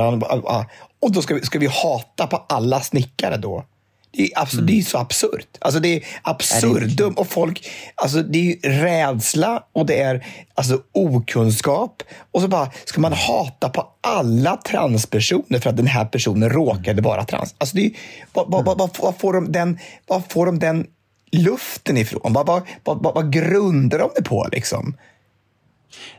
Och 1.00 1.12
då 1.12 1.22
ska 1.22 1.34
vi, 1.34 1.40
ska 1.40 1.58
vi 1.58 1.66
hata 1.66 2.26
på 2.26 2.36
alla 2.48 2.80
snickare 2.80 3.36
då? 3.36 3.64
Det 4.12 4.22
är, 4.22 4.42
absur, 4.42 4.58
mm. 4.58 4.66
det 4.66 4.78
är 4.78 4.82
så 4.82 4.98
absurt. 4.98 5.56
Alltså 5.58 5.80
det 5.80 5.96
är 5.96 6.04
absurdum. 6.22 7.14
Och 7.14 7.26
folk, 7.26 7.70
alltså 7.94 8.22
det 8.22 8.52
är 8.52 8.70
rädsla 8.70 9.64
och 9.72 9.86
det 9.86 10.00
är 10.00 10.26
alltså 10.54 10.82
okunskap. 10.92 12.02
Och 12.32 12.40
så 12.40 12.48
bara 12.48 12.70
ska 12.84 13.00
man 13.00 13.12
hata 13.12 13.68
på 13.68 13.88
alla 14.00 14.56
transpersoner 14.56 15.58
för 15.58 15.70
att 15.70 15.76
den 15.76 15.86
här 15.86 16.04
personen 16.04 16.50
råkade 16.50 17.02
vara 17.02 17.24
trans. 17.24 17.54
Alltså 17.58 17.76
det 17.76 17.86
är, 17.86 17.92
vad, 18.32 18.50
vad, 18.50 18.78
vad, 18.78 18.90
vad, 18.98 19.16
får 19.18 19.32
de 19.32 19.52
den, 19.52 19.78
vad 20.06 20.22
får 20.32 20.46
de 20.46 20.58
den 20.58 20.86
luften 21.32 21.96
ifrån? 21.96 22.32
Vad, 22.32 22.46
vad, 22.46 22.62
vad, 22.84 23.14
vad 23.14 23.32
grundar 23.32 23.98
de 23.98 24.10
det 24.16 24.22
på? 24.22 24.48
Liksom? 24.52 24.96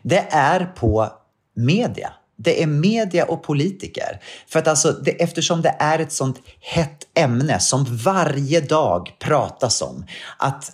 Det 0.02 0.28
är 0.30 0.66
på 0.66 1.10
media. 1.56 2.14
Det 2.36 2.64
är 2.64 2.68
media 2.68 3.26
och 3.26 3.44
politiker. 3.44 4.22
För 4.48 4.60
att 4.60 4.68
alltså, 4.68 4.92
det, 4.92 5.12
eftersom 5.12 5.62
det 5.62 5.76
är 5.80 6.00
ett 6.00 6.12
sånt 6.12 6.38
hett 6.60 7.00
ämne 7.18 7.60
som 7.60 7.86
varje 7.90 8.62
dag 8.62 9.16
pratas 9.20 9.82
om. 9.82 10.06
Att 10.38 10.72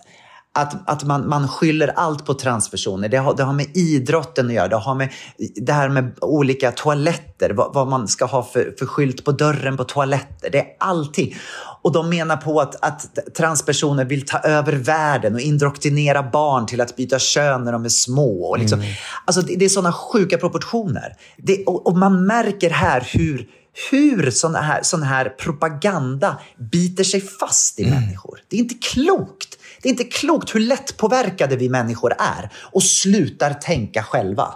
att, 0.52 0.90
att 0.90 1.04
man, 1.04 1.28
man 1.28 1.48
skyller 1.48 1.88
allt 1.88 2.26
på 2.26 2.34
transpersoner. 2.34 3.08
Det 3.08 3.16
har, 3.16 3.34
det 3.34 3.42
har 3.42 3.52
med 3.52 3.76
idrotten 3.76 4.46
att 4.46 4.52
göra. 4.52 4.68
Det 4.68 4.76
har 4.76 4.94
med 4.94 5.12
det 5.56 5.72
här 5.72 5.88
med 5.88 6.18
olika 6.20 6.72
toaletter, 6.72 7.50
vad, 7.50 7.74
vad 7.74 7.88
man 7.88 8.08
ska 8.08 8.24
ha 8.24 8.42
för, 8.42 8.74
för 8.78 8.86
skylt 8.86 9.24
på 9.24 9.32
dörren 9.32 9.76
på 9.76 9.84
toaletter. 9.84 10.50
Det 10.50 10.58
är 10.58 10.66
allting. 10.78 11.36
Och 11.82 11.92
de 11.92 12.10
menar 12.10 12.36
på 12.36 12.60
att, 12.60 12.84
att 12.84 13.34
transpersoner 13.36 14.04
vill 14.04 14.26
ta 14.26 14.38
över 14.38 14.72
världen 14.72 15.34
och 15.34 15.40
indoktrinera 15.40 16.22
barn 16.22 16.66
till 16.66 16.80
att 16.80 16.96
byta 16.96 17.18
kön 17.18 17.64
när 17.64 17.72
de 17.72 17.84
är 17.84 17.88
små. 17.88 18.44
Och 18.44 18.58
liksom. 18.58 18.80
mm. 18.80 18.92
Alltså 19.24 19.42
det, 19.42 19.56
det 19.56 19.64
är 19.64 19.68
sådana 19.68 19.92
sjuka 19.92 20.38
proportioner. 20.38 21.16
Det, 21.36 21.64
och, 21.64 21.86
och 21.86 21.98
man 21.98 22.26
märker 22.26 22.70
här 22.70 23.08
hur 23.12 23.48
hur 23.90 24.30
sån 24.30 24.54
här, 24.54 24.82
sån 24.82 25.02
här 25.02 25.28
propaganda 25.28 26.40
biter 26.72 27.04
sig 27.04 27.20
fast 27.20 27.80
i 27.80 27.84
mm. 27.84 28.00
människor. 28.00 28.40
Det 28.48 28.56
är 28.56 28.60
inte 28.60 28.74
klokt. 28.74 29.58
Det 29.82 29.88
är 29.88 29.90
inte 29.90 30.04
klokt 30.04 30.54
hur 30.54 30.60
lätt 30.60 30.96
påverkade 30.96 31.56
vi 31.56 31.68
människor 31.68 32.12
är 32.18 32.50
och 32.56 32.82
slutar 32.82 33.54
tänka 33.54 34.02
själva. 34.02 34.54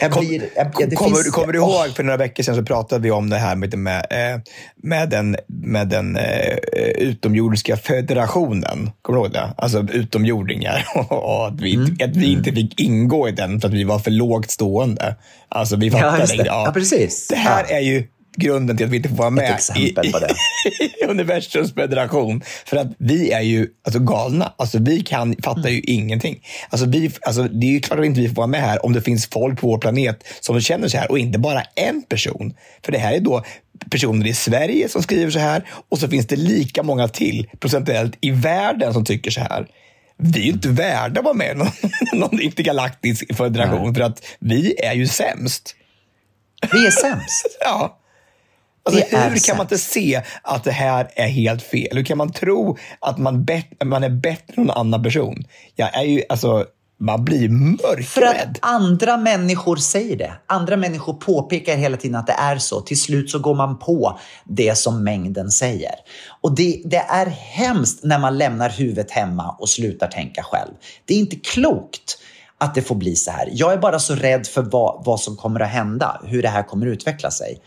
Jag 0.00 0.10
blir, 0.10 0.48
jag, 0.56 0.74
Kom, 0.74 0.90
kommer, 0.90 1.16
finns, 1.16 1.30
kommer, 1.30 1.52
du 1.52 1.58
ihåg, 1.58 1.88
för 1.96 2.02
några 2.02 2.16
veckor 2.16 2.42
sedan 2.42 2.54
så 2.56 2.62
pratade 2.62 3.02
vi 3.02 3.10
om 3.10 3.30
det 3.30 3.36
här 3.36 3.56
med, 3.56 3.78
med, 3.78 4.06
eh, 4.10 4.40
med 4.82 5.10
den, 5.10 5.36
med 5.46 5.88
den 5.88 6.16
uh, 6.16 6.22
utomjordiska 6.98 7.76
federationen. 7.76 8.90
Kommer 9.02 9.18
du 9.18 9.24
ihåg 9.24 9.32
det? 9.32 9.54
Alltså 9.56 9.86
utomjordingar. 9.92 10.86
och 11.08 11.46
att 11.46 11.60
vi, 11.60 11.74
mm. 11.74 11.96
att 12.04 12.16
vi 12.16 12.32
inte 12.32 12.52
fick 12.52 12.80
ingå 12.80 13.28
i 13.28 13.32
den 13.32 13.60
för 13.60 13.68
att 13.68 13.74
vi 13.74 13.84
var 13.84 13.98
för 13.98 14.10
lågt 14.10 14.50
stående. 14.50 15.16
Alltså 15.48 15.76
vi 15.76 15.90
fattade. 15.90 16.26
Ja, 16.28 16.36
det. 16.36 16.46
Ja. 16.46 16.64
ja, 16.66 16.72
precis. 16.72 17.28
Det 17.28 17.36
här 17.36 17.64
ja. 17.68 17.76
är 17.76 17.80
ju 17.80 18.04
grunden 18.36 18.76
till 18.76 18.86
att 18.86 18.92
vi 18.92 18.96
inte 18.96 19.08
får 19.08 19.16
vara 19.16 19.30
med 19.30 19.60
i, 19.76 19.80
i 20.80 21.04
universums 21.08 21.74
federation. 21.74 22.42
För 22.66 22.76
att 22.76 22.86
vi 22.98 23.30
är 23.30 23.40
ju 23.40 23.68
alltså, 23.84 24.00
galna. 24.00 24.52
Alltså, 24.56 24.78
vi 24.78 25.00
kan, 25.00 25.36
fattar 25.42 25.68
ju 25.68 25.76
mm. 25.76 25.84
ingenting. 25.86 26.46
Alltså, 26.68 26.86
vi, 26.86 27.10
alltså, 27.22 27.42
det 27.42 27.66
är 27.66 27.70
ju 27.70 27.80
klart 27.80 27.98
att 27.98 28.06
inte 28.06 28.20
vi 28.20 28.28
får 28.28 28.34
vara 28.34 28.46
med 28.46 28.60
här 28.60 28.84
om 28.84 28.92
det 28.92 29.02
finns 29.02 29.26
folk 29.26 29.60
på 29.60 29.66
vår 29.66 29.78
planet 29.78 30.24
som 30.40 30.60
känner 30.60 30.88
så 30.88 30.96
här 30.96 31.10
och 31.10 31.18
inte 31.18 31.38
bara 31.38 31.62
en 31.74 32.02
person. 32.02 32.54
För 32.84 32.92
det 32.92 32.98
här 32.98 33.12
är 33.12 33.20
då 33.20 33.44
personer 33.90 34.26
i 34.26 34.34
Sverige 34.34 34.88
som 34.88 35.02
skriver 35.02 35.30
så 35.30 35.38
här 35.38 35.64
och 35.88 35.98
så 35.98 36.08
finns 36.08 36.26
det 36.26 36.36
lika 36.36 36.82
många 36.82 37.08
till 37.08 37.50
procentuellt 37.60 38.18
i 38.20 38.30
världen 38.30 38.92
som 38.92 39.04
tycker 39.04 39.30
så 39.30 39.40
här 39.40 39.66
vi 40.22 40.48
är 40.48 40.52
inte 40.52 40.68
värda 40.68 41.20
att 41.20 41.24
vara 41.24 41.34
med 41.34 41.50
i 41.50 41.54
någon, 41.54 41.68
någon 42.12 42.40
intergalaktisk 42.40 43.36
federation 43.36 43.84
Nej. 43.84 43.94
för 43.94 44.00
att 44.00 44.22
vi 44.38 44.74
är 44.84 44.94
ju 44.94 45.06
sämst. 45.06 45.76
Vi 46.72 46.86
är 46.86 46.90
sämst. 46.90 47.46
ja. 47.60 47.99
Alltså, 48.82 49.16
hur 49.16 49.46
kan 49.46 49.56
man 49.56 49.64
inte 49.64 49.78
se 49.78 50.22
att 50.42 50.64
det 50.64 50.70
här 50.70 51.10
är 51.16 51.28
helt 51.28 51.62
fel? 51.62 51.96
Hur 51.96 52.04
kan 52.04 52.18
man 52.18 52.32
tro 52.32 52.76
att 53.00 53.18
man, 53.18 53.44
bet 53.44 53.66
man 53.84 54.04
är 54.04 54.10
bättre 54.10 54.54
än 54.56 54.64
någon 54.64 54.76
annan 54.76 55.02
person? 55.02 55.44
Jag 55.76 55.94
är 55.94 56.02
ju, 56.02 56.22
alltså, 56.28 56.66
man 57.00 57.24
blir 57.24 57.48
mörkrädd. 57.48 58.06
För 58.06 58.22
att 58.22 58.58
andra 58.60 59.16
människor 59.16 59.76
säger 59.76 60.16
det. 60.16 60.32
Andra 60.46 60.76
människor 60.76 61.12
påpekar 61.12 61.76
hela 61.76 61.96
tiden 61.96 62.16
att 62.16 62.26
det 62.26 62.36
är 62.38 62.58
så. 62.58 62.80
Till 62.80 63.00
slut 63.00 63.30
så 63.30 63.38
går 63.38 63.54
man 63.54 63.78
på 63.78 64.18
det 64.44 64.78
som 64.78 65.04
mängden 65.04 65.50
säger. 65.50 65.94
Och 66.40 66.54
det, 66.54 66.82
det 66.84 67.04
är 67.08 67.26
hemskt 67.26 68.04
när 68.04 68.18
man 68.18 68.38
lämnar 68.38 68.70
huvudet 68.70 69.10
hemma 69.10 69.56
och 69.58 69.68
slutar 69.68 70.06
tänka 70.06 70.42
själv. 70.42 70.72
Det 71.04 71.14
är 71.14 71.18
inte 71.18 71.36
klokt 71.36 72.18
att 72.60 72.74
det 72.74 72.82
får 72.82 72.94
bli 72.94 73.16
så 73.16 73.30
här. 73.30 73.48
Jag 73.52 73.72
är 73.72 73.78
bara 73.78 73.98
så 73.98 74.14
rädd 74.14 74.46
för 74.46 74.62
vad, 74.62 75.04
vad 75.04 75.20
som 75.20 75.36
kommer 75.36 75.60
att 75.60 75.70
hända, 75.70 76.20
hur 76.24 76.42
det 76.42 76.48
här 76.48 76.62
kommer 76.62 76.86
att 76.86 76.92
utveckla 76.92 77.30
sig. 77.30 77.60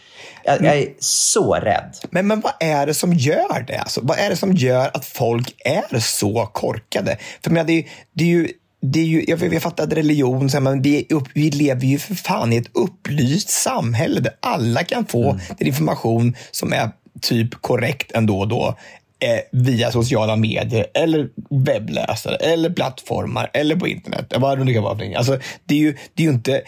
Jag, 0.43 0.63
jag 0.63 0.77
är 0.77 0.87
så 0.99 1.53
rädd. 1.53 1.95
Men, 2.09 2.27
men 2.27 2.39
vad 2.39 2.53
är 2.59 2.85
det 2.85 2.93
som 2.93 3.13
gör 3.13 3.65
det? 3.67 3.77
Alltså, 3.77 4.01
vad 4.03 4.17
är 4.19 4.29
det 4.29 4.35
som 4.35 4.53
gör 4.53 4.91
att 4.93 5.05
folk 5.05 5.55
är 5.65 5.99
så 5.99 6.45
korkade? 6.45 7.17
För 7.43 7.51
men, 7.51 7.67
det, 7.67 7.85
det 8.13 8.23
är 8.23 8.27
ju 8.27 8.47
det 8.85 8.99
är 8.99 9.05
ju, 9.05 9.25
jag, 9.27 9.53
jag 9.53 9.61
fattar 9.61 9.83
att 9.83 9.93
religion, 9.93 10.49
men 10.61 10.81
vi, 10.81 11.07
upp, 11.09 11.27
vi 11.33 11.51
lever 11.51 11.85
ju 11.85 11.99
för 11.99 12.15
fan 12.15 12.53
i 12.53 12.57
ett 12.57 12.69
upplyst 12.73 13.49
samhälle 13.49 14.19
där 14.19 14.33
alla 14.39 14.83
kan 14.83 15.05
få 15.05 15.23
mm. 15.23 15.41
den 15.57 15.67
information 15.67 16.35
som 16.51 16.73
är 16.73 16.89
typ 17.21 17.61
korrekt 17.61 18.11
ändå 18.11 18.39
och 18.39 18.47
då 18.47 18.77
eh, 19.23 19.39
via 19.51 19.91
sociala 19.91 20.35
medier 20.35 20.85
eller 20.93 21.29
webbläsare 21.49 22.35
eller 22.35 22.69
plattformar 22.69 23.49
eller 23.53 23.75
på 23.75 23.87
internet. 23.87 24.33
Vad 24.37 24.57
det 24.57 24.63
nu 24.63 24.73
kan 24.73 24.83
vara 24.83 25.17
Alltså, 25.17 25.39
det 25.65 25.75
är 25.75 25.79
ju, 25.79 25.97
det 26.13 26.23
är 26.23 26.27
ju 26.27 26.33
inte 26.33 26.61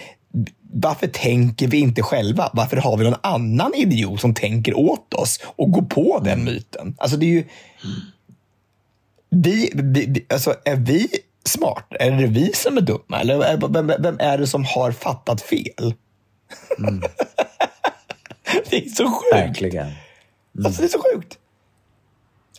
varför 0.77 1.07
tänker 1.07 1.67
vi 1.67 1.77
inte 1.77 2.01
själva? 2.01 2.49
Varför 2.53 2.77
har 2.77 2.97
vi 2.97 3.03
någon 3.03 3.19
annan 3.21 3.73
idiot 3.75 4.21
som 4.21 4.33
tänker 4.33 4.77
åt 4.77 5.13
oss 5.13 5.39
och 5.55 5.71
går 5.71 5.81
på 5.81 6.21
den 6.23 6.43
myten? 6.43 6.95
Alltså 6.97 7.17
det 7.17 7.25
är 7.25 7.29
ju... 7.29 7.45
Vi, 9.29 9.71
vi, 9.73 10.25
alltså 10.29 10.55
är 10.65 10.75
vi 10.75 11.07
smarta? 11.45 11.95
Är 11.99 12.11
det 12.11 12.27
vi 12.27 12.53
som 12.53 12.77
är 12.77 12.81
dumma? 12.81 13.21
Eller 13.21 13.67
vem, 13.67 13.91
vem 13.99 14.17
är 14.19 14.37
det 14.37 14.47
som 14.47 14.65
har 14.65 14.91
fattat 14.91 15.41
fel? 15.41 15.93
Mm. 16.79 17.01
det 18.69 18.77
är 18.77 18.89
så 18.89 19.09
sjukt. 19.09 19.33
Verkligen. 19.33 19.85
Mm. 19.87 20.65
Alltså, 20.65 20.81
det 20.81 20.87
är 20.87 20.89
så 20.89 21.03
sjukt. 21.13 21.37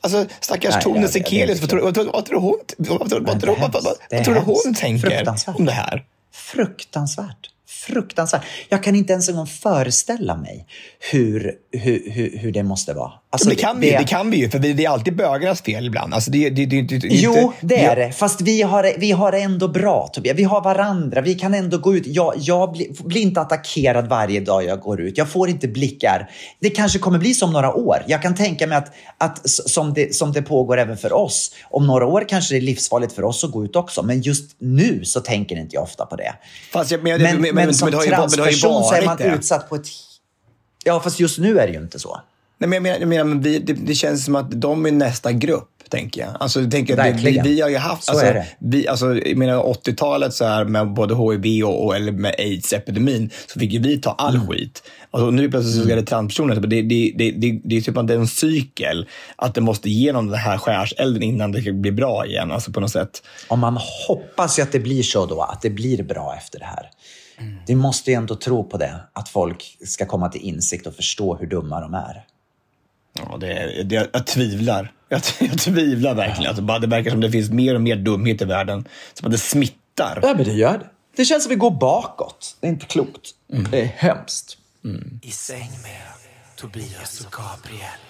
Alltså 0.06 0.34
stackars 0.40 0.84
Tone 0.84 1.08
Sekelius, 1.08 1.60
vad 1.60 1.70
tror, 1.70 1.80
vad, 1.80 1.96
vad, 2.06 2.24
tror 2.26 2.40
hon, 2.40 2.58
vad, 2.76 3.10
tror, 3.10 3.20
vad, 3.20 3.42
vad, 3.42 3.72
vad, 3.72 3.96
vad 4.10 4.24
tror 4.24 4.34
du 4.34 4.40
hon 4.40 4.74
tänker 4.74 5.34
om 5.46 5.64
det 5.64 5.72
här? 5.72 6.04
Fruktansvärt. 6.32 7.50
Fruktansvärt. 7.68 8.42
Jag 8.68 8.82
kan 8.82 8.94
inte 8.94 9.12
ens 9.12 9.28
en 9.28 9.36
gång 9.36 9.46
föreställa 9.46 10.36
mig 10.36 10.66
hur, 11.12 11.54
hur, 11.78 12.10
hur, 12.10 12.38
hur 12.38 12.52
det 12.52 12.62
måste 12.62 12.94
vara. 12.94 13.12
Alltså, 13.30 13.48
det, 13.48 13.54
kan 13.54 13.80
vi, 13.80 13.90
det... 13.90 14.04
kan 14.04 14.30
vi 14.30 14.36
ju, 14.36 14.50
för 14.50 14.58
det 14.58 14.84
är 14.84 14.88
alltid 14.88 15.16
bögarnas 15.16 15.62
fel 15.62 15.86
ibland. 15.86 16.14
Alltså 16.14 16.30
det, 16.30 16.50
det, 16.50 16.66
det, 16.66 16.82
det, 16.82 16.98
jo, 17.02 17.52
det 17.60 17.84
är 17.84 17.96
det. 17.96 18.12
Fast 18.12 18.40
vi 18.40 18.62
har, 18.62 18.92
vi 18.98 19.12
har 19.12 19.32
det 19.32 19.38
ändå 19.38 19.68
bra, 19.68 20.10
Tobias. 20.12 20.36
Vi 20.38 20.44
har 20.44 20.60
varandra. 20.60 21.20
Vi 21.20 21.34
kan 21.34 21.54
ändå 21.54 21.78
gå 21.78 21.96
ut. 21.96 22.06
Jag, 22.06 22.34
jag 22.36 22.72
blir, 22.72 23.02
blir 23.04 23.22
inte 23.22 23.40
attackerad 23.40 24.08
varje 24.08 24.40
dag 24.40 24.64
jag 24.64 24.80
går 24.80 25.00
ut. 25.00 25.18
Jag 25.18 25.28
får 25.28 25.48
inte 25.48 25.68
blickar. 25.68 26.30
Det 26.60 26.70
kanske 26.70 26.98
kommer 26.98 27.18
bli 27.18 27.34
som 27.34 27.52
några 27.52 27.74
år. 27.74 28.04
Jag 28.06 28.22
kan 28.22 28.34
tänka 28.34 28.66
mig 28.66 28.78
att, 28.78 28.92
att 29.18 29.50
som, 29.50 29.94
det, 29.94 30.14
som 30.14 30.32
det 30.32 30.42
pågår 30.42 30.78
även 30.78 30.96
för 30.96 31.12
oss, 31.12 31.54
om 31.70 31.86
några 31.86 32.06
år 32.06 32.24
kanske 32.28 32.54
det 32.54 32.58
är 32.58 32.62
livsfarligt 32.62 33.12
för 33.12 33.24
oss 33.24 33.44
att 33.44 33.50
gå 33.50 33.64
ut 33.64 33.76
också. 33.76 34.02
Men 34.02 34.20
just 34.20 34.56
nu 34.58 35.04
så 35.04 35.20
tänker 35.20 35.56
inte 35.56 35.74
jag 35.74 35.82
ofta 35.82 36.06
på 36.06 36.16
det. 36.16 36.32
Fast 36.72 36.90
jag, 36.90 37.02
men, 37.02 37.22
men, 37.22 37.40
men, 37.40 37.54
men, 37.54 37.74
som 37.74 37.90
transperson 37.90 38.84
så 38.84 38.94
är 38.94 39.04
man 39.04 39.22
utsatt 39.22 39.68
på 39.68 39.74
ett... 39.74 39.86
Ja, 40.86 41.00
fast 41.00 41.20
just 41.20 41.38
nu 41.38 41.58
är 41.58 41.66
det 41.66 41.72
ju 41.72 41.78
inte 41.78 41.98
så. 41.98 42.20
Nej, 42.58 42.68
men 42.68 42.72
jag 42.72 42.82
menar, 42.82 42.98
jag 42.98 43.08
menar 43.08 43.24
men 43.24 43.40
vi, 43.40 43.58
det, 43.58 43.72
det, 43.72 43.94
känns 43.94 44.24
som 44.24 44.36
att 44.36 44.60
de 44.60 44.86
är 44.86 44.92
nästa 44.92 45.32
grupp, 45.32 45.70
tänker 45.88 46.20
jag. 46.20 46.30
Alltså, 46.40 46.60
jag 46.60 46.70
tänker, 46.70 47.12
vi, 47.12 47.40
vi, 47.44 47.60
har 47.60 47.68
ju 47.68 47.76
haft... 47.76 48.04
Så 48.04 48.12
alltså, 48.12 48.26
är 48.26 48.34
det. 48.34 48.46
Vi, 48.58 48.88
alltså, 48.88 49.14
jag 49.14 49.36
menar 49.36 49.62
80-talet 49.62 50.34
så 50.34 50.44
här, 50.44 50.64
med 50.64 50.94
både 50.94 51.14
HIV 51.14 51.64
och, 51.64 51.84
och 51.84 51.96
eller 51.96 52.12
med 52.12 52.34
aids-epidemin 52.38 53.30
så 53.46 53.60
fick 53.60 53.72
ju 53.72 53.78
vi 53.78 53.98
ta 54.00 54.10
all 54.10 54.34
mm. 54.34 54.46
skit. 54.46 54.82
Alltså, 55.10 55.30
nu 55.30 55.50
plötsligt 55.50 55.74
så 55.74 55.82
är 55.82 55.86
det 55.86 55.92
mm. 55.92 56.04
transpersoner. 56.04 56.54
Det, 56.54 56.82
det, 56.82 56.82
det, 56.82 57.30
det, 57.30 57.60
det 57.64 57.76
är 57.76 57.80
typ 57.80 57.96
att 57.96 58.08
det 58.08 58.14
är 58.14 58.18
en 58.18 58.28
cykel. 58.28 59.08
Att 59.36 59.54
det 59.54 59.60
måste 59.60 59.88
igenom 59.88 60.26
den 60.26 60.38
här 60.38 60.58
skärselden 60.58 61.22
innan 61.22 61.52
det 61.52 61.72
blir 61.72 61.92
bra 61.92 62.26
igen. 62.26 62.52
Alltså 62.52 62.72
på 62.72 62.80
något 62.80 62.92
sätt. 62.92 63.22
Och 63.48 63.58
man 63.58 63.78
hoppas 64.08 64.58
ju 64.58 64.62
att 64.62 64.72
det 64.72 64.80
blir 64.80 65.02
så 65.02 65.26
då, 65.26 65.42
att 65.42 65.62
det 65.62 65.70
blir 65.70 66.02
bra 66.02 66.34
efter 66.38 66.58
det 66.58 66.64
här. 66.64 66.90
Mm. 67.38 67.56
Vi 67.66 67.74
måste 67.74 68.10
ju 68.10 68.14
ändå 68.14 68.36
tro 68.36 68.64
på 68.64 68.78
det, 68.78 69.00
att 69.12 69.28
folk 69.28 69.76
ska 69.84 70.06
komma 70.06 70.28
till 70.28 70.40
insikt 70.40 70.86
och 70.86 70.94
förstå 70.94 71.36
hur 71.36 71.46
dumma 71.46 71.80
de 71.80 71.94
är. 71.94 72.24
Ja, 73.12 73.36
det, 73.40 73.82
det, 73.82 74.10
jag 74.12 74.26
tvivlar. 74.26 74.92
Jag, 75.08 75.20
jag 75.38 75.58
tvivlar 75.58 76.14
verkligen. 76.14 76.48
Alltså, 76.48 76.78
det 76.78 76.86
verkar 76.86 77.10
som 77.10 77.20
det 77.20 77.30
finns 77.30 77.50
mer 77.50 77.74
och 77.74 77.80
mer 77.80 77.96
dumhet 77.96 78.42
i 78.42 78.44
världen. 78.44 78.88
Som 79.14 79.26
att 79.26 79.32
det 79.32 79.38
smittar. 79.38 80.20
Ja, 80.22 80.34
men 80.36 80.44
det 80.44 80.52
gör 80.52 80.78
det. 80.78 80.86
Det 81.16 81.24
känns 81.24 81.44
som 81.44 81.50
att 81.50 81.56
vi 81.56 81.58
går 81.58 81.70
bakåt. 81.70 82.56
Det 82.60 82.66
är 82.66 82.70
inte 82.70 82.86
klokt. 82.86 83.30
Mm. 83.52 83.70
Det 83.70 83.82
är 83.82 83.86
hemskt. 83.86 84.58
Mm. 84.84 85.20
I 85.22 85.30
säng 85.30 85.70
med 85.82 86.02
Tobias 86.56 87.20
och 87.20 87.32
Gabriel. 87.32 88.05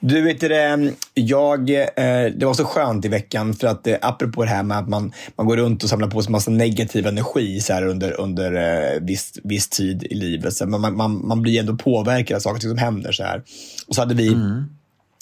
Du, 0.00 0.22
vet 0.22 0.40
det, 0.40 0.92
jag, 1.14 1.70
eh, 1.70 2.32
det 2.36 2.46
var 2.46 2.54
så 2.54 2.64
skönt 2.64 3.04
i 3.04 3.08
veckan 3.08 3.54
för 3.54 3.66
att 3.66 3.86
eh, 3.86 3.96
apropå 4.02 4.44
det 4.44 4.50
här 4.50 4.62
med 4.62 4.78
att 4.78 4.88
man, 4.88 5.12
man 5.36 5.46
går 5.46 5.56
runt 5.56 5.82
och 5.82 5.88
samlar 5.88 6.08
på 6.08 6.22
sig 6.22 6.32
massa 6.32 6.50
negativ 6.50 7.06
energi 7.06 7.60
så 7.60 7.72
här, 7.72 7.86
under, 7.86 8.20
under 8.20 8.52
eh, 8.52 9.00
viss, 9.00 9.38
viss 9.44 9.68
tid 9.68 10.02
i 10.02 10.14
livet. 10.14 10.54
Så 10.54 10.66
man, 10.66 10.96
man, 10.96 11.26
man 11.26 11.42
blir 11.42 11.60
ändå 11.60 11.76
påverkad 11.76 12.36
av 12.36 12.40
saker 12.40 12.60
som 12.60 12.78
händer. 12.78 13.12
Så 13.12 13.22
här. 13.22 13.42
Och 13.88 13.94
så 13.94 14.00
hade 14.00 14.14
vi 14.14 14.28
mm 14.28 14.64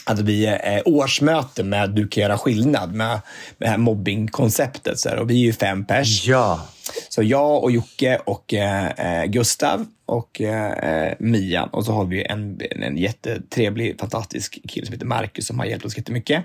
hade 0.04 0.22
vi 0.22 0.46
eh, 0.46 0.82
årsmöte 0.84 1.62
med 1.62 1.90
Du 1.90 2.08
kan 2.08 2.22
göra 2.22 2.38
skillnad 2.38 2.94
med, 2.94 3.08
med 3.08 3.20
det 3.58 3.68
här 3.68 3.78
mobbingkonceptet. 3.78 4.98
Så 4.98 5.08
här. 5.08 5.16
Och 5.16 5.30
vi 5.30 5.34
är 5.34 5.46
ju 5.46 5.52
fem 5.52 5.84
pers. 5.84 6.26
Ja. 6.26 6.68
Så 7.08 7.22
jag 7.22 7.62
och 7.62 7.70
Jocke 7.70 8.18
och 8.24 8.54
eh, 8.54 8.86
eh 8.86 9.24
Gustav 9.24 9.86
och 10.06 10.40
eh, 10.40 10.72
eh 10.72 11.14
Mia. 11.18 11.64
Och 11.64 11.84
så 11.84 11.92
har 11.92 12.04
vi 12.04 12.24
en, 12.24 12.60
en 12.70 12.96
jättetrevlig, 12.96 14.00
fantastisk 14.00 14.58
kille 14.68 14.86
som 14.86 14.92
heter 14.92 15.06
Marcus 15.06 15.46
som 15.46 15.58
har 15.58 15.66
hjälpt 15.66 15.84
oss 15.84 15.96
jättemycket. 15.96 16.44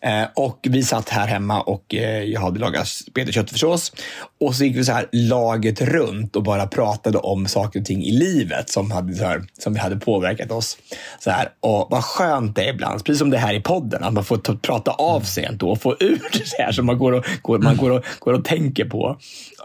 Eh, 0.00 0.24
och 0.34 0.58
vi 0.62 0.82
satt 0.82 1.08
här 1.08 1.26
hemma 1.26 1.60
och 1.60 1.94
eh, 1.94 2.22
jag 2.22 2.40
hade 2.40 2.60
lagat 2.60 2.88
spet 2.88 3.28
och 3.28 3.34
köttfärssås. 3.34 3.92
Och 4.40 4.54
så 4.54 4.64
gick 4.64 4.76
vi 4.76 4.84
så 4.84 4.92
här 4.92 5.08
laget 5.12 5.80
runt 5.80 6.36
och 6.36 6.42
bara 6.42 6.66
pratade 6.66 7.18
om 7.18 7.46
saker 7.46 7.80
och 7.80 7.86
ting 7.86 8.04
i 8.04 8.10
livet 8.10 8.70
som, 8.70 8.90
hade, 8.90 9.14
så 9.14 9.24
här, 9.24 9.44
som 9.58 9.76
hade 9.76 9.96
påverkat 9.96 10.50
oss. 10.50 10.78
Så 11.18 11.30
här, 11.30 11.48
och 11.60 11.88
vad 11.90 12.04
skönt 12.04 12.56
det 12.56 12.64
är 12.64 12.74
ibland, 12.74 13.04
precis 13.04 13.18
som 13.18 13.30
det 13.30 13.38
här 13.38 13.54
i 13.54 13.60
podden, 13.60 14.04
att 14.04 14.12
man 14.12 14.24
får 14.24 14.56
prata 14.56 14.90
av 14.90 15.20
sig 15.20 15.44
ändå 15.44 15.70
och 15.70 15.82
få 15.82 15.96
ur 16.00 16.22
det 16.32 16.62
här 16.62 16.72
som 16.72 16.86
man 16.86 16.98
går 16.98 17.12
och, 17.12 17.24
går, 17.42 17.58
man 17.58 17.76
går 17.76 17.90
och, 17.90 18.04
går 18.18 18.32
och 18.32 18.44
tänker 18.44 18.84
på. 18.84 19.18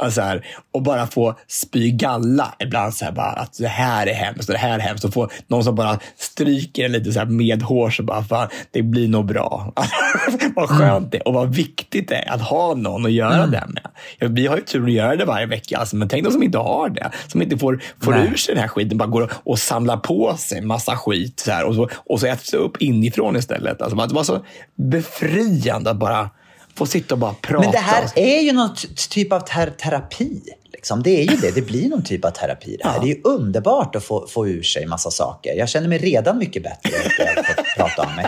Och, 0.10 0.14
så 0.14 0.22
här, 0.22 0.46
och 0.74 0.82
bara 0.82 1.08
få 1.08 1.36
spy 1.48 1.92
galla 1.92 2.54
ibland. 2.60 2.94
Så 2.94 3.06
här, 3.06 3.12
bara, 3.12 3.32
att 3.32 3.58
det 3.58 3.68
här 3.68 4.08
är 4.08 4.14
hemskt 4.14 4.50
och 4.50 4.54
det 4.54 4.60
här 4.60 4.80
är 4.80 4.84
hemskt. 4.84 5.06
Och 5.06 5.14
få 5.14 5.30
någon 5.48 5.64
som 5.64 5.76
bara 5.76 6.00
stryker 6.18 6.86
en 6.86 6.92
lite 6.92 7.12
så 7.12 7.20
här 7.20 7.26
medhårs 7.26 8.00
och 8.00 8.06
bara, 8.06 8.24
fan, 8.24 8.48
det 8.72 8.82
blir 8.82 9.08
nog 9.08 9.26
bra. 9.26 9.74
vad 10.56 10.70
skönt 10.70 10.98
mm. 10.98 11.10
det 11.10 11.18
är 11.18 11.28
och 11.28 11.34
vad 11.34 11.56
viktigt 11.56 12.08
det 12.08 12.16
är 12.16 12.34
att 12.34 12.42
ha 12.42 12.74
någon 12.74 13.06
att 13.06 13.12
göra 13.12 13.36
mm. 13.36 13.52
det 13.52 13.64
med. 13.68 14.32
Vi 14.32 14.48
har 14.48 14.56
ju 14.56 14.64
tur 14.64 14.86
att 14.86 14.92
göra 14.92 15.16
det 15.16 15.26
varje 15.26 15.46
vecka, 15.46 15.78
alltså, 15.78 15.96
men 15.96 16.08
tänk 16.08 16.24
de 16.24 16.32
som 16.32 16.44
inte 16.44 16.58
har 16.58 16.90
det. 16.90 17.12
Som 17.28 17.42
inte 17.42 17.58
får, 17.58 17.84
får 18.02 18.18
ur 18.18 18.36
sig 18.36 18.56
den 18.56 18.62
här 18.62 18.68
skiten, 18.68 18.98
bara 18.98 19.10
går 19.10 19.32
och, 19.34 19.60
samlar 19.60 19.98
på 19.98 20.36
sig 20.38 20.62
massa 20.62 20.98
skit 20.98 21.40
så 21.40 21.52
här, 21.52 21.66
och, 21.66 21.76
så, 21.76 21.90
och 21.96 22.20
så 22.20 22.28
äts 22.28 22.52
det 22.52 22.58
upp 22.58 22.78
inifrån 22.82 23.36
istället. 23.36 23.82
Alltså, 23.82 23.98
det 24.08 24.14
var 24.14 24.24
så 24.24 24.46
befriande 24.76 25.90
att 25.90 25.98
bara 25.98 26.30
få 26.80 26.86
sitta 26.86 27.16
och 27.16 27.20
bara 27.20 27.34
prata. 27.34 27.64
Men 27.64 27.72
det 27.72 27.78
här 27.78 28.12
är 28.16 28.42
ju 28.42 28.52
någon 28.52 28.76
typ 29.10 29.34
av 29.34 29.40
ter 29.40 29.70
terapi. 29.70 30.42
Liksom. 30.74 31.04
Det 31.04 31.10
är 31.10 31.32
ju 31.32 31.38
det. 31.38 31.56
Det 31.56 31.62
blir 31.62 31.90
någon 31.90 32.04
typ 32.04 32.26
av 32.26 32.30
terapi 32.30 32.78
det 32.80 32.88
här. 32.88 32.96
Ja. 32.96 33.02
Det 33.04 33.12
är 33.12 33.18
underbart 33.24 33.96
att 33.96 34.04
få, 34.04 34.28
få 34.28 34.48
ur 34.48 34.64
sig 34.64 34.86
massa 34.86 35.12
saker. 35.12 35.54
Jag 35.58 35.70
känner 35.70 35.88
mig 35.88 35.98
redan 35.98 36.38
mycket 36.38 36.64
bättre 36.64 36.98
efter 36.98 37.40
att 37.40 37.66
prata 37.78 38.10
om 38.10 38.16
mig. 38.16 38.26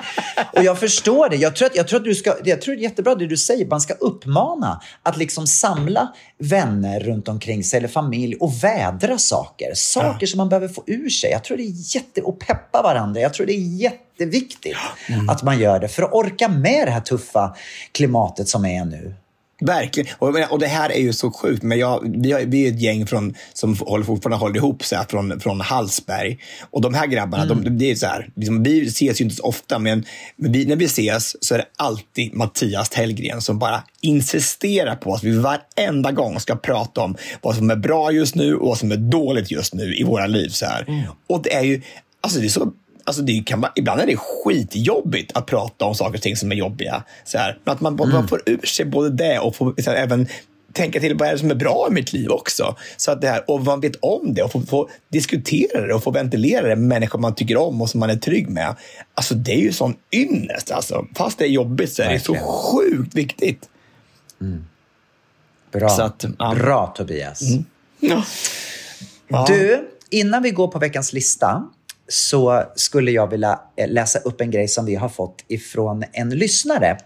Och 0.56 0.64
jag 0.64 0.80
förstår 0.80 1.30
det. 1.30 1.36
Jag 1.36 1.56
tror, 1.56 1.66
att, 1.66 1.76
jag, 1.76 1.88
tror 1.88 2.00
att 2.00 2.06
du 2.06 2.16
ska, 2.16 2.36
jag 2.44 2.62
tror 2.62 2.76
det 2.76 2.82
är 2.82 2.84
jättebra 2.84 3.16
det 3.16 3.28
du 3.28 3.38
säger. 3.38 3.66
Man 3.66 3.82
ska 3.82 3.94
uppmana 3.94 4.82
att 5.04 5.18
liksom 5.18 5.48
samla 5.48 6.14
vänner 6.38 7.00
runt 7.00 7.28
omkring 7.28 7.64
sig 7.64 7.78
eller 7.78 7.88
familj 7.88 8.36
och 8.36 8.64
vädra 8.64 9.18
saker. 9.18 9.72
Saker 9.76 10.18
ja. 10.20 10.28
som 10.28 10.38
man 10.38 10.50
behöver 10.50 10.68
få 10.68 10.84
ur 10.88 11.10
sig. 11.10 11.32
Jag 11.32 11.44
tror 11.44 11.58
det 11.58 11.64
är 11.64 11.96
jätte... 11.96 12.22
Och 12.22 12.40
peppa 12.40 12.82
varandra. 12.82 13.22
Jag 13.22 13.34
tror 13.34 13.46
det 13.46 13.54
är 13.54 13.84
jätteviktigt 14.22 14.78
mm. 15.08 15.30
att 15.30 15.44
man 15.44 15.60
gör 15.60 15.80
det 15.80 15.88
för 15.88 16.04
att 16.04 16.14
orka 16.14 16.48
med 16.48 16.88
det 16.88 16.92
här 16.92 17.02
tuffa 17.02 17.56
klimatet 17.92 18.50
som 18.50 18.66
är 18.66 18.86
nu. 18.86 19.14
Verkligen. 19.64 20.10
Och, 20.20 20.52
och 20.52 20.60
det 20.60 20.68
här 20.68 20.92
är 20.92 21.00
ju 21.00 21.14
så 21.14 21.32
sjukt. 21.32 21.64
Men 21.64 21.80
jag, 21.80 22.14
vi, 22.18 22.32
har, 22.32 22.42
vi 22.42 22.68
är 22.68 22.72
ett 22.72 22.82
gäng 22.82 23.08
från, 23.08 23.36
som 23.54 23.78
håller, 23.78 24.06
fortfarande 24.06 24.38
håller 24.38 24.56
ihop 24.56 24.84
så 24.84 24.96
här, 24.96 25.06
från, 25.10 25.40
från 25.40 25.62
Hallsberg. 25.62 26.40
Och 26.72 26.82
de 26.82 26.94
här 26.94 27.08
grabbarna, 27.08 27.44
mm. 27.44 27.64
de, 27.64 27.70
det 27.70 27.92
är 27.92 27.96
så 27.96 28.06
här, 28.06 28.30
liksom, 28.36 28.64
vi 28.64 28.88
ses 28.88 29.22
ju 29.22 29.24
inte 29.24 29.36
så 29.36 29.44
ofta, 29.44 29.80
men, 29.80 30.06
men 30.36 30.52
vi, 30.52 30.66
när 30.66 30.76
vi 30.76 30.86
ses 30.86 31.44
så 31.44 31.54
är 31.54 31.58
det 31.58 31.66
alltid 31.76 32.34
Mattias 32.34 32.90
Tellgren 32.90 33.42
som 33.42 33.60
bara 33.60 33.84
insisterar 34.02 34.96
på 34.96 35.14
att 35.14 35.24
vi 35.24 35.38
varenda 35.38 36.12
gång 36.12 36.40
ska 36.40 36.56
prata 36.56 37.02
om 37.02 37.16
vad 37.42 37.56
som 37.56 37.70
är 37.70 37.76
bra 37.76 38.12
just 38.12 38.36
nu 38.36 38.56
och 38.56 38.68
vad 38.68 38.78
som 38.78 38.92
är 38.92 38.98
dåligt 38.98 39.52
just 39.52 39.74
nu 39.74 39.96
i 39.96 40.04
våra 40.04 40.28
liv. 40.28 40.50
Så 40.50 40.66
här. 40.66 40.86
Mm. 40.88 41.04
Och 41.28 41.42
det 41.44 41.54
är 41.54 41.64
ju 41.64 41.82
Alltså 42.24 42.40
det 42.40 42.46
är 42.46 42.50
så 42.50 42.72
Alltså 43.04 43.22
det 43.22 43.44
kan 43.46 43.62
vara, 43.62 43.72
ibland 43.76 44.02
är 44.02 44.06
det 44.06 44.18
skitjobbigt 44.18 45.32
att 45.38 45.46
prata 45.46 45.86
om 45.86 45.96
saker 45.96 46.18
och 46.18 46.22
ting 46.22 46.36
som 46.36 46.52
är 46.52 46.56
jobbiga. 46.56 47.04
Så 47.26 47.38
här, 47.38 47.58
att 47.64 47.82
man, 47.82 47.94
mm. 48.00 48.10
man 48.10 48.28
får 48.28 48.42
ur 48.46 48.66
sig 48.66 48.86
både 48.86 49.10
det 49.10 49.40
och 49.40 49.56
får 49.56 49.74
här, 49.86 49.96
även 49.96 50.28
tänka 50.74 51.00
till 51.00 51.18
vad 51.18 51.28
är 51.28 51.32
det 51.32 51.40
som 51.40 51.52
är 51.52 51.56
bra 51.56 51.88
i 51.90 51.94
mitt 51.94 52.14
liv 52.14 52.30
också. 52.30 52.76
Så 52.98 53.12
att 53.12 53.22
det 53.22 53.28
här, 53.28 53.50
och 53.52 53.62
man 53.62 53.82
vet 53.82 53.96
om 53.96 54.34
det 54.34 54.44
och 54.44 54.52
får, 54.52 54.62
får 54.62 54.90
diskutera 55.10 55.88
det 55.88 55.94
och 55.94 56.04
få 56.04 56.12
ventilera 56.12 56.68
det 56.68 56.76
med 56.76 56.88
människor 56.88 57.20
man 57.20 57.36
tycker 57.36 57.58
om 57.58 57.82
och 57.82 57.90
som 57.90 58.00
man 58.00 58.10
är 58.10 58.16
trygg 58.16 58.50
med. 58.50 58.76
Alltså 59.14 59.36
det 59.36 59.52
är 59.52 59.62
ju 59.62 59.72
sån 59.72 59.96
ynnest. 60.12 60.72
Alltså. 60.72 61.06
Fast 61.16 61.38
det 61.38 61.46
är 61.46 61.50
jobbigt 61.50 61.94
så 61.94 62.02
är 62.02 62.14
det 62.14 62.20
så 62.20 62.36
sjukt 62.36 63.16
viktigt. 63.16 63.70
Mm. 64.42 64.66
Bra. 65.72 65.88
Att, 65.88 66.26
ja. 66.40 66.56
Bra 66.56 66.94
Tobias. 66.98 67.42
Mm. 67.42 67.66
Ja. 69.28 69.46
Du, 69.48 69.90
innan 70.10 70.44
vi 70.44 70.52
går 70.52 70.68
på 70.68 70.80
veckans 70.80 71.14
lista 71.14 71.70
så 72.12 72.64
skulle 72.76 73.12
jag 73.12 73.28
vilja 73.28 73.60
eh, 73.76 73.90
läsa 73.90 74.20
upp 74.20 74.42
en 74.42 74.52
grej 74.52 74.68
som 74.68 74.86
vi 74.86 74.96
har 74.96 75.10
fått 75.10 75.44
ifrån 75.48 76.04
en 76.12 76.30
lyssnare. 76.30 76.98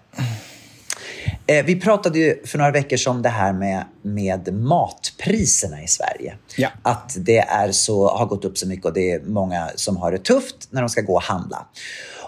Eh, 1.48 1.66
vi 1.66 1.80
pratade 1.80 2.20
ju 2.20 2.46
för 2.46 2.58
några 2.58 2.72
veckor 2.72 2.98
sedan 2.98 3.16
om 3.16 3.22
det 3.22 3.30
här 3.30 3.54
med, 3.54 3.84
med 4.02 4.54
matpriserna 4.54 5.84
i 5.84 5.88
Sverige. 5.88 6.36
Ja. 6.58 6.70
Att 6.82 7.16
det 7.18 7.38
är 7.38 7.72
så, 7.72 8.08
har 8.08 8.26
gått 8.26 8.46
upp 8.46 8.58
så 8.58 8.68
mycket 8.68 8.86
och 8.86 8.94
det 8.94 9.12
är 9.12 9.20
många 9.20 9.70
som 9.76 9.98
har 9.98 10.12
det 10.12 10.18
tufft 10.18 10.68
när 10.70 10.82
de 10.82 10.90
ska 10.90 11.02
gå 11.02 11.14
och 11.14 11.24
handla. 11.24 11.66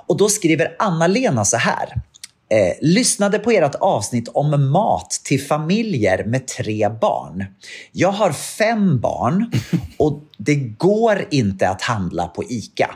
Och 0.08 0.18
då 0.18 0.30
skriver 0.30 0.76
Anna-Lena 0.80 1.46
så 1.46 1.58
här. 1.58 2.02
Eh, 2.50 2.74
lyssnade 2.82 3.40
på 3.40 3.52
ert 3.52 3.76
avsnitt 3.76 4.28
om 4.28 4.72
mat 4.72 5.10
till 5.10 5.42
familjer 5.42 6.26
med 6.26 6.48
tre 6.48 6.90
barn. 7.02 7.46
Jag 7.92 8.12
har 8.12 8.32
fem 8.32 9.00
barn 9.00 9.52
och 9.98 10.24
det 10.38 10.56
går 10.56 11.26
inte 11.32 11.70
att 11.70 11.82
handla 11.82 12.28
på 12.28 12.44
ICA. 12.44 12.96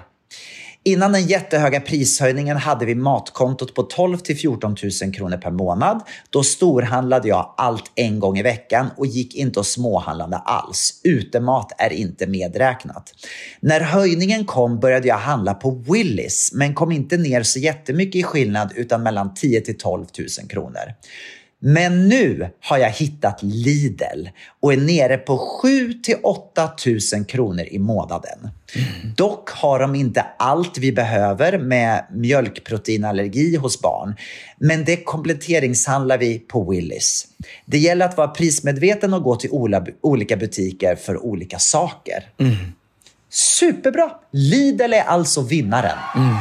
Innan 0.84 1.12
den 1.12 1.28
jättehöga 1.28 1.80
prishöjningen 1.82 2.58
hade 2.58 2.86
vi 2.86 2.96
matkontot 2.96 3.74
på 3.74 3.84
12 3.84 4.18
till 4.18 4.38
14 4.38 4.76
000 5.04 5.14
kronor 5.14 5.38
per 5.38 5.52
månad. 5.52 6.02
Då 6.30 6.44
storhandlade 6.44 7.28
jag 7.28 7.54
allt 7.58 7.92
en 7.96 8.20
gång 8.20 8.38
i 8.38 8.44
veckan 8.44 8.90
och 8.98 9.06
gick 9.06 9.36
inte 9.36 9.60
och 9.60 9.66
småhandlade 9.66 10.38
alls. 10.38 11.02
Utemat 11.04 11.72
är 11.78 11.94
inte 11.94 12.28
medräknat. 12.28 13.14
När 13.60 13.82
höjningen 13.82 14.46
kom 14.46 14.80
började 14.80 15.08
jag 15.08 15.18
handla 15.18 15.54
på 15.54 15.72
Willys, 15.72 16.52
men 16.54 16.74
kom 16.74 16.92
inte 16.92 17.18
ner 17.18 17.44
så 17.44 17.60
jättemycket 17.60 18.20
i 18.20 18.24
skillnad 18.24 18.74
utan 18.76 19.04
mellan 19.04 19.34
10 19.34 19.62
till 19.62 19.78
12 19.78 20.06
000 20.40 20.50
kronor. 20.50 20.94
Men 21.64 22.10
nu 22.10 22.50
har 22.62 22.78
jag 22.78 22.90
hittat 22.90 23.40
Lidl 23.44 24.28
och 24.60 24.74
är 24.74 24.78
nere 24.78 25.18
på 25.18 25.38
7 25.62 25.94
till 25.94 26.16
8 26.24 26.70
000 27.14 27.26
kronor 27.26 27.66
i 27.72 27.80
månaden. 27.80 28.40
Mm. 28.76 29.14
Dock 29.16 29.50
har 29.50 29.80
de 29.80 29.96
inte 29.96 30.26
allt 30.40 30.78
vi 30.78 30.92
behöver 30.92 31.60
med 31.60 32.06
mjölkproteinallergi 32.12 33.56
hos 33.56 33.82
barn. 33.82 34.16
Men 34.58 34.86
det 34.86 34.98
kompletteringshandlar 34.98 36.18
vi 36.18 36.40
på 36.40 36.72
Willys. 36.72 37.28
Det 37.66 37.78
gäller 37.78 38.06
att 38.06 38.18
vara 38.18 38.28
prismedveten 38.28 39.14
och 39.14 39.24
gå 39.24 39.36
till 39.36 39.50
olika 40.02 40.38
butiker 40.38 40.96
för 40.96 41.26
olika 41.26 41.60
saker. 41.60 42.30
Mm. 42.40 42.56
Superbra! 43.30 44.12
Lidl 44.32 44.94
är 44.94 45.04
alltså 45.04 45.42
vinnaren. 45.42 45.98
Mm. 46.16 46.36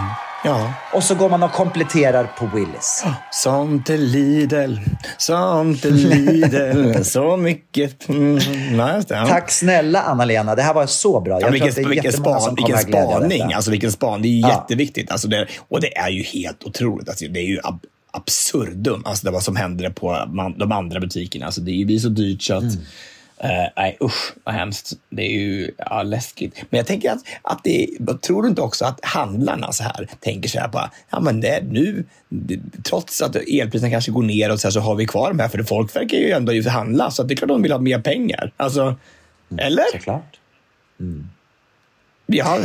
Ja. 0.45 0.75
Och 0.93 1.03
så 1.03 1.15
går 1.15 1.29
man 1.29 1.43
och 1.43 1.53
kompletterar 1.53 2.25
på 2.25 2.47
Willys. 2.47 3.05
Sånt 3.31 3.91
är 3.91 3.99
Lidl, 3.99 4.77
sånt 5.19 5.85
är 5.85 5.91
Lidl, 5.91 7.03
så 7.03 7.37
mycket... 7.37 8.09
Mm, 8.09 8.35
nice, 8.71 9.07
ja. 9.09 9.27
Tack 9.27 9.51
snälla 9.51 10.03
Anna-Lena, 10.03 10.55
det 10.55 10.63
här 10.63 10.75
var 10.75 10.87
så 10.87 11.21
bra. 11.21 11.41
Jag 11.41 11.49
ja, 11.49 11.51
vilken, 11.51 11.89
vilken, 11.89 12.13
span, 12.13 12.55
vilken 12.55 12.79
spaning, 12.79 13.53
alltså 13.53 13.71
vilken 13.71 13.93
span. 13.93 14.23
Det 14.23 14.29
är 14.29 14.41
ja. 14.41 14.49
jätteviktigt. 14.49 15.11
Alltså 15.11 15.29
det, 15.29 15.47
och 15.69 15.81
det 15.81 15.97
är 15.97 16.11
ju 16.11 16.23
helt 16.23 16.65
otroligt. 16.65 17.09
Alltså 17.09 17.25
det 17.29 17.41
är 17.41 17.47
ju 17.47 17.61
ab 17.63 17.81
absurdum, 18.13 19.03
alltså 19.05 19.27
det 19.27 19.33
vad 19.33 19.43
som 19.43 19.57
händer 19.57 19.91
på 19.91 20.25
man, 20.29 20.59
de 20.59 20.73
andra 20.73 21.01
butikerna. 21.01 21.47
Alltså 21.47 21.61
det 21.61 21.85
blir 21.87 21.99
så 21.99 22.09
dyrt 22.09 22.43
så 22.43 22.55
att 22.55 22.63
mm. 22.63 22.77
Uh, 23.45 23.69
nej, 23.77 23.99
usch 24.01 24.35
vad 24.45 24.55
hemskt. 24.55 24.93
Det 25.11 25.23
är 25.23 25.41
ju 25.41 25.71
ja, 25.79 26.03
läskigt. 26.03 26.65
Men 26.71 26.79
jag 26.79 26.87
tänker 26.87 27.11
att, 27.11 27.19
att 27.43 27.65
det, 27.65 27.89
tror 28.23 28.43
du 28.43 28.49
inte 28.49 28.63
också 28.63 28.85
att 28.85 29.05
handlarna 29.05 29.73
så 29.73 29.83
här 29.83 30.09
tänker 30.21 30.49
så 30.49 30.59
här 30.59 30.69
bara, 30.69 30.91
ja 31.11 31.21
men 31.21 31.41
det, 31.41 31.63
nu, 31.71 32.05
det, 32.29 32.61
trots 32.85 33.23
att 33.23 33.37
elpriserna 33.37 33.91
kanske 33.91 34.11
går 34.11 34.23
ner 34.23 34.53
och 34.53 34.61
så, 34.61 34.67
här, 34.67 34.73
så 34.73 34.81
har 34.81 34.95
vi 34.95 35.07
kvar 35.07 35.29
de 35.29 35.39
här, 35.39 35.49
för 35.49 35.63
folk 35.63 35.97
verkar 35.97 36.19
ju 36.19 36.31
ändå 36.31 36.53
just 36.53 36.69
handla, 36.69 37.11
så 37.11 37.23
det 37.23 37.35
är 37.35 37.37
klart 37.37 37.49
de 37.49 37.63
vill 37.63 37.73
ha 37.73 37.79
mer 37.79 37.99
pengar. 37.99 38.53
Alltså, 38.57 38.83
mm, 38.83 39.67
eller? 39.67 39.85
Såklart. 39.93 40.41
Mm. 41.01 41.29
Ja, 42.27 42.59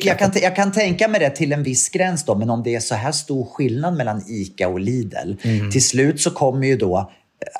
jag, 0.00 0.18
kan, 0.18 0.32
jag 0.34 0.56
kan 0.56 0.72
tänka 0.72 1.08
mig 1.08 1.20
det 1.20 1.30
till 1.30 1.52
en 1.52 1.62
viss 1.62 1.88
gräns 1.88 2.24
då, 2.24 2.34
men 2.34 2.50
om 2.50 2.62
det 2.62 2.74
är 2.74 2.80
så 2.80 2.94
här 2.94 3.12
stor 3.12 3.44
skillnad 3.44 3.96
mellan 3.96 4.22
ICA 4.28 4.68
och 4.68 4.80
Lidl, 4.80 5.34
mm. 5.42 5.70
till 5.70 5.84
slut 5.84 6.20
så 6.20 6.30
kommer 6.30 6.66
ju 6.66 6.76
då 6.76 7.12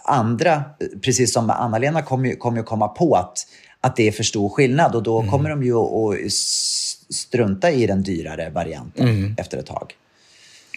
andra, 0.05 0.65
precis 1.03 1.33
som 1.33 1.51
Anna-Lena, 1.51 2.03
kommer 2.03 2.29
ju, 2.29 2.37
kommer 2.37 2.59
ju 2.59 2.65
komma 2.65 2.89
på 2.89 3.15
att, 3.15 3.47
att 3.81 3.97
det 3.97 4.09
är 4.09 4.13
för 4.13 4.25
stor 4.25 4.49
skillnad 4.49 4.95
och 4.95 5.03
då 5.03 5.19
mm. 5.19 5.31
kommer 5.31 5.51
de 5.51 5.63
ju 5.63 5.77
att 5.77 6.33
strunta 7.11 7.71
i 7.71 7.87
den 7.87 8.03
dyrare 8.03 8.51
varianten 8.51 9.09
mm. 9.09 9.35
efter 9.39 9.59
ett 9.59 9.67
tag. 9.67 9.95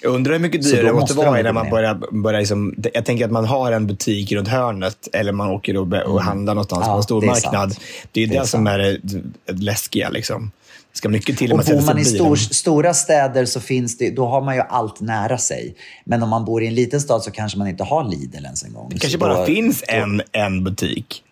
Jag 0.01 0.13
undrar 0.13 0.33
hur 0.33 0.39
mycket 0.39 0.63
dyrare 0.63 0.85
det 0.85 0.93
måste 0.93 1.13
vara 1.13 1.39
innan 1.39 1.53
man 1.53 1.69
börjar... 1.69 1.99
börjar 2.11 2.39
liksom, 2.39 2.75
jag 2.93 3.05
tänker 3.05 3.25
att 3.25 3.31
man 3.31 3.45
har 3.45 3.71
en 3.71 3.87
butik 3.87 4.31
runt 4.31 4.47
hörnet 4.47 5.07
eller 5.13 5.31
man 5.31 5.49
åker 5.49 5.77
och, 5.77 5.81
och 5.81 5.93
mm. 5.93 6.17
handlar 6.17 6.55
någonstans 6.55 6.83
ja, 6.85 6.91
på 6.91 6.97
en 6.97 7.03
stormarknad. 7.03 7.75
Det 8.11 8.23
är 8.23 8.27
det, 8.27 8.33
det, 8.33 8.37
är 8.37 8.41
det 8.41 8.47
som 8.47 8.67
är 8.67 8.77
det 8.77 9.53
läskiga. 9.53 10.09
Liksom. 10.09 10.51
Det 10.91 10.97
ska 10.97 11.09
mycket 11.09 11.37
till. 11.37 11.53
Och 11.53 11.59
bor 11.59 11.85
man 11.85 11.99
i 11.99 12.05
stor, 12.05 12.35
stora 12.35 12.93
städer 12.93 13.45
så 13.45 13.59
finns 13.59 13.97
det, 13.97 14.09
då 14.09 14.27
har 14.27 14.41
man 14.41 14.55
ju 14.55 14.61
allt 14.61 15.01
nära 15.01 15.37
sig. 15.37 15.75
Men 16.03 16.23
om 16.23 16.29
man 16.29 16.45
bor 16.45 16.63
i 16.63 16.67
en 16.67 16.75
liten 16.75 17.01
stad 17.01 17.23
så 17.23 17.31
kanske 17.31 17.57
man 17.57 17.67
inte 17.67 17.83
har 17.83 18.09
Lidl 18.09 18.45
ens 18.45 18.63
en 18.63 18.73
gång. 18.73 18.89
Det 18.89 18.99
kanske 18.99 19.17
bara 19.17 19.39
då, 19.39 19.45
finns 19.45 19.83
då... 19.87 19.95
en, 19.95 20.21
en 20.31 20.63
butik. 20.63 21.23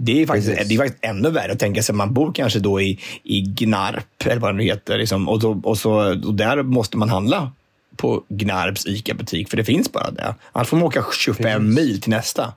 Det 0.00 0.22
är, 0.22 0.26
faktiskt, 0.26 0.68
det 0.68 0.74
är 0.74 0.78
faktiskt 0.78 1.04
ännu 1.04 1.30
värre 1.30 1.52
att 1.52 1.58
tänka 1.58 1.82
sig. 1.82 1.94
Man 1.94 2.14
bor 2.14 2.32
kanske 2.32 2.58
då 2.58 2.80
i, 2.80 2.98
i 3.22 3.40
Gnarp, 3.40 4.26
eller 4.26 4.40
vad 4.40 4.56
det 4.56 4.64
heter. 4.64 4.98
Liksom, 4.98 5.28
och, 5.28 5.40
så, 5.40 5.60
och, 5.64 5.78
så, 5.78 5.90
och 6.26 6.34
där 6.34 6.62
måste 6.62 6.96
man 6.96 7.08
handla 7.08 7.52
på 7.96 8.24
Gnarps 8.28 8.86
ICA-butik, 8.86 9.48
för 9.50 9.56
det 9.56 9.64
finns 9.64 9.92
bara 9.92 10.10
det. 10.10 10.34
Annars 10.52 10.68
får 10.68 10.76
man 10.76 10.86
åka 10.86 11.04
25 11.18 11.44
Precis. 11.44 11.76
mil 11.76 12.00
till 12.00 12.10
nästa. 12.10 12.52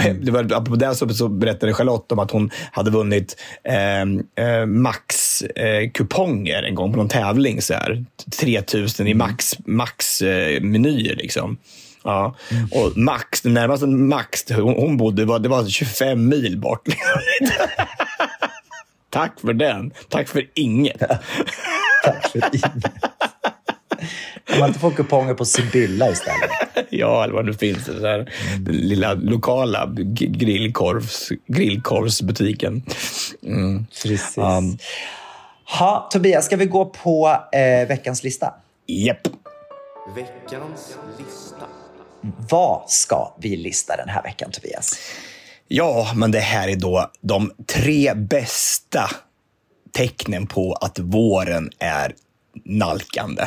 Mm. 0.00 0.24
Det 0.24 0.30
var, 0.30 0.40
apropå 0.42 0.76
det 0.76 0.94
så, 0.94 1.08
så 1.08 1.28
berättade 1.28 1.74
Charlotte 1.74 2.12
om 2.12 2.18
att 2.18 2.30
hon 2.30 2.50
hade 2.72 2.90
vunnit 2.90 3.36
ehm, 3.64 4.22
eh, 4.38 4.66
Max-kuponger 4.66 6.62
eh, 6.62 6.68
en 6.68 6.74
gång 6.74 6.92
på 6.92 6.98
någon 6.98 7.08
tävling. 7.08 7.62
Så 7.62 7.74
här. 7.74 8.04
3000 8.40 9.06
i 9.06 9.10
mm. 9.10 9.18
Max-menyer. 9.18 11.14
Max, 11.14 11.22
liksom. 11.22 11.58
Ja. 12.04 12.36
Mm. 12.50 12.68
Och 12.72 12.96
Max, 12.96 13.40
den 13.40 13.54
närmaste 13.54 13.86
Max 13.86 14.50
hon, 14.50 14.74
hon 14.74 14.96
bodde, 14.96 15.24
var, 15.24 15.38
det 15.38 15.48
var 15.48 15.64
25 15.64 16.28
mil 16.28 16.58
bort. 16.58 16.88
Tack 19.10 19.40
för 19.40 19.52
den. 19.52 19.92
Tack 20.08 20.28
för 20.28 20.46
inget. 20.54 20.98
Tack 22.04 22.32
för 22.32 22.38
inget. 22.52 22.84
Kan 24.44 24.58
man 24.58 24.68
inte 24.68 24.80
få 24.80 24.90
kuponger 24.90 25.34
på 25.34 25.44
Sibylla 25.44 26.10
istället? 26.10 26.50
ja, 26.90 27.24
eller 27.24 27.34
vad 27.34 27.44
det 27.44 27.50
nu 27.50 27.58
finns. 27.58 27.84
Det 27.84 28.00
där. 28.00 28.32
Den 28.58 28.74
lilla 28.74 29.14
lokala 29.14 29.94
grillkorvs, 30.16 31.28
grillkorvsbutiken. 31.46 32.82
Mm. 33.42 33.86
Precis. 33.86 34.38
Um. 34.38 34.78
Ha, 35.78 36.08
Tobias, 36.12 36.44
ska 36.44 36.56
vi 36.56 36.66
gå 36.66 36.84
på 36.84 37.36
eh, 37.52 37.88
veckans 37.88 38.22
lista? 38.22 38.54
Japp. 38.86 39.26
Yep. 39.26 39.36
Veckans 40.16 40.96
lista. 41.18 41.66
Vad 42.50 42.90
ska 42.90 43.34
vi 43.38 43.56
lista 43.56 43.96
den 43.96 44.08
här 44.08 44.22
veckan, 44.22 44.50
Tobias? 44.50 44.98
Ja, 45.68 46.12
men 46.14 46.30
det 46.30 46.40
här 46.40 46.68
är 46.68 46.76
då 46.76 47.10
de 47.20 47.52
tre 47.66 48.14
bästa 48.14 49.10
tecknen 49.92 50.46
på 50.46 50.72
att 50.72 50.98
våren 50.98 51.70
är 51.78 52.14
nalkande. 52.64 53.42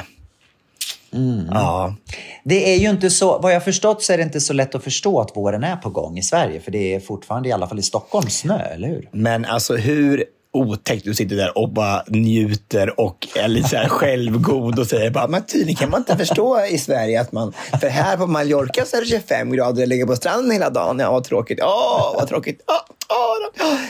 Mm. 1.13 1.47
Ja. 1.51 1.95
Det 2.43 2.73
är 2.73 2.77
ju 2.79 2.89
inte 2.89 3.09
så, 3.09 3.39
vad 3.39 3.53
jag 3.53 3.63
förstått 3.63 4.03
så 4.03 4.13
är 4.13 4.17
det 4.17 4.23
inte 4.23 4.41
så 4.41 4.53
lätt 4.53 4.75
att 4.75 4.83
förstå 4.83 5.21
att 5.21 5.37
våren 5.37 5.63
är 5.63 5.75
på 5.75 5.89
gång 5.89 6.17
i 6.17 6.23
Sverige, 6.23 6.59
för 6.59 6.71
det 6.71 6.95
är 6.95 6.99
fortfarande 6.99 7.49
i 7.49 7.51
alla 7.51 7.67
fall 7.67 7.79
i 7.79 7.83
Stockholm 7.83 8.29
snö, 8.29 8.59
eller 8.59 8.87
hur? 8.87 9.09
Men 9.11 9.45
alltså 9.45 9.75
hur 9.75 10.25
otäckt 10.53 11.05
du 11.05 11.13
sitter 11.13 11.35
där 11.35 11.57
och 11.57 11.69
bara 11.69 12.03
njuter 12.07 12.99
och 12.99 13.27
är 13.35 13.47
lite 13.47 13.69
så 13.69 13.75
här 13.75 13.87
självgod 13.89 14.79
och 14.79 14.87
säger 14.87 15.11
bara, 15.11 15.27
men 15.27 15.45
tydligen 15.45 15.75
kan 15.75 15.89
man 15.89 15.99
inte 15.99 16.17
förstå 16.17 16.65
i 16.65 16.77
Sverige 16.77 17.21
att 17.21 17.31
man, 17.31 17.53
för 17.81 17.87
här 17.87 18.17
på 18.17 18.27
Mallorca 18.27 18.85
så 18.85 18.97
är 18.97 19.01
det 19.01 19.07
25 19.07 19.51
grader 19.51 19.81
och 19.81 19.87
ligger 19.87 20.05
på 20.05 20.15
stranden 20.15 20.51
hela 20.51 20.69
dagen. 20.69 20.99
Ja, 20.99 21.11
vad 21.11 21.23
tråkigt. 21.23 21.59
Åh, 21.61 22.13
vad 22.15 22.27
tråkigt. 22.27 22.61
Åh, 22.67 22.95
åh, 23.09 23.29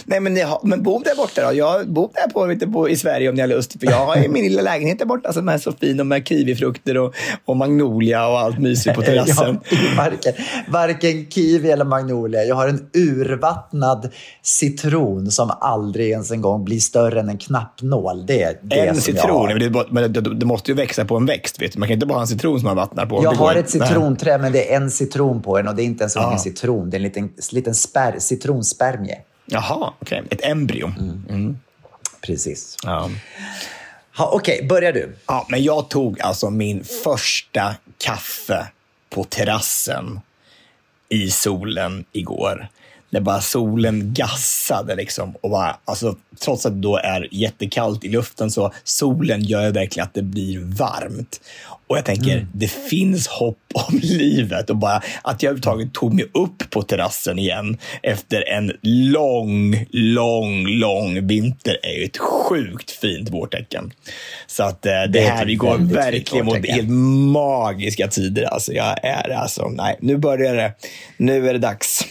nej, 0.05 0.19
men, 0.19 0.39
men 0.63 0.83
bo 0.83 0.99
där 0.99 1.15
borta 1.15 1.47
då. 1.47 1.53
Jag 1.53 1.89
bor 1.89 2.09
där 2.13 2.33
på, 2.33 2.45
lite 2.45 2.67
på, 2.67 2.89
i 2.89 2.95
Sverige 2.95 3.29
om 3.29 3.35
ni 3.35 3.41
har 3.41 3.47
lust. 3.47 3.79
För 3.79 3.87
jag 3.87 4.05
har 4.05 4.27
min 4.27 4.43
lilla 4.43 4.61
lägenhet 4.61 4.99
där 4.99 5.05
borta 5.05 5.33
som 5.33 5.49
är 5.49 5.57
så 5.57 5.71
fin 5.71 5.99
och 5.99 6.05
med 6.05 6.27
kiwifrukter 6.27 6.97
och, 6.97 7.15
och 7.45 7.57
magnolia 7.57 8.27
och 8.27 8.39
allt 8.39 8.59
mysigt 8.59 8.95
på 8.95 9.01
terrassen. 9.01 9.59
ja, 9.69 9.77
varken, 9.97 10.33
varken 10.67 11.25
kiwi 11.29 11.71
eller 11.71 11.85
magnolia. 11.85 12.43
Jag 12.43 12.55
har 12.55 12.67
en 12.67 12.89
urvattnad 12.93 14.09
citron 14.41 15.31
som 15.31 15.51
aldrig 15.61 16.09
ens 16.09 16.31
en 16.31 16.41
gång 16.41 16.48
gång 16.51 16.65
blir 16.65 16.79
större 16.79 17.19
än 17.19 17.29
en 17.29 17.37
knappnål. 17.37 18.25
Det 18.25 18.43
är 18.43 18.57
det 18.61 18.87
en 18.87 18.95
citron, 18.95 19.47
men 19.89 20.13
det, 20.13 20.21
det, 20.21 20.45
måste 20.45 20.71
ju 20.71 20.75
växa 20.75 21.05
på 21.05 21.17
en 21.17 21.25
växt. 21.25 21.61
Vet 21.61 21.73
du. 21.73 21.79
Man 21.79 21.87
kan 21.87 21.93
inte 21.93 22.05
bara 22.05 22.13
ha 22.13 22.21
en 22.21 22.27
citron 22.27 22.59
som 22.59 22.67
man 22.67 22.75
vattnar 22.75 23.05
på. 23.05 23.23
Jag 23.23 23.31
har 23.31 23.55
ett 23.55 23.69
citronträd, 23.69 24.41
men 24.41 24.51
det 24.51 24.73
är 24.73 24.77
en 24.77 24.91
citron 24.91 25.41
på 25.41 25.57
den 25.57 25.67
och 25.67 25.75
det 25.75 25.83
är 25.83 25.85
inte 25.85 26.03
ens 26.03 26.15
ja. 26.15 26.33
en 26.33 26.39
citron. 26.39 26.89
Det 26.89 26.95
är 26.95 26.99
en 26.99 27.03
liten, 27.03 27.33
liten 27.51 27.75
spär, 27.75 28.15
citronspermie. 28.19 29.17
Jaha, 29.45 29.93
okej. 30.01 30.21
Okay. 30.21 30.37
Ett 30.37 30.45
embryo. 30.45 30.91
Mm. 30.99 31.23
Mm. 31.29 31.57
Precis. 32.21 32.77
Ja. 32.83 33.09
Okej, 34.17 34.55
okay, 34.55 34.67
börjar 34.67 34.93
du. 34.93 35.15
Ja, 35.27 35.45
men 35.49 35.63
jag 35.63 35.89
tog 35.89 36.21
alltså 36.21 36.49
min 36.49 36.83
första 37.03 37.75
kaffe 37.97 38.67
på 39.09 39.23
terrassen 39.23 40.19
i 41.09 41.31
solen 41.31 42.05
igår 42.11 42.67
när 43.09 43.19
bara 43.19 43.41
solen 43.41 44.13
gassade. 44.13 44.95
Liksom, 44.95 45.35
och 45.41 45.49
bara, 45.49 45.77
alltså, 45.85 46.15
trots 46.39 46.65
att 46.65 46.73
det 46.73 46.79
då 46.79 46.97
är 46.97 47.27
jättekallt 47.31 48.03
i 48.03 48.09
luften 48.09 48.51
så 48.51 48.73
solen 48.83 49.41
gör 49.41 49.71
verkligen 49.71 50.07
att 50.07 50.13
det 50.13 50.21
blir 50.21 50.59
varmt. 50.59 51.41
Och 51.89 51.97
jag 51.97 52.05
tänker, 52.05 52.31
mm. 52.33 52.47
det 52.53 52.67
finns 52.67 53.27
hopp 53.27 53.57
om 53.73 53.99
livet 54.01 54.69
och 54.69 54.75
bara 54.75 55.01
att 55.21 55.43
jag 55.43 55.49
överhuvudtaget 55.49 55.93
tog 55.93 56.13
mig 56.13 56.25
upp 56.33 56.69
på 56.69 56.81
terrassen 56.81 57.39
igen 57.39 57.77
efter 58.03 58.49
en 58.49 58.71
lång, 58.81 59.85
lång, 59.91 60.67
lång 60.67 61.27
vinter 61.27 61.77
är 61.83 61.99
ju 61.99 62.05
ett 62.05 62.17
sjukt 62.17 62.91
fint 62.91 63.29
vårtecken. 63.29 63.91
Så 64.47 64.63
att 64.63 64.85
eh, 64.85 64.91
det, 64.91 65.07
det 65.07 65.19
här, 65.19 65.45
vi 65.45 65.55
går 65.55 65.77
verkligen 65.77 66.45
mot 66.45 66.67
helt 66.67 66.89
magiska 67.33 68.07
tider. 68.07 68.43
Alltså 68.43 68.73
jag 68.73 69.05
är 69.05 69.29
alltså, 69.29 69.67
nej, 69.69 69.97
nu 69.99 70.17
börjar 70.17 70.55
det. 70.55 70.73
Nu 71.17 71.49
är 71.49 71.53
det 71.53 71.59
dags. 71.59 72.05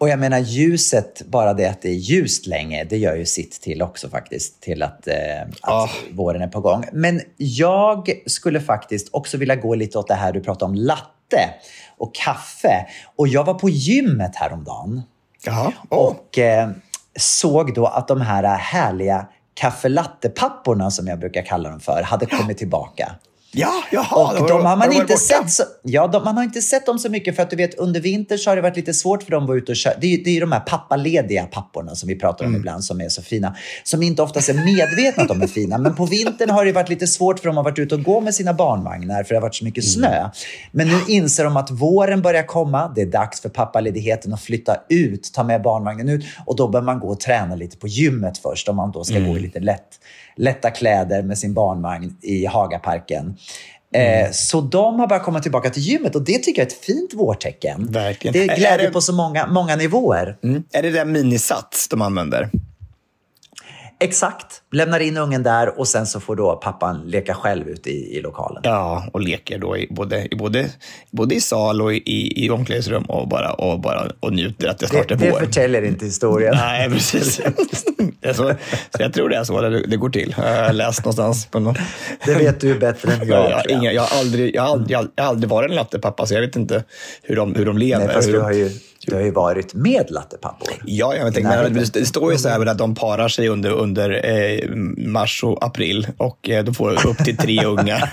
Och 0.00 0.08
jag 0.08 0.18
menar 0.18 0.38
ljuset, 0.38 1.22
bara 1.26 1.54
det 1.54 1.66
att 1.66 1.82
det 1.82 1.88
är 1.88 1.94
ljust 1.94 2.46
länge, 2.46 2.84
det 2.84 2.98
gör 2.98 3.16
ju 3.16 3.26
sitt 3.26 3.60
till 3.60 3.82
också 3.82 4.08
faktiskt, 4.08 4.60
till 4.60 4.82
att, 4.82 5.06
eh, 5.06 5.14
att 5.60 5.90
oh. 5.90 5.90
våren 6.12 6.42
är 6.42 6.48
på 6.48 6.60
gång. 6.60 6.84
Men 6.92 7.20
jag 7.36 8.10
skulle 8.26 8.60
faktiskt 8.60 9.08
också 9.12 9.36
vilja 9.36 9.56
gå 9.56 9.74
lite 9.74 9.98
åt 9.98 10.08
det 10.08 10.14
här 10.14 10.32
du 10.32 10.40
pratade 10.40 10.70
om, 10.70 10.74
latte 10.74 11.50
och 11.96 12.14
kaffe. 12.14 12.86
Och 13.16 13.28
jag 13.28 13.44
var 13.44 13.54
på 13.54 13.68
gymmet 13.68 14.36
häromdagen 14.36 15.02
Jaha. 15.44 15.72
Oh. 15.90 15.98
och 15.98 16.38
eh, 16.38 16.70
såg 17.18 17.74
då 17.74 17.86
att 17.86 18.08
de 18.08 18.20
här 18.20 18.58
härliga 18.58 19.26
kaffelattepapporna, 19.54 20.90
som 20.90 21.06
jag 21.06 21.18
brukar 21.18 21.42
kalla 21.42 21.70
dem 21.70 21.80
för, 21.80 22.02
hade 22.02 22.26
kommit 22.26 22.58
tillbaka. 22.58 23.12
Ja, 23.52 23.72
jaha, 23.92 24.40
och 24.40 24.48
de 24.48 24.64
har 24.66 24.76
man 24.76 24.92
inte 24.92 25.16
sett 25.16 25.50
så, 25.50 25.62
ja, 25.82 26.06
de, 26.06 26.24
man 26.24 26.36
har 26.36 26.44
inte 26.44 26.62
sett 26.62 26.86
dem 26.86 26.98
så 26.98 27.08
mycket 27.08 27.36
för 27.36 27.42
att 27.42 27.50
du 27.50 27.56
vet 27.56 27.74
under 27.74 28.00
vintern 28.00 28.38
så 28.38 28.50
har 28.50 28.56
det 28.56 28.62
varit 28.62 28.76
lite 28.76 28.94
svårt 28.94 29.22
för 29.22 29.30
dem 29.30 29.42
att 29.42 29.48
vara 29.48 29.58
ute 29.58 29.72
och 29.72 29.76
köra. 29.76 29.94
Det 30.00 30.14
är, 30.14 30.24
det 30.24 30.36
är 30.36 30.40
de 30.40 30.52
här 30.52 30.60
pappalediga 30.60 31.44
papporna 31.46 31.94
som 31.94 32.08
vi 32.08 32.14
pratar 32.18 32.44
Mm. 32.44 32.54
om 32.54 32.60
ibland 32.60 32.84
som 32.84 33.00
är 33.00 33.08
så 33.08 33.22
fina. 33.22 33.56
Som 33.84 34.02
inte 34.02 34.22
oftast 34.22 34.48
är 34.48 34.54
medvetna 34.54 35.22
att 35.22 35.28
de 35.28 35.42
är 35.42 35.46
fina. 35.46 35.78
Men 35.78 35.94
på 35.94 36.06
vintern 36.06 36.50
har 36.50 36.64
det 36.64 36.72
varit 36.72 36.88
lite 36.88 37.06
svårt 37.06 37.38
för 37.38 37.46
dem 37.46 37.58
att 37.58 37.64
varit 37.64 37.78
ute 37.78 37.94
och 37.94 38.02
gå 38.02 38.20
med 38.20 38.34
sina 38.34 38.52
barnvagnar 38.54 39.22
för 39.22 39.28
det 39.28 39.36
har 39.36 39.42
varit 39.42 39.54
så 39.54 39.64
mycket 39.64 39.84
Mm. 39.84 39.92
snö. 39.92 40.30
Men 40.72 40.88
nu 40.88 40.98
inser 41.08 41.44
de 41.44 41.56
att 41.56 41.70
våren 41.70 42.22
börjar 42.22 42.42
komma. 42.46 42.92
Det 42.94 43.00
är 43.02 43.06
dags 43.06 43.40
för 43.40 43.48
pappaledigheten 43.48 44.32
att 44.34 44.40
flytta 44.42 44.76
ut, 44.88 45.30
ta 45.34 45.44
med 45.44 45.62
barnvagnen 45.62 46.08
ut 46.08 46.24
och 46.46 46.56
då 46.56 46.68
bör 46.68 46.82
man 46.82 47.00
gå 47.00 47.08
och 47.08 47.20
träna 47.20 47.54
lite 47.54 47.76
på 47.76 47.88
gymmet 47.88 48.38
först 48.38 48.68
om 48.68 48.76
man 48.76 48.90
då 48.92 49.04
ska 49.04 49.16
Mm. 49.16 49.32
gå 49.32 49.38
lite 49.38 49.60
lätt, 49.60 50.00
lätta 50.36 50.70
kläder 50.70 51.22
med 51.22 51.38
sin 51.38 51.54
barnvagn 51.54 52.16
i 52.22 52.46
Hagaparken. 52.46 53.36
Mm. 53.94 54.24
Eh, 54.24 54.30
så 54.32 54.60
de 54.60 55.00
har 55.00 55.06
börjat 55.06 55.24
komma 55.24 55.40
tillbaka 55.40 55.70
till 55.70 55.82
gymmet 55.82 56.14
och 56.16 56.22
det 56.22 56.38
tycker 56.38 56.62
jag 56.62 56.66
är 56.66 56.72
ett 56.72 56.84
fint 56.84 57.14
vårtecken. 57.14 57.86
Verkligen. 57.90 58.32
Det 58.32 58.44
Är- 58.44 58.50
är 58.52 58.56
glädjer 58.56 58.86
det- 58.86 58.92
på 58.92 59.00
så 59.00 59.12
många, 59.12 59.46
många 59.46 59.76
nivåer. 59.76 60.36
Mm. 60.44 60.62
Är 60.72 60.82
det 60.82 60.90
den 60.90 61.12
minisats 61.12 61.88
de 61.88 62.02
använder? 62.02 62.50
Exakt. 64.02 64.62
Lämnar 64.72 65.00
in 65.00 65.16
ungen 65.16 65.42
där 65.42 65.78
och 65.78 65.88
sen 65.88 66.06
så 66.06 66.20
får 66.20 66.36
då 66.36 66.56
pappan 66.56 67.02
leka 67.06 67.34
själv 67.34 67.68
ute 67.68 67.90
i, 67.90 68.16
i 68.16 68.20
lokalen. 68.20 68.62
Ja, 68.64 69.06
och 69.12 69.20
leker 69.20 69.58
då 69.58 69.76
i 69.76 69.86
både 69.90 70.28
i, 70.30 70.36
både, 70.36 70.70
både 71.10 71.34
i 71.34 71.40
sal 71.40 71.82
och 71.82 71.92
i, 71.92 72.44
i 72.44 72.50
omklädningsrum 72.50 73.02
och 73.02 73.28
bara, 73.28 73.52
och 73.52 73.80
bara 73.80 74.10
och 74.20 74.32
njuter 74.32 74.68
att 74.68 74.78
det 74.78 74.86
snart 74.86 75.08
Det, 75.08 75.14
är 75.14 75.18
det 75.18 75.30
vår. 75.30 75.38
förtäljer 75.38 75.82
inte 75.82 76.04
historien. 76.04 76.54
Nej, 76.58 76.90
precis. 76.90 77.40
Det 78.22 78.34
så, 78.34 78.54
så 78.90 79.02
jag 79.02 79.12
tror 79.12 79.28
det 79.28 79.36
är 79.36 79.44
så 79.44 79.60
det, 79.60 79.86
det 79.86 79.96
går 79.96 80.08
till. 80.10 80.34
Jag 80.38 80.64
har 80.66 80.72
läst 80.72 81.04
någonstans. 81.04 81.46
På 81.46 81.60
någon... 81.60 81.74
Det 82.26 82.34
vet 82.34 82.60
du 82.60 82.78
bättre 82.78 83.12
än 83.12 83.28
jag. 83.28 83.50
Ja, 83.50 83.62
jag, 83.68 83.70
inga, 83.78 83.92
jag, 83.92 84.02
har 84.02 84.18
aldrig, 84.18 84.56
jag, 84.56 84.62
har 84.62 84.72
aldrig, 84.72 84.98
jag 85.16 85.24
har 85.24 85.30
aldrig 85.30 85.50
varit 85.50 85.70
en 85.70 85.76
lattepappa, 85.76 86.26
så 86.26 86.34
jag 86.34 86.40
vet 86.40 86.56
inte 86.56 86.84
hur 87.22 87.36
de, 87.36 87.54
hur 87.54 87.66
de 87.66 87.78
lever. 87.78 88.04
Nej, 88.04 88.14
fast 88.14 88.28
du 88.28 88.40
har, 88.40 88.52
ju, 88.52 88.70
du 89.06 89.14
har 89.14 89.22
ju 89.22 89.30
varit 89.30 89.74
med 89.74 90.10
lattepappor. 90.10 90.68
Ja, 90.84 91.14
jag 91.14 91.34
tänker, 91.34 91.62
men 91.70 91.74
det- 91.92 92.06
står 92.06 92.32
ju 92.32 92.38
så 92.38 92.48
här 92.48 92.66
att 92.66 92.78
de 92.78 92.94
parar 92.94 93.28
sig 93.28 93.48
under, 93.48 93.70
under 93.70 94.26
eh, 94.30 94.70
mars 94.96 95.44
och 95.44 95.64
april 95.64 96.06
och 96.16 96.50
eh, 96.50 96.64
de 96.64 96.74
får 96.74 97.06
upp 97.06 97.18
till 97.24 97.36
tre 97.36 97.64
ungar. 97.64 98.12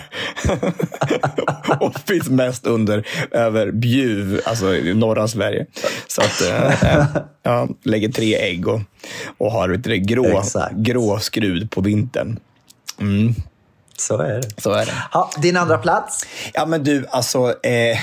och 1.80 2.00
finns 2.00 2.30
mest 2.30 2.68
under 2.68 3.08
över 3.32 3.72
Bjuv, 3.72 4.42
alltså 4.46 4.76
i 4.76 4.94
norra 4.94 5.28
Sverige. 5.28 5.66
Så 6.08 6.22
att 6.22 6.42
eh, 6.42 7.06
ja, 7.44 7.68
lägger 7.84 8.10
tre 8.10 8.36
ägg 8.36 8.68
och, 8.68 8.80
och 9.38 9.52
har 9.52 9.68
det, 9.70 9.98
grå, 9.98 10.40
Exakt. 10.40 10.74
grå 10.76 11.20
skrud 11.20 11.72
på 11.72 11.82
vintern. 11.82 12.40
Mm, 13.00 13.34
Så 13.98 14.22
är 14.22 14.34
det. 14.36 14.62
så 14.62 14.72
är 14.72 14.86
det. 14.86 14.94
Ha, 15.12 15.30
din 15.42 15.58
andra 15.58 15.78
plats? 15.78 16.26
Ja, 16.54 16.66
men 16.66 16.84
du, 16.84 17.06
alltså. 17.10 17.40
Eh, 17.66 17.98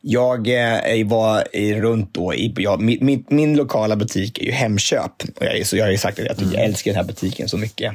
jag 0.00 0.48
eh, 0.48 1.06
var 1.06 1.44
runt 1.80 2.14
då. 2.14 2.34
I, 2.34 2.54
ja, 2.56 2.76
min, 2.76 2.98
min, 3.00 3.24
min 3.28 3.56
lokala 3.56 3.96
butik 3.96 4.38
är 4.38 4.44
ju 4.44 4.50
Hemköp. 4.50 5.22
Och 5.36 5.44
jag, 5.44 5.66
så 5.66 5.76
jag 5.76 5.84
har 5.84 5.90
ju 5.90 5.98
sagt 5.98 6.18
att 6.18 6.40
jag 6.52 6.64
älskar 6.64 6.90
den 6.90 7.00
här 7.00 7.06
butiken 7.06 7.48
så 7.48 7.56
mycket. 7.56 7.94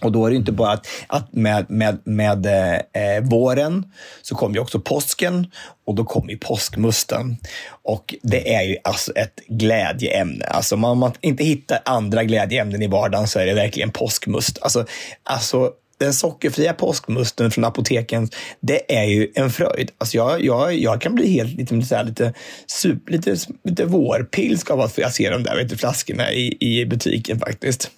Och 0.00 0.12
då 0.12 0.26
är 0.26 0.30
det 0.30 0.36
inte 0.36 0.52
bara 0.52 0.72
att, 0.72 0.86
att 1.06 1.32
med, 1.32 1.70
med, 1.70 1.98
med 2.04 2.46
eh, 2.46 3.22
våren 3.22 3.92
så 4.22 4.34
kommer 4.34 4.54
ju 4.54 4.60
också 4.60 4.80
påsken 4.80 5.46
och 5.86 5.94
då 5.94 6.04
kommer 6.04 6.30
ju 6.30 6.38
påskmusten. 6.38 7.36
Och 7.82 8.14
det 8.22 8.54
är 8.54 8.62
ju 8.62 8.76
alltså 8.84 9.12
ett 9.12 9.40
glädjeämne. 9.46 10.44
Alltså 10.44 10.76
man, 10.76 10.90
om 10.90 10.98
man 10.98 11.12
inte 11.20 11.44
hittar 11.44 11.78
andra 11.84 12.24
glädjeämnen 12.24 12.82
i 12.82 12.86
vardagen 12.86 13.28
så 13.28 13.38
är 13.38 13.46
det 13.46 13.54
verkligen 13.54 13.90
påskmust. 13.90 14.58
Alltså, 14.62 14.86
alltså 15.22 15.72
den 16.04 16.14
sockerfria 16.14 16.72
påskmusten 16.72 17.50
från 17.50 17.64
apoteken, 17.64 18.28
det 18.60 18.96
är 18.96 19.04
ju 19.04 19.30
en 19.34 19.50
fröjd. 19.50 19.90
Alltså 19.98 20.16
jag, 20.16 20.44
jag, 20.44 20.74
jag 20.74 21.00
kan 21.00 21.14
bli 21.14 21.30
helt 21.30 21.58
lite, 21.58 21.82
så 21.82 21.94
här, 21.94 22.04
lite, 22.04 22.32
super, 22.66 23.12
lite, 23.12 23.36
lite 23.64 23.84
vårpilsk 23.84 24.70
av 24.70 24.80
att 24.80 24.98
jag 24.98 25.14
ser 25.14 25.30
de 25.30 25.42
där 25.42 25.56
vet 25.56 25.68
du, 25.68 25.76
flaskorna 25.76 26.32
i, 26.32 26.56
i 26.60 26.86
butiken 26.86 27.38
faktiskt. 27.38 27.90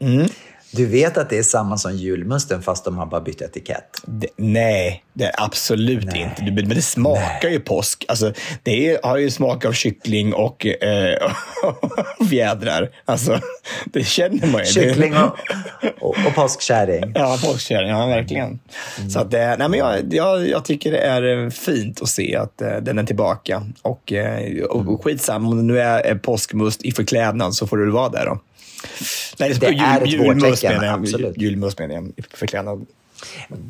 Mm. 0.00 0.28
Du 0.70 0.86
vet 0.86 1.18
att 1.18 1.30
det 1.30 1.38
är 1.38 1.42
samma 1.42 1.78
som 1.78 1.96
julmusten 1.96 2.62
fast 2.62 2.84
de 2.84 2.98
har 2.98 3.06
bara 3.06 3.20
bytt 3.20 3.42
etikett. 3.42 3.84
Det, 4.06 4.26
nej, 4.36 5.04
det 5.12 5.24
är 5.24 5.34
absolut 5.44 6.04
inte. 6.04 6.42
Du- 6.42 6.52
Men 6.52 6.68
det 6.68 6.82
smakar 6.82 7.48
ju 7.48 7.60
påsk. 7.60 8.04
Alltså, 8.08 8.32
det 8.62 8.90
är, 8.90 8.98
har 9.02 9.16
ju 9.16 9.30
smak 9.30 9.64
av 9.64 9.72
kyckling 9.72 10.34
och 10.34 10.66
eh, 10.66 11.32
fjädrar. 12.30 12.90
Alltså, 13.04 13.40
det 13.84 14.04
känner 14.04 14.46
man 14.46 14.60
ju. 14.60 14.66
Kyckling 14.66 15.14
och, 15.16 15.36
och, 16.00 16.16
och 16.26 16.34
påskkärring. 16.34 17.12
Ja, 17.14 17.38
påskkärring. 17.44 17.88
Ja, 17.90 18.06
verkligen. 18.06 18.58
Så 19.12 19.18
att, 19.18 19.34
eh, 19.34 19.40
nej, 19.40 19.68
men 19.68 19.74
jag, 19.74 20.14
jag, 20.14 20.48
jag 20.48 20.64
tycker 20.64 20.92
det 20.92 20.98
är 20.98 21.44
eh, 21.44 21.50
fint 21.50 22.02
att 22.02 22.08
se 22.08 22.36
att 22.36 22.60
eh, 22.62 22.76
den 22.76 22.98
är 22.98 23.04
tillbaka. 23.04 23.62
Och, 23.82 24.12
och, 24.70 24.88
och 24.88 25.04
skitsamma, 25.04 25.48
om 25.48 25.56
det 25.56 25.62
nu 25.62 25.80
är 25.80 26.14
påskmust 26.14 26.82
i 26.84 26.92
förklädnad 26.92 27.54
så 27.54 27.66
får 27.66 27.76
du 27.76 27.90
vara 27.90 28.08
där 28.08 28.26
då. 28.26 28.38
Nej, 29.38 29.54
Det 29.60 29.66
är 29.66 30.00
ett 30.00 30.12
julmust 30.12 30.44
vårtecken, 30.64 30.84
absolut. 30.84 31.38
Julmust 31.38 31.78
menar 31.78 31.94
jag. 31.94 32.12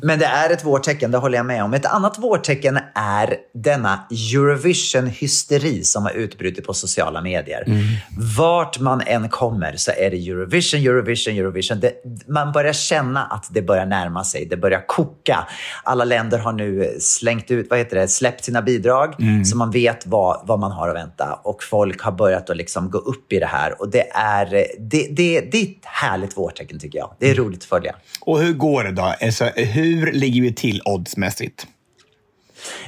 Men 0.01 0.19
det 0.19 0.25
är 0.25 0.49
ett 0.49 0.65
vårtecken, 0.65 1.11
det 1.11 1.17
håller 1.17 1.37
jag 1.37 1.45
med 1.45 1.63
om. 1.63 1.73
Ett 1.73 1.85
annat 1.85 2.17
vårtecken 2.17 2.79
är 2.95 3.35
denna 3.53 4.07
Eurovision-hysteri 4.11 5.83
som 5.83 6.03
har 6.03 6.11
utbrutit 6.11 6.67
på 6.67 6.73
sociala 6.73 7.21
medier. 7.21 7.63
Vart 8.37 8.79
man 8.79 9.01
än 9.01 9.29
kommer 9.29 9.75
så 9.75 9.91
är 9.91 10.11
det 10.11 10.17
Eurovision, 10.17 10.79
Eurovision, 10.81 11.33
Eurovision. 11.33 11.79
Det, 11.79 11.93
man 12.27 12.51
börjar 12.51 12.73
känna 12.73 13.25
att 13.25 13.47
det 13.51 13.61
börjar 13.61 13.85
närma 13.85 14.23
sig, 14.23 14.45
det 14.45 14.57
börjar 14.57 14.87
koka. 14.87 15.47
Alla 15.83 16.05
länder 16.05 16.37
har 16.37 16.53
nu 16.53 16.97
slängt 16.99 17.51
ut, 17.51 17.67
vad 17.69 17.79
heter 17.79 17.95
det, 17.97 18.07
släppt 18.07 18.45
sina 18.45 18.61
bidrag 18.61 19.15
så 19.45 19.57
man 19.57 19.71
vet 19.71 20.05
vad, 20.05 20.47
vad 20.47 20.59
man 20.59 20.71
har 20.71 20.89
att 20.89 20.95
vänta. 20.95 21.39
Och 21.43 21.63
folk 21.63 22.01
har 22.01 22.11
börjat 22.11 22.49
att 22.49 22.57
liksom 22.57 22.89
gå 22.89 22.97
upp 22.97 23.33
i 23.33 23.39
det 23.39 23.45
här. 23.45 23.81
Och 23.81 23.89
det 23.89 24.09
är, 24.11 24.45
det, 24.79 25.07
det, 25.11 25.41
det 25.51 25.57
är 25.57 25.63
ett 25.63 25.85
härligt 25.85 26.37
vårtecken 26.37 26.79
tycker 26.79 26.99
jag. 26.99 27.15
Det 27.19 27.29
är 27.29 27.35
roligt 27.35 27.59
att 27.59 27.65
följa. 27.65 27.95
Och 28.21 28.39
hur 28.39 28.53
går 28.53 28.83
det 28.83 28.91
då? 28.91 29.13
Alltså, 29.41 29.61
hur 29.61 30.11
ligger 30.11 30.41
vi 30.41 30.53
till 30.53 30.81
oddsmässigt? 30.85 31.67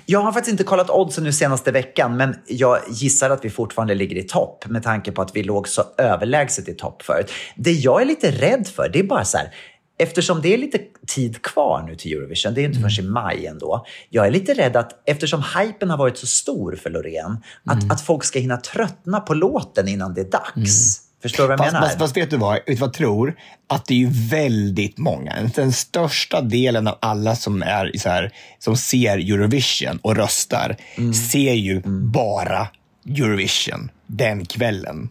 Jag 0.06 0.20
har 0.20 0.32
faktiskt 0.32 0.52
inte 0.52 0.64
kollat 0.64 0.90
oddsen 0.90 1.24
nu 1.24 1.32
senaste 1.32 1.72
veckan, 1.72 2.18
men 2.18 2.36
jag 2.48 2.80
gissar 2.90 3.30
att 3.30 3.46
vi 3.46 3.50
fortfarande 3.50 3.96
ligger 3.96 4.16
i 4.16 4.24
topp 4.24 4.66
med 4.68 4.84
tanke 4.84 5.12
på 5.12 5.22
att 5.22 5.36
vi 5.36 5.44
låg 5.44 5.68
så 5.68 5.84
överlägset 5.98 6.70
i 6.70 6.74
topp 6.74 7.02
förut. 7.02 7.32
Det 7.56 7.72
jag 7.72 8.02
är 8.02 8.06
lite 8.06 8.32
rädd 8.32 8.68
för, 8.68 8.90
det 8.94 9.00
är 9.00 9.04
bara 9.04 9.26
så 9.26 9.38
här, 9.38 9.54
eftersom 9.98 10.42
det 10.42 10.54
är 10.54 10.58
lite 10.58 10.80
tid 11.08 11.42
kvar 11.42 11.84
nu 11.88 11.96
till 11.96 12.14
Eurovision, 12.14 12.54
det 12.54 12.60
är 12.60 12.64
ju 12.64 12.68
inte 12.68 12.90
förrän 12.90 13.06
i 13.06 13.10
maj 13.10 13.46
ändå. 13.46 13.86
Jag 14.10 14.28
är 14.28 14.32
lite 14.32 14.54
rädd 14.54 14.76
att 14.76 14.92
eftersom 15.06 15.44
hypen 15.58 15.90
har 15.90 15.98
varit 15.98 16.18
så 16.18 16.28
stor 16.28 16.76
för 16.76 16.90
Loreen, 16.90 17.38
att, 17.66 17.92
att 17.92 18.02
folk 18.02 18.24
ska 18.24 18.40
hinna 18.40 18.58
tröttna 18.58 19.20
på 19.20 19.34
låten 19.34 19.88
innan 19.88 20.14
det 20.14 20.22
är 20.22 20.32
dags. 20.32 21.09
Förstår 21.22 21.44
du 21.44 21.48
vad 21.48 21.54
jag 21.54 21.60
Fast, 21.60 21.74
menar? 21.74 21.88
fast, 21.88 22.00
fast 22.00 22.18
vet 22.18 22.30
du 22.30 22.38
vad? 22.38 22.54
Vet 22.54 22.66
du 22.68 22.76
vad 22.76 22.88
jag 22.88 22.94
tror? 22.94 23.36
Att 23.68 23.86
det 23.86 23.94
är 23.94 23.98
ju 23.98 24.10
väldigt 24.30 24.98
många. 24.98 25.52
Den 25.56 25.72
största 25.74 26.42
delen 26.42 26.88
av 26.88 26.98
alla 27.02 27.36
som, 27.36 27.62
är 27.64 27.92
så 27.98 28.10
här, 28.10 28.32
som 28.60 28.78
ser 28.78 29.18
Eurovision 29.18 30.00
och 30.02 30.16
röstar 30.16 30.76
Mm. 30.98 31.14
ser 31.14 31.54
ju 31.54 31.82
bara 32.12 32.68
Eurovision 33.08 33.92
den 34.08 34.46
kvällen. 34.46 35.10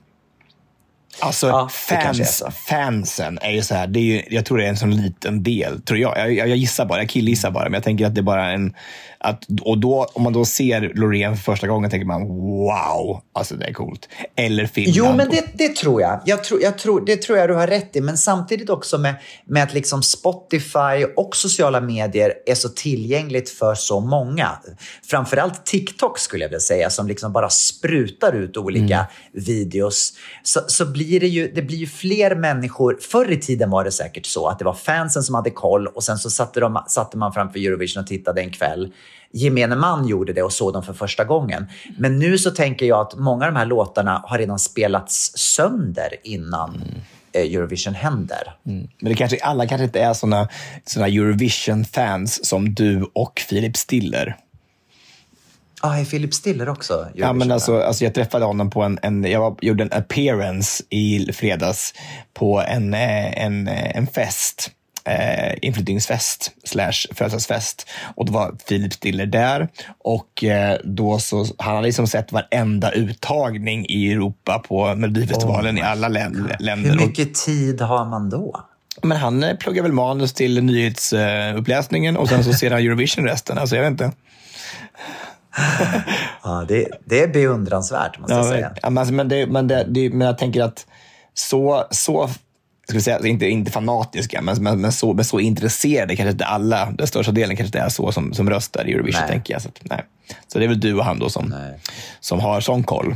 Alltså 1.20 1.46
Ja, 1.46 1.70
är 1.90 2.02
fans, 2.02 2.36
så. 2.36 2.50
fansen 2.50 3.38
är 3.42 3.50
ju 3.50 3.62
så 3.62 3.74
här, 3.74 3.86
det 3.86 3.98
är 4.00 4.02
ju, 4.02 4.22
jag 4.30 4.44
tror 4.44 4.58
det 4.58 4.64
är 4.64 4.68
en 4.68 4.76
sån 4.76 4.96
liten 4.96 5.42
del, 5.42 5.82
tror 5.82 5.98
jag. 5.98 6.18
Jag, 6.18 6.32
jag, 6.32 6.48
jag 6.48 6.56
gissar 6.56 6.86
bara, 6.86 6.98
jag 6.98 7.08
killgissar 7.08 7.50
bara, 7.50 7.64
men 7.64 7.74
jag 7.74 7.82
tänker 7.84 8.06
att 8.06 8.14
det 8.14 8.20
är 8.20 8.22
bara 8.22 8.50
en... 8.50 8.74
Att, 9.20 9.44
och 9.62 9.78
då, 9.78 10.06
om 10.12 10.22
man 10.22 10.32
då 10.32 10.44
ser 10.44 10.92
Loreen 10.94 11.36
för 11.36 11.42
första 11.42 11.66
gången 11.66 11.90
tänker 11.90 12.06
man 12.06 12.28
wow, 12.28 13.20
alltså 13.32 13.54
det 13.54 13.66
är 13.66 13.72
coolt. 13.72 14.08
Eller 14.36 14.66
Finland. 14.66 14.96
Jo, 14.96 15.16
men 15.16 15.30
det, 15.30 15.44
det 15.54 15.76
tror 15.76 16.00
jag. 16.00 16.20
Jag 16.24 16.44
tror, 16.44 16.62
jag 16.62 16.78
tror, 16.78 17.06
det 17.06 17.22
tror 17.22 17.38
jag 17.38 17.48
du 17.48 17.54
har 17.54 17.66
rätt 17.66 17.96
i. 17.96 18.00
Men 18.00 18.18
samtidigt 18.18 18.70
också 18.70 18.98
med, 18.98 19.14
med 19.44 19.62
att 19.62 19.74
liksom 19.74 20.02
Spotify 20.02 21.04
och 21.16 21.36
sociala 21.36 21.80
medier 21.80 22.32
är 22.46 22.54
så 22.54 22.68
tillgängligt 22.68 23.50
för 23.50 23.74
så 23.74 24.00
många. 24.00 24.58
Framförallt 25.10 25.66
TikTok 25.66 26.18
skulle 26.18 26.44
jag 26.44 26.48
vilja 26.48 26.60
säga, 26.60 26.90
som 26.90 27.08
liksom 27.08 27.32
bara 27.32 27.50
sprutar 27.50 28.32
ut 28.32 28.56
olika 28.56 29.06
videos. 29.32 30.12
Så, 30.42 30.60
så 30.66 30.86
blir 30.86 31.07
det 31.08 31.28
ju 31.28 31.52
det 31.54 31.62
blir 31.62 31.76
ju 31.76 31.86
fler 31.86 32.34
människor. 32.34 32.98
Förr 33.00 33.30
i 33.30 33.36
tiden 33.36 33.70
var 33.70 33.84
det 33.84 33.92
säkert 33.92 34.26
så 34.26 34.46
att 34.46 34.58
det 34.58 34.64
var 34.64 34.74
fansen 34.74 35.22
som 35.22 35.34
hade 35.34 35.50
koll 35.50 35.86
och 35.86 36.04
sen 36.04 36.18
så 36.18 36.30
satte, 36.30 36.60
de, 36.60 36.82
satte 36.86 37.16
man 37.16 37.32
framför 37.32 37.58
Eurovision 37.58 38.00
och 38.00 38.06
tittade 38.06 38.40
en 38.40 38.50
kväll 38.50 38.92
gemene 39.32 39.76
man 39.76 40.08
gjorde 40.08 40.32
det 40.32 40.42
och 40.42 40.52
såg 40.52 40.72
dem 40.72 40.82
för 40.82 40.92
första 40.92 41.24
gången. 41.24 41.66
Men 41.98 42.18
nu 42.18 42.38
så 42.38 42.50
tänker 42.50 42.86
jag 42.86 43.00
att 43.00 43.14
många 43.14 43.46
av 43.46 43.52
de 43.52 43.58
här 43.58 43.66
låtarna 43.66 44.22
har 44.24 44.38
redan 44.38 44.58
spelats 44.58 45.32
sönder 45.34 46.14
innan 46.22 46.74
mm. 46.74 47.54
Eurovision 47.54 47.94
händer. 47.94 48.54
Mm. 48.66 48.88
Men 49.00 49.12
det 49.12 49.16
kanske, 49.16 49.38
alla 49.42 49.66
kanske 49.66 49.84
inte 49.84 50.00
är 50.00 50.14
såna, 50.14 50.48
såna 50.84 51.06
Eurovision-fans 51.06 52.46
som 52.46 52.74
du 52.74 53.10
och 53.12 53.42
Filip 53.48 53.76
Stiller. 53.76 54.36
Ja, 55.82 55.88
ah, 55.88 55.98
är 55.98 56.04
Philip 56.04 56.34
Stiller 56.34 56.68
också? 56.68 57.08
Ja, 57.14 57.32
men 57.32 57.52
alltså, 57.52 57.80
alltså 57.80 58.04
jag 58.04 58.14
träffade 58.14 58.44
honom 58.44 58.70
på 58.70 58.82
en, 58.82 58.98
en 59.02 59.24
jag 59.24 59.40
var, 59.40 59.56
gjorde 59.60 59.82
en 59.82 59.92
appearance 59.92 60.84
i 60.90 61.32
fredags 61.32 61.94
på 62.34 62.60
en, 62.60 62.94
eh, 62.94 63.44
en, 63.44 63.68
eh, 63.68 63.96
en 63.96 64.06
fest 64.06 64.70
eh, 65.04 65.54
inflyttningsfest 65.62 66.52
slash 66.64 67.14
födelsedagsfest. 67.14 67.88
Och 68.14 68.26
då 68.26 68.32
var 68.32 68.52
Philip 68.52 68.92
Stiller 68.92 69.26
där. 69.26 69.68
Och 69.98 70.44
eh, 70.44 70.78
då 70.84 71.18
så, 71.18 71.46
han 71.58 71.74
hade 71.74 71.86
liksom 71.86 72.06
sett 72.06 72.32
varenda 72.32 72.92
uttagning 72.92 73.86
i 73.88 74.12
Europa 74.12 74.58
på 74.58 74.94
Melodifestivalen 74.94 75.74
Oh 75.74 75.80
i 75.80 75.82
alla 75.82 76.08
län- 76.08 76.56
länder. 76.58 76.90
Hur 76.90 77.06
mycket 77.06 77.34
tid 77.34 77.80
har 77.80 78.04
man 78.04 78.30
då? 78.30 78.64
men 79.02 79.16
han 79.16 79.42
eh, 79.42 79.56
pluggar 79.56 79.82
väl 79.82 79.92
manus 79.92 80.32
till 80.32 80.64
nyhetsuppläsningen 80.64 82.16
och 82.16 82.28
sen 82.28 82.44
så 82.44 82.52
ser 82.52 82.70
han 82.70 82.80
Eurovision 82.80 83.24
resten. 83.24 83.58
Alltså 83.58 83.76
jag 83.76 83.82
vet 83.82 83.90
inte. 83.90 84.12
Ja, 86.42 86.64
det, 86.68 86.88
det 87.04 87.22
är 87.22 87.28
beundransvärt, 87.28 88.18
måste 88.18 88.34
jag 88.34 88.46
Ja, 88.46 88.50
säga. 88.50 88.74
men, 88.82 88.98
alltså, 88.98 89.14
men, 89.14 89.28
det, 89.28 89.46
men, 89.46 89.68
det, 89.68 89.86
det, 89.88 90.10
men 90.10 90.26
jag 90.26 90.38
tänker 90.38 90.62
att 90.62 90.86
så, 91.34 91.84
så 91.90 92.28
ska 92.88 92.94
vi 92.94 93.00
säga, 93.00 93.26
inte, 93.26 93.46
inte 93.46 93.70
fanatiska, 93.70 94.42
men, 94.42 94.62
men, 94.62 94.80
men, 94.80 94.92
så, 94.92 95.12
men 95.12 95.24
så 95.24 95.40
intresserade 95.40 96.16
kanske 96.16 96.30
inte 96.30 96.44
alla, 96.44 96.90
den 96.90 97.06
största 97.06 97.32
delen 97.32 97.56
kanske 97.56 97.68
inte 97.68 97.78
är 97.78 97.88
så 97.88 98.12
som, 98.12 98.34
som 98.34 98.50
röstar 98.50 98.88
i 98.88 98.92
Eurovision. 98.92 99.20
Nej. 99.20 99.30
tänker 99.30 99.54
jag. 99.54 99.62
Så, 99.62 99.68
att, 99.68 99.78
nej. 99.82 100.04
så 100.46 100.58
det 100.58 100.64
är 100.64 100.68
väl 100.68 100.80
du 100.80 100.94
och 100.94 101.04
han 101.04 101.18
då 101.18 101.28
som, 101.28 101.54
som 102.20 102.40
har 102.40 102.60
sån 102.60 102.82
koll. 102.82 103.14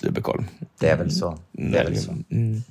Superkoll. 0.00 0.44
Det 0.80 0.88
är 0.88 0.96
väl 0.96 1.10
så. 1.10 1.38
Det 1.52 1.78
är 1.78 1.84
väl 1.84 1.98
så. 1.98 2.12
Mm. 2.30 2.62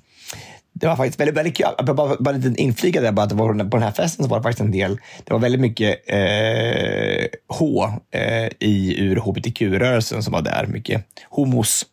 Det 0.82 0.88
var 0.88 0.96
faktiskt 0.96 1.20
väldigt, 1.20 1.38
väldigt 1.38 1.58
kul. 1.58 1.66
Bara, 1.78 1.94
bara, 1.94 2.16
bara 2.20 2.36
lite 2.36 2.62
inflika 2.62 3.02
där, 3.02 3.12
bara 3.12 3.24
att 3.24 3.30
det 3.30 3.36
var, 3.36 3.70
på 3.70 3.78
den 3.78 3.84
här 3.84 3.92
festen 3.92 4.26
så 4.26 4.30
var 4.30 4.38
det 4.38 4.44
faktiskt 4.44 4.62
en 4.62 4.72
del, 4.72 5.00
det 5.24 5.34
var 5.34 5.40
väldigt 5.40 5.62
mycket 5.62 6.00
eh, 6.08 7.26
H 7.48 7.90
eh, 8.12 8.48
i, 8.60 8.96
ur 9.00 9.16
hbtq-rörelsen 9.16 10.24
som 10.24 10.34
var 10.34 10.42
där. 10.42 10.66
Mycket 10.68 11.06
homos 11.30 11.86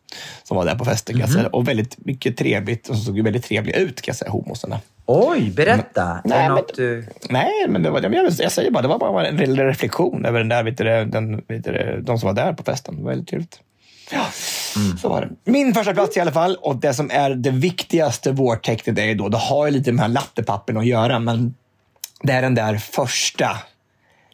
som 0.43 0.57
var 0.57 0.65
där 0.65 0.75
på 0.75 0.85
festen 0.85 1.15
kan 1.15 1.21
jag 1.21 1.29
säga. 1.29 1.47
Och 1.47 1.67
väldigt 1.67 2.05
mycket 2.05 2.37
trevligt 2.37 2.89
och 2.89 2.95
så 2.95 3.03
såg 3.03 3.17
ju 3.17 3.23
väldigt 3.23 3.43
trevliga 3.43 3.75
ut 3.75 4.01
kan 4.01 4.11
jag 4.11 4.15
säga, 4.17 4.31
homosarna. 4.31 4.79
Oj, 5.05 5.51
berätta. 5.55 6.21
Nej, 6.25 6.37
är 6.45 6.49
det 6.49 6.55
men- 6.55 6.63
du... 6.75 7.05
Nej, 7.29 7.67
men 7.67 7.83
det 7.83 7.89
var, 7.89 8.01
jag, 8.01 8.31
jag 8.39 8.51
säger 8.51 8.71
bara, 8.71 8.81
det 8.81 8.87
var 8.87 8.99
bara 8.99 9.27
en 9.27 9.37
liten 9.37 9.57
reflektion 9.57 10.25
över 10.25 10.39
den 10.39 10.49
där, 10.49 10.63
vet 10.63 10.77
du, 10.77 10.83
den, 11.05 11.43
vet 11.47 11.63
du, 11.63 12.01
de 12.01 12.19
som 12.19 12.27
var 12.27 12.33
där 12.33 12.53
på 12.53 12.63
festen. 12.63 12.95
Det 12.95 13.01
var 13.03 13.09
väldigt 13.09 13.27
trevligt. 13.29 13.59
Ja, 14.11 14.25
så 15.01 15.09
var 15.09 15.21
det. 15.21 15.29
Min 15.51 15.73
första 15.73 15.93
plats 15.93 16.17
i 16.17 16.19
alla 16.19 16.31
fall. 16.31 16.55
Och 16.55 16.75
det 16.75 16.93
som 16.93 17.11
är 17.11 17.29
det 17.29 17.51
viktigaste 17.51 18.31
vårtecknet 18.31 18.99
är 18.99 19.15
då, 19.15 19.29
det 19.29 19.37
har 19.37 19.65
ju 19.65 19.71
lite 19.71 19.91
med 19.91 19.99
de 19.99 20.01
här 20.01 20.09
lattepappen 20.09 20.77
att 20.77 20.85
göra, 20.85 21.19
men 21.19 21.55
det 22.21 22.33
är 22.33 22.41
den 22.41 22.55
där 22.55 22.77
första, 22.77 23.57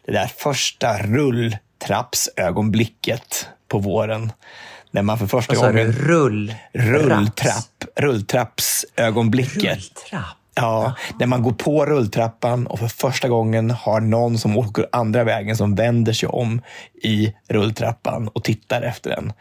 det 0.05 0.11
där 0.11 0.31
första 0.37 0.97
rulltrappsögonblicket 0.97 3.47
på 3.67 3.79
våren. 3.79 4.31
När 4.91 5.01
man 5.01 5.19
för 5.19 5.27
första 5.27 5.55
gången... 5.55 5.91
Rull... 5.91 6.55
Rulltrapp, 6.73 7.85
rulltrappsögonblicket. 7.95 9.77
Rulltrapp? 9.77 10.37
Ja, 10.55 10.95
när 11.19 11.27
man 11.27 11.43
går 11.43 11.51
på 11.51 11.85
rulltrappan 11.85 12.67
och 12.67 12.79
för 12.79 12.87
första 12.87 13.27
gången 13.27 13.71
har 13.71 13.99
någon 13.99 14.37
som 14.37 14.57
åker 14.57 14.85
andra 14.91 15.23
vägen 15.23 15.57
som 15.57 15.75
vänder 15.75 16.13
sig 16.13 16.29
om 16.29 16.61
i 17.03 17.33
rulltrappan 17.47 18.27
och 18.27 18.43
tittar 18.43 18.81
efter 18.81 19.09
den. 19.09 19.33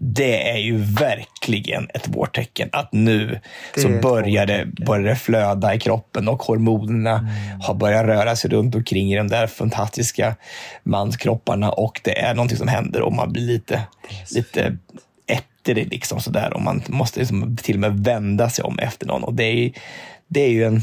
Det 0.00 0.50
är 0.50 0.56
ju 0.56 0.76
verkligen 0.76 1.88
ett 1.94 2.08
vårtecken 2.08 2.68
att 2.72 2.92
nu 2.92 3.40
Det 3.74 3.80
så 3.80 3.88
börjar 3.88 4.46
det, 4.46 4.66
börjar 4.86 5.08
det 5.08 5.16
flöda 5.16 5.74
i 5.74 5.80
kroppen 5.80 6.28
och 6.28 6.42
hormonerna 6.42 7.28
har 7.62 7.74
börjat 7.74 8.06
röra 8.06 8.36
sig 8.36 8.50
runt 8.50 8.74
omkring 8.74 9.12
i 9.12 9.16
de 9.16 9.28
där 9.28 9.46
fantastiska 9.46 10.36
manskropparna 10.82 11.70
och 11.70 12.00
det 12.04 12.18
är 12.18 12.34
någonting 12.34 12.58
som 12.58 12.68
händer 12.68 13.02
och 13.02 13.12
man 13.12 13.32
blir 13.32 13.46
lite, 13.46 13.82
lite 14.34 14.76
ettrig 15.26 15.88
liksom 15.92 16.20
sådär 16.20 16.52
och 16.54 16.62
man 16.62 16.82
måste 16.88 17.20
liksom 17.20 17.56
till 17.56 17.76
och 17.76 17.80
med 17.80 18.04
vända 18.04 18.50
sig 18.50 18.64
om 18.64 18.78
efter 18.78 19.06
någon 19.06 19.24
och 19.24 19.34
det 19.34 19.44
är, 19.44 19.72
det 20.28 20.40
är 20.40 20.50
ju 20.50 20.64
en 20.64 20.82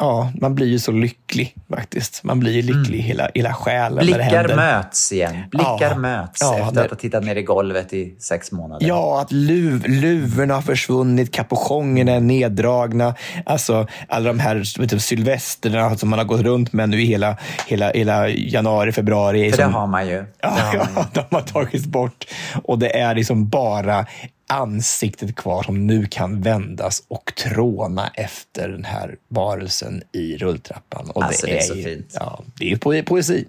Ja, 0.00 0.32
man 0.40 0.54
blir 0.54 0.66
ju 0.66 0.78
så 0.78 0.92
lycklig 0.92 1.54
faktiskt. 1.74 2.24
Man 2.24 2.40
blir 2.40 2.52
ju 2.52 2.62
lycklig 2.62 2.98
i 2.98 3.02
hela, 3.02 3.28
hela 3.34 3.54
själen 3.54 3.96
det 4.06 4.12
Blickar 4.12 4.56
möts 4.56 5.12
igen. 5.12 5.36
Blickar 5.50 5.78
Ja. 5.90 5.94
möts 5.98 6.38
Ja, 6.40 6.58
efter 6.58 6.74
det- 6.74 6.84
att 6.84 6.90
ha 6.90 6.96
tittat 6.96 7.24
ner 7.24 7.36
i 7.36 7.42
golvet 7.42 7.92
i 7.92 8.14
sex 8.18 8.52
månader. 8.52 8.86
Ja, 8.86 9.20
att 9.20 9.32
luv, 9.32 9.84
luvorna 9.88 10.54
har 10.54 10.62
försvunnit, 10.62 11.32
kapuschongerna 11.32 12.12
är 12.12 12.20
neddragna. 12.20 13.14
Alltså 13.46 13.86
alla 14.08 14.28
de 14.28 14.38
här 14.38 14.64
du, 14.86 14.98
sylvesterna 15.00 15.96
som 15.96 16.08
man 16.10 16.18
har 16.18 16.26
gått 16.26 16.40
runt 16.40 16.72
med 16.72 16.88
nu 16.88 17.02
i 17.02 17.04
hela, 17.04 17.36
hela, 17.66 17.90
hela 17.90 18.28
januari, 18.28 18.92
februari. 18.92 19.50
För 19.50 19.56
det 19.58 19.64
som- 19.64 19.74
har 19.74 19.86
man 19.86 20.06
ju. 20.08 20.16
Det 20.16 20.26
Ja, 20.42 20.48
har 20.48 20.64
man 20.64 20.72
ju. 20.74 20.78
ja, 20.96 21.06
de 21.12 21.24
har 21.36 21.42
tagits 21.42 21.86
bort. 21.86 22.24
Och 22.64 22.78
det 22.78 22.98
är 23.00 23.14
liksom 23.14 23.48
bara 23.48 24.06
ansiktet 24.50 25.36
kvar 25.36 25.62
som 25.62 25.86
nu 25.86 26.06
kan 26.06 26.40
vändas 26.42 27.02
och 27.08 27.32
tråna 27.36 28.10
efter 28.14 28.68
den 28.68 28.84
här 28.84 29.16
varelsen 29.28 30.02
i 30.12 30.36
rulltrappan. 30.36 31.10
Och 31.10 31.24
Alltså, 31.24 31.46
det 31.46 31.58
är 31.58 31.62
så 31.62 31.74
ju, 31.74 31.84
fint. 31.84 32.10
Ja, 32.14 32.42
det 32.58 32.72
är 32.72 32.76
poe- 32.76 33.02
poesi. 33.02 33.44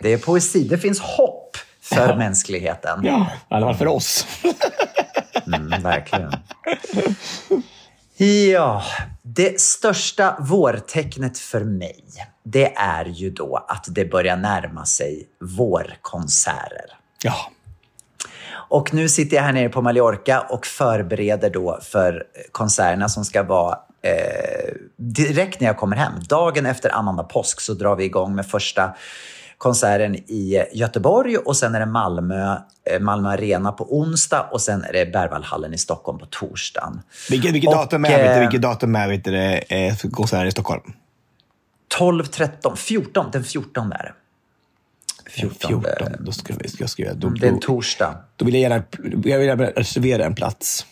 Det 0.00 0.12
är 0.12 0.18
poesi. 0.18 0.68
Det 0.68 0.78
finns 0.78 1.00
hopp 1.00 1.56
för 1.80 2.08
Ja. 2.08 2.16
mänskligheten. 2.16 3.00
Ja, 3.04 3.26
i 3.50 3.54
alla 3.54 3.66
fall 3.66 3.74
för 3.76 3.86
oss. 3.86 4.26
Mm, 5.46 5.82
verkligen. 5.82 6.32
Ja, 8.52 8.82
det 9.22 9.60
största 9.60 10.36
vårtecknet 10.40 11.38
för 11.38 11.60
mig, 11.64 12.04
det 12.44 12.74
är 12.76 13.04
ju 13.04 13.30
då 13.30 13.64
att 13.68 13.84
det 13.88 14.04
börjar 14.04 14.36
närma 14.36 14.86
sig 14.86 15.26
vårkonserter. 15.40 16.86
Ja. 17.22 17.50
Och 18.68 18.94
nu 18.94 19.08
sitter 19.08 19.36
jag 19.36 19.42
här 19.42 19.52
nere 19.52 19.68
på 19.68 19.82
Mallorca 19.82 20.40
och 20.40 20.66
förbereder 20.66 21.50
då 21.50 21.78
för 21.82 22.24
konserterna 22.52 23.08
som 23.08 23.24
ska 23.24 23.42
vara 23.42 23.78
eh, 24.02 24.74
direkt 24.96 25.60
när 25.60 25.66
jag 25.66 25.76
kommer 25.76 25.96
hem. 25.96 26.12
Dagen 26.28 26.66
efter 26.66 26.90
annandag 26.90 27.24
påsk 27.24 27.60
så 27.60 27.74
drar 27.74 27.96
vi 27.96 28.04
igång 28.04 28.34
med 28.34 28.46
första 28.46 28.94
konserten 29.58 30.14
i 30.14 30.64
Göteborg 30.72 31.36
och 31.36 31.56
sen 31.56 31.74
är 31.74 31.80
det 31.80 31.86
Malmö, 31.86 32.56
eh, 32.90 33.00
Malmö 33.00 33.28
Arena 33.28 33.72
på 33.72 33.98
onsdag 33.98 34.48
och 34.52 34.60
sen 34.60 34.84
är 34.84 34.92
det 34.92 35.06
Berwaldhallen 35.06 35.74
i 35.74 35.78
Stockholm 35.78 36.18
på 36.18 36.26
torsdagen. 36.26 37.00
Vilket, 37.30 37.54
vilket 37.54 37.68
Och, 37.68 37.76
datum 37.76 38.04
är, 38.04 38.34
eh, 38.34 38.40
vilket 38.40 38.62
datum 38.62 38.96
är 38.96 39.08
det, 39.08 39.86
eh, 39.86 39.94
för 39.94 40.08
konsert 40.08 40.46
i 40.46 40.50
Stockholm? 40.50 40.92
12, 41.98 42.24
13, 42.24 42.76
14, 42.76 43.26
den 43.32 43.44
14 43.44 43.92
är 43.92 44.02
det. 44.02 44.12
14. 45.30 45.84
14. 45.98 46.12
Då 46.20 46.32
ska 46.32 46.54
vi, 46.58 46.68
ska 46.68 46.82
jag 46.82 46.90
skriva. 46.90 47.14
Då, 47.14 47.28
Det 47.28 47.46
är 47.46 47.50
en 47.52 47.60
torsdag. 47.60 48.14
då 48.36 48.44
vill 48.44 48.54
jag 48.54 48.62
gärna, 48.62 48.82
jag 49.24 49.38
vill 49.38 49.46
gärna 49.48 49.64
reservera 49.64 50.24
en 50.24 50.34
plats. 50.34 50.86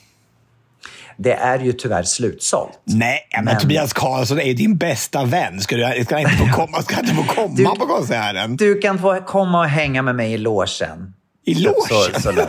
Det 1.17 1.33
är 1.35 1.59
ju 1.59 1.73
tyvärr 1.73 2.03
slutsålt. 2.03 2.81
Nej, 2.85 3.19
men, 3.35 3.45
Men- 3.45 3.59
Tobias 3.61 3.93
Karlsson 3.93 4.39
är 4.41 4.45
ju 4.45 4.55
din 4.55 4.77
bästa 4.77 5.25
vän. 5.25 5.61
Ska 5.61 5.77
du 5.77 6.05
ska 6.05 6.19
inte 6.19 6.31
få 6.33 6.47
komma, 6.57 6.83
ska 6.83 7.01
inte 7.01 7.15
få 7.15 7.23
komma 7.23 7.55
Du- 7.57 7.65
på 7.65 7.75
konserten? 7.87 8.57
Du 8.57 8.79
kan 8.81 8.99
få 8.99 9.21
komma 9.21 9.61
och 9.61 9.67
hänga 9.69 10.03
med 10.03 10.15
mig 10.17 10.33
i 10.33 10.39
logen. 10.39 11.15
I 11.45 11.55
Så, 11.55 11.61
logen? 11.63 12.21
så? 12.23 12.33
Jag 12.37 12.49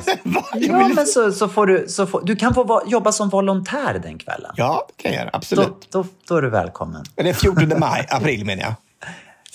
Ja, 0.61 0.87
men 0.95 1.05
så, 1.07 1.31
så 1.31 1.49
får 1.49 1.67
du, 1.67 1.85
så 1.87 2.07
får, 2.07 2.21
du 2.25 2.35
kan 2.35 2.53
få 2.53 2.83
jobba 2.87 3.11
som 3.11 3.29
volontär 3.29 3.99
den 4.03 4.17
kvällen. 4.17 4.51
Ja, 4.55 4.87
det 4.97 5.03
kan 5.03 5.11
jag 5.11 5.19
göra. 5.21 5.29
Absolut. 5.33 5.67
Då, 5.91 6.03
då, 6.03 6.09
då 6.27 6.35
är 6.37 6.41
du 6.41 6.49
välkommen. 6.49 7.03
Det 7.15 7.29
är 7.29 7.33
14 7.33 7.73
maj, 7.79 8.07
april 8.09 8.45
menar 8.45 8.63
jag. 8.63 8.73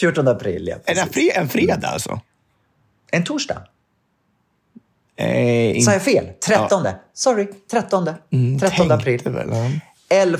14 0.01 0.29
april, 0.29 0.67
ja. 0.67 0.77
En, 0.85 1.09
fre, 1.09 1.31
en 1.31 1.49
fredag 1.49 1.89
alltså? 1.89 2.21
En 3.11 3.25
torsdag. 3.25 3.63
Eh, 5.17 5.77
in- 5.77 5.83
Sa 5.83 5.93
jag 5.93 6.03
fel? 6.03 6.27
13. 6.47 6.87
Sorry, 7.15 7.49
13. 7.71 8.05
13 8.61 8.87
Mm, 8.87 8.91
april. 8.91 9.21
Väl, 9.25 9.49
ja. 9.53 9.71
11 10.09 10.39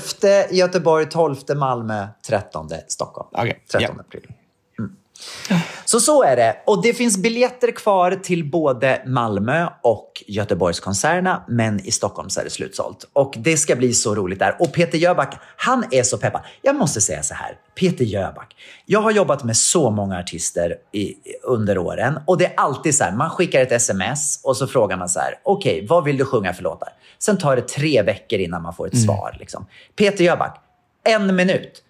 Göteborg, 0.51 1.05
12 1.09 1.55
Malmö, 1.55 2.07
13 2.27 2.69
Stockholm. 2.87 3.29
Okej, 3.31 3.63
13 3.71 3.95
ja. 3.97 4.01
april. 4.01 4.27
Mm. 5.49 5.61
Så 5.85 5.99
så 5.99 6.23
är 6.23 6.35
det. 6.35 6.55
Och 6.65 6.81
det 6.83 6.93
finns 6.93 7.17
biljetter 7.17 7.71
kvar 7.71 8.11
till 8.23 8.51
både 8.51 9.01
Malmö 9.05 9.67
och 9.83 10.23
Göteborgskonserterna, 10.27 11.43
men 11.47 11.85
i 11.85 11.91
Stockholm 11.91 12.29
så 12.29 12.39
är 12.39 12.43
det 12.43 12.49
slutsålt. 12.49 13.09
Och 13.13 13.33
det 13.37 13.57
ska 13.57 13.75
bli 13.75 13.93
så 13.93 14.15
roligt 14.15 14.39
där. 14.39 14.55
Och 14.59 14.73
Peter 14.73 14.97
Jöback, 14.97 15.37
han 15.57 15.83
är 15.91 16.03
så 16.03 16.17
peppad. 16.17 16.41
Jag 16.61 16.75
måste 16.75 17.01
säga 17.01 17.23
så 17.23 17.33
här, 17.33 17.57
Peter 17.75 18.05
Jöback. 18.05 18.55
Jag 18.85 19.01
har 19.01 19.11
jobbat 19.11 19.43
med 19.43 19.57
så 19.57 19.89
många 19.89 20.19
artister 20.19 20.75
i, 20.91 21.13
under 21.43 21.77
åren 21.77 22.19
och 22.27 22.37
det 22.37 22.45
är 22.45 22.53
alltid 22.57 22.95
så 22.95 23.03
här, 23.03 23.11
man 23.11 23.29
skickar 23.29 23.61
ett 23.61 23.71
sms 23.71 24.41
och 24.43 24.57
så 24.57 24.67
frågar 24.67 24.97
man 24.97 25.09
så 25.09 25.19
här, 25.19 25.33
okej, 25.43 25.85
vad 25.89 26.03
vill 26.03 26.17
du 26.17 26.25
sjunga 26.25 26.53
för 26.53 26.63
låtar? 26.63 26.89
Sen 27.19 27.37
tar 27.37 27.55
det 27.55 27.67
tre 27.67 28.01
veckor 28.01 28.39
innan 28.39 28.61
man 28.61 28.73
får 28.73 28.87
ett 28.87 29.01
svar. 29.01 29.35
Liksom. 29.39 29.65
Peter 29.95 30.23
Jöback, 30.23 30.61
en 31.03 31.35
minut. 31.35 31.83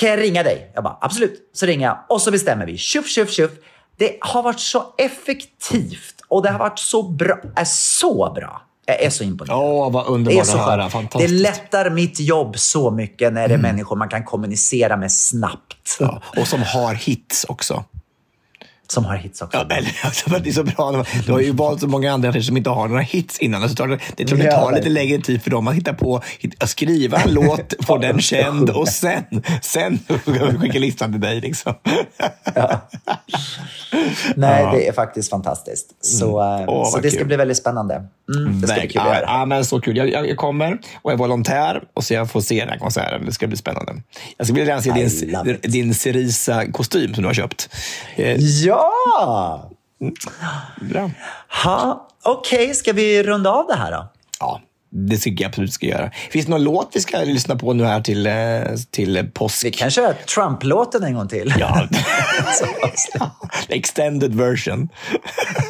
Kan 0.00 0.08
jag 0.08 0.20
ringa 0.20 0.42
dig? 0.42 0.70
Jag 0.74 0.84
bara, 0.84 0.98
absolut. 1.00 1.50
Så 1.52 1.66
ringer 1.66 1.86
jag 1.86 1.98
och 2.08 2.22
så 2.22 2.30
bestämmer 2.30 2.66
vi. 2.66 2.78
Tjuff, 2.78 3.08
tjuff, 3.08 3.30
tjuff. 3.30 3.50
Det 3.98 4.16
har 4.20 4.42
varit 4.42 4.60
så 4.60 4.84
effektivt 4.98 6.14
och 6.28 6.42
det 6.42 6.50
har 6.50 6.58
varit 6.58 6.78
så 6.78 7.02
bra. 7.02 7.38
Är 7.56 7.64
så 7.64 8.32
bra. 8.34 8.62
Jag 8.86 9.02
är 9.02 9.10
så 9.10 9.24
imponerad. 9.24 9.58
Åh, 9.58 9.92
vad 9.92 10.04
det 10.04 10.08
är 10.08 10.12
underbart 10.12 10.46
så 10.46 10.58
att 10.58 10.64
höra. 10.64 10.82
skönt. 10.82 10.92
Det 10.92 10.98
Fantastiskt. 10.98 11.30
Mm. 11.30 11.42
lättar 11.42 11.90
mitt 11.90 12.20
jobb 12.20 12.58
så 12.58 12.90
mycket 12.90 13.32
när 13.32 13.48
det 13.48 13.54
är 13.54 13.58
människor 13.58 13.96
man 13.96 14.08
kan 14.08 14.24
kommunicera 14.24 14.96
med 14.96 15.12
snabbt. 15.12 15.96
Ja, 16.00 16.22
och 16.36 16.46
som 16.46 16.62
har 16.62 16.94
hits 16.94 17.46
också. 17.48 17.84
Som 18.92 19.04
har 19.04 19.16
hits 19.16 19.42
också. 19.42 19.66
Ja, 19.68 19.76
eller, 19.76 20.00
alltså, 20.04 20.30
det 20.30 20.50
är 20.50 20.52
så 20.52 20.64
bra. 20.64 21.04
Du 21.26 21.32
har 21.32 21.40
ju 21.40 21.52
valt 21.52 21.80
så 21.80 21.86
många 21.86 22.12
andra 22.12 22.28
artister 22.28 22.46
som 22.46 22.56
inte 22.56 22.70
har 22.70 22.88
några 22.88 23.02
hits 23.02 23.38
innan. 23.38 23.62
Alltså, 23.62 23.86
det 24.16 24.24
tror 24.24 24.38
det 24.38 24.50
tar 24.50 24.72
lite 24.72 24.88
längre 24.88 25.18
tid 25.18 25.42
för 25.42 25.50
dem 25.50 25.68
att 25.68 25.74
hitta 25.74 25.94
på, 25.94 26.22
att 26.58 26.70
skriva 26.70 27.18
en 27.18 27.30
låt, 27.34 27.74
få 27.80 27.98
den 27.98 28.20
känd 28.20 28.70
och 28.70 28.88
sen, 28.88 29.24
sen 29.62 29.98
skicka 30.60 30.78
listan 30.78 31.12
till 31.12 31.20
dig. 31.20 31.40
Liksom. 31.40 31.74
Ja. 32.54 32.88
Nej, 34.36 34.62
ja. 34.62 34.72
det 34.72 34.88
är 34.88 34.92
faktiskt 34.92 35.30
fantastiskt. 35.30 35.86
Så, 36.00 36.40
oh, 36.40 36.90
så 36.90 36.98
det 36.98 37.10
ska 37.10 37.18
kul. 37.18 37.26
bli 37.26 37.36
väldigt 37.36 37.56
spännande. 37.56 37.94
Mm, 38.36 38.60
det 38.60 38.66
ska 38.66 38.80
bli 38.80 38.88
kul 38.88 39.00
att 39.00 39.06
göra. 39.06 39.24
Ja, 39.26 39.46
men 39.46 39.64
så 39.64 39.80
kul. 39.80 39.96
Jag, 39.96 40.08
jag, 40.28 40.36
kommer 40.36 40.78
och 41.02 41.12
är 41.12 41.16
volontär 41.16 41.82
och 41.94 42.04
så 42.04 42.14
jag 42.14 42.30
får 42.30 42.40
se 42.40 42.60
den 42.60 42.68
här 42.68 42.78
konserten. 42.78 43.26
Det 43.26 43.32
ska 43.32 43.46
bli 43.46 43.56
spännande. 43.56 43.92
Jag 44.36 44.46
ska 44.46 44.54
vilja 44.54 44.82
se 44.82 44.92
din, 44.92 45.58
din 45.62 45.94
Cerisa-kostym 45.94 47.14
som 47.14 47.22
du 47.22 47.28
har 47.28 47.34
köpt. 47.34 47.68
Eh, 48.16 48.36
ja! 48.80 49.70
Bra. 50.80 51.10
Okej, 52.22 52.62
okay. 52.62 52.74
ska 52.74 52.92
vi 52.92 53.22
runda 53.22 53.50
av 53.50 53.66
det 53.66 53.74
här 53.74 53.90
då? 53.90 54.12
Ja, 54.40 54.60
det 54.92 55.16
tycker 55.16 55.44
jag 55.44 55.48
absolut 55.48 55.72
ska 55.72 55.86
göra. 55.86 56.10
Finns 56.30 56.46
det 56.46 56.50
någon 56.50 56.62
låt 56.62 56.90
vi 56.92 57.00
ska 57.00 57.18
lyssna 57.18 57.56
på 57.56 57.72
nu 57.72 57.84
här 57.84 58.00
till, 58.00 58.26
eh, 58.26 58.32
till 58.90 59.30
påsk? 59.34 59.64
Vi 59.64 59.70
kan 59.70 59.90
köra 59.90 60.14
Trump-låten 60.14 61.04
en 61.04 61.14
gång 61.14 61.28
till. 61.28 61.54
Ja. 61.58 61.88
Extended 63.68 64.34
version. 64.34 64.88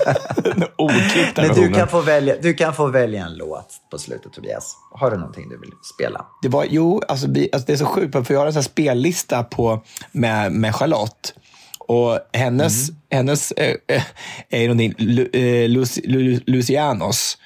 Oklippta 0.76 1.42
Men 1.42 1.54
du 1.54 1.72
kan, 1.72 1.88
få 1.88 2.00
välja, 2.00 2.34
du 2.42 2.54
kan 2.54 2.74
få 2.74 2.86
välja 2.86 3.24
en 3.24 3.34
låt 3.34 3.68
på 3.90 3.98
slutet, 3.98 4.32
Tobias. 4.32 4.76
Har 4.92 5.10
du 5.10 5.16
någonting 5.16 5.48
du 5.48 5.58
vill 5.58 5.72
spela? 5.94 6.26
Det 6.42 6.48
var, 6.48 6.66
jo, 6.70 7.02
alltså, 7.08 7.26
alltså 7.26 7.66
det 7.66 7.72
är 7.72 7.76
så 7.76 7.86
sjukt, 7.86 8.26
för 8.26 8.34
jag 8.34 8.40
har 8.40 8.46
en 8.46 8.52
sån 8.52 8.62
spellista 8.62 9.42
på, 9.42 9.84
med, 10.12 10.52
med 10.52 10.74
Charlotte. 10.74 11.34
Och 11.90 12.18
hennes, 12.32 12.88
mm. 12.88 13.00
hennes 13.10 13.52
äh, 13.52 14.02
är 14.50 14.62
någonting, 14.62 14.94
Lu, 14.98 15.30
äh, 15.32 15.68
Lu, 16.04 16.40
Lucianos. 16.46 17.38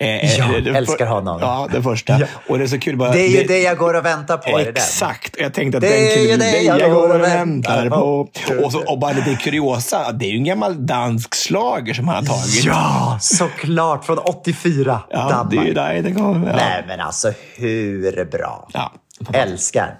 Eh, 0.00 0.38
ja, 0.38 0.52
jag 0.64 0.76
älskar 0.76 1.06
honom. 1.06 1.38
Ja, 1.40 1.68
det 1.72 1.82
första. 1.82 2.20
Ja. 2.20 2.26
Och 2.48 2.58
det 2.58 2.64
är 2.64 2.68
så 2.68 2.78
kul. 2.78 2.96
Bara, 2.96 3.12
det 3.12 3.20
är 3.20 3.28
ju 3.28 3.36
det, 3.36 3.46
det 3.46 3.58
jag 3.58 3.78
går 3.78 3.94
och 3.94 4.04
väntar 4.04 4.36
på. 4.36 4.58
Exakt. 4.58 5.36
Jag 5.38 5.54
tänkte 5.54 5.78
att 5.78 5.82
det 5.82 5.88
den 5.88 6.18
är 6.18 6.30
ju 6.30 6.36
det 6.36 6.62
jag, 6.62 6.80
jag 6.80 6.90
går 6.90 7.14
och 7.14 7.20
väntar 7.20 7.88
på. 7.88 8.28
på. 8.48 8.64
Och, 8.64 8.72
så, 8.72 8.84
och 8.92 8.98
bara 8.98 9.12
lite 9.12 9.34
kuriosa. 9.34 10.12
Det 10.12 10.24
är 10.24 10.30
ju 10.30 10.36
en 10.36 10.44
gammal 10.44 10.86
dansk 10.86 11.34
slager 11.34 11.94
som 11.94 12.08
han 12.08 12.26
har 12.26 12.36
tagit. 12.36 12.64
Ja, 12.64 13.18
såklart. 13.20 14.04
Från 14.04 14.18
84. 14.18 15.00
Ja, 15.10 15.18
Danmark. 15.18 15.50
det 15.50 15.56
är 15.56 15.64
ju 15.64 15.74
där 15.74 16.02
det 16.02 16.12
kommer. 16.12 16.48
Ja. 16.48 16.56
Nej, 16.56 16.84
men 16.88 17.00
alltså 17.00 17.32
hur 17.56 18.24
bra? 18.24 18.68
Ja. 18.72 18.92
Älskar. 19.32 19.94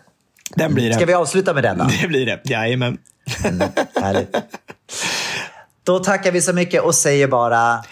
Den 0.54 0.74
blir 0.74 0.88
det. 0.88 0.94
Ska 0.94 1.06
vi 1.06 1.14
avsluta 1.14 1.54
med 1.54 1.62
den 1.62 1.78
då? 1.78 1.84
Det 2.02 2.08
blir 2.08 2.26
det. 2.26 2.40
Jajamän. 2.44 2.98
Mm, 3.44 3.68
härligt. 3.94 4.36
Då 5.84 5.98
tackar 5.98 6.32
vi 6.32 6.40
så 6.40 6.52
mycket 6.52 6.82
och 6.82 6.94
säger 6.94 7.26
bara 7.26 7.84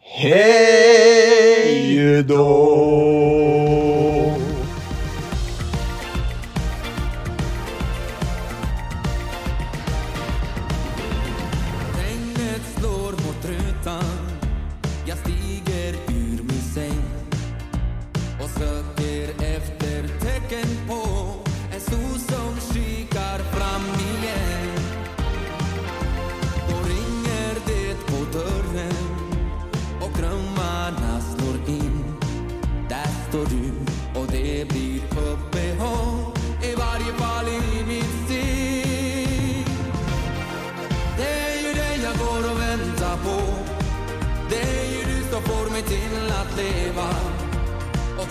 Hej 0.00 2.22
då! 2.22 2.96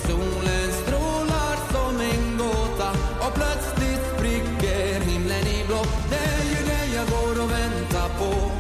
Solen 0.08 0.72
strålar 0.84 1.56
som 1.72 2.00
en 2.00 2.38
gåta 2.38 2.90
och 3.26 3.34
plötsligt 3.34 4.04
spricker 4.16 5.00
himlen 5.00 5.48
i 5.48 5.66
blå. 5.68 5.82
Det 6.10 6.16
är 6.16 6.46
ju 6.50 6.66
det 6.66 6.96
jag 6.96 7.08
går 7.08 7.44
och 7.44 7.52
väntar 7.52 8.10
på. 8.20 8.52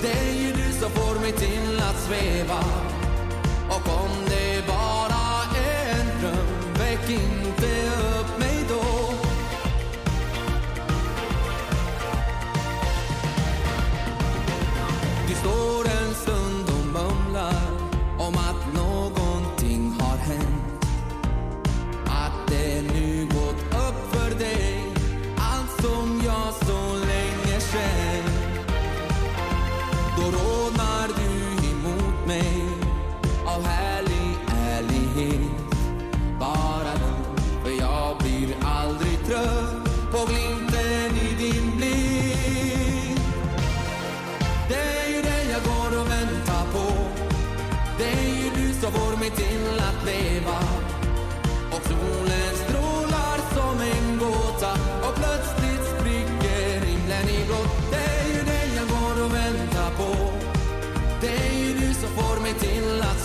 Det 0.00 0.12
är 0.12 0.34
ju 0.42 0.52
du 0.52 0.72
som 0.80 0.90
får 0.90 1.20
mig 1.20 1.32
till 1.32 1.80
att 1.80 2.00
sväva. 2.00 2.81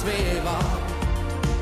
sväva 0.07 0.57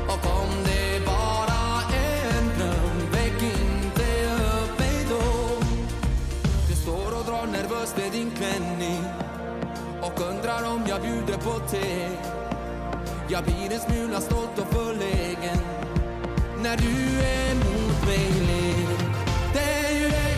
Och 0.08 0.26
om 0.40 0.50
det 0.64 1.06
bara 1.06 1.82
är 1.92 2.38
en 2.38 2.48
dröm, 2.58 3.10
väck 3.12 3.42
inte 3.42 4.08
upp 4.34 4.78
mig 4.78 5.06
då. 5.10 5.58
Du 6.68 6.74
står 6.74 7.18
och 7.18 7.24
drar 7.24 7.46
nervöst 7.46 7.96
med 7.96 8.12
din 8.12 8.30
klänning 8.30 9.04
och 10.02 10.20
undrar 10.20 10.72
om 10.72 10.82
jag 10.88 11.02
bjuder 11.02 11.38
på 11.38 11.58
te. 11.70 12.08
Jag 13.28 13.44
blir 13.44 13.72
en 13.72 13.80
smula 13.80 14.20
stolt 14.20 14.58
och 14.58 14.74
förlägen 14.74 15.58
när 16.62 16.76
du 16.76 17.20
är 17.20 17.54
mot 17.54 18.06
mig 18.06 18.30
ler 18.48 18.98
Det 19.52 19.86
är 19.86 19.92
ju 20.00 20.08
dig, 20.08 20.36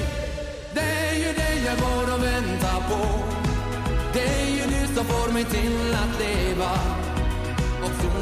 det 0.73 0.81
är 0.81 1.15
ju 1.15 1.33
dig 1.33 1.63
jag 1.67 1.77
går 1.79 2.15
och 2.15 2.23
väntar 2.25 2.81
på. 2.91 3.25
Det 4.13 4.27
är 4.43 4.51
ju 4.51 4.63
du 4.63 4.95
som 4.95 5.05
får 5.05 5.33
mig 5.33 5.45
till 5.45 5.95
att 5.95 6.21
leva 6.21 7.08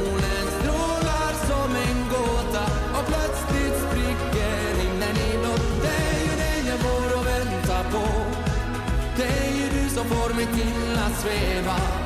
solen 0.07 0.47
strålar 0.59 1.33
som 1.49 1.71
en 1.77 1.99
gåta 2.09 2.65
och 2.99 3.07
plötsligt 3.07 3.77
spricker 3.85 4.75
himlen 4.83 5.17
inåt. 5.33 5.83
Det 5.83 5.97
är 6.07 6.21
ju 6.27 6.37
dig 6.43 6.59
jag 6.69 6.79
går 6.89 7.19
och 7.19 7.27
väntar 7.27 7.85
på. 7.91 8.07
Det 9.17 9.47
är 9.47 9.53
ju 9.57 9.83
du 9.83 9.89
som 9.89 10.05
får 10.05 10.35
mig 10.35 10.47
till 10.47 10.99
att 11.07 11.21
sväva. 11.21 12.06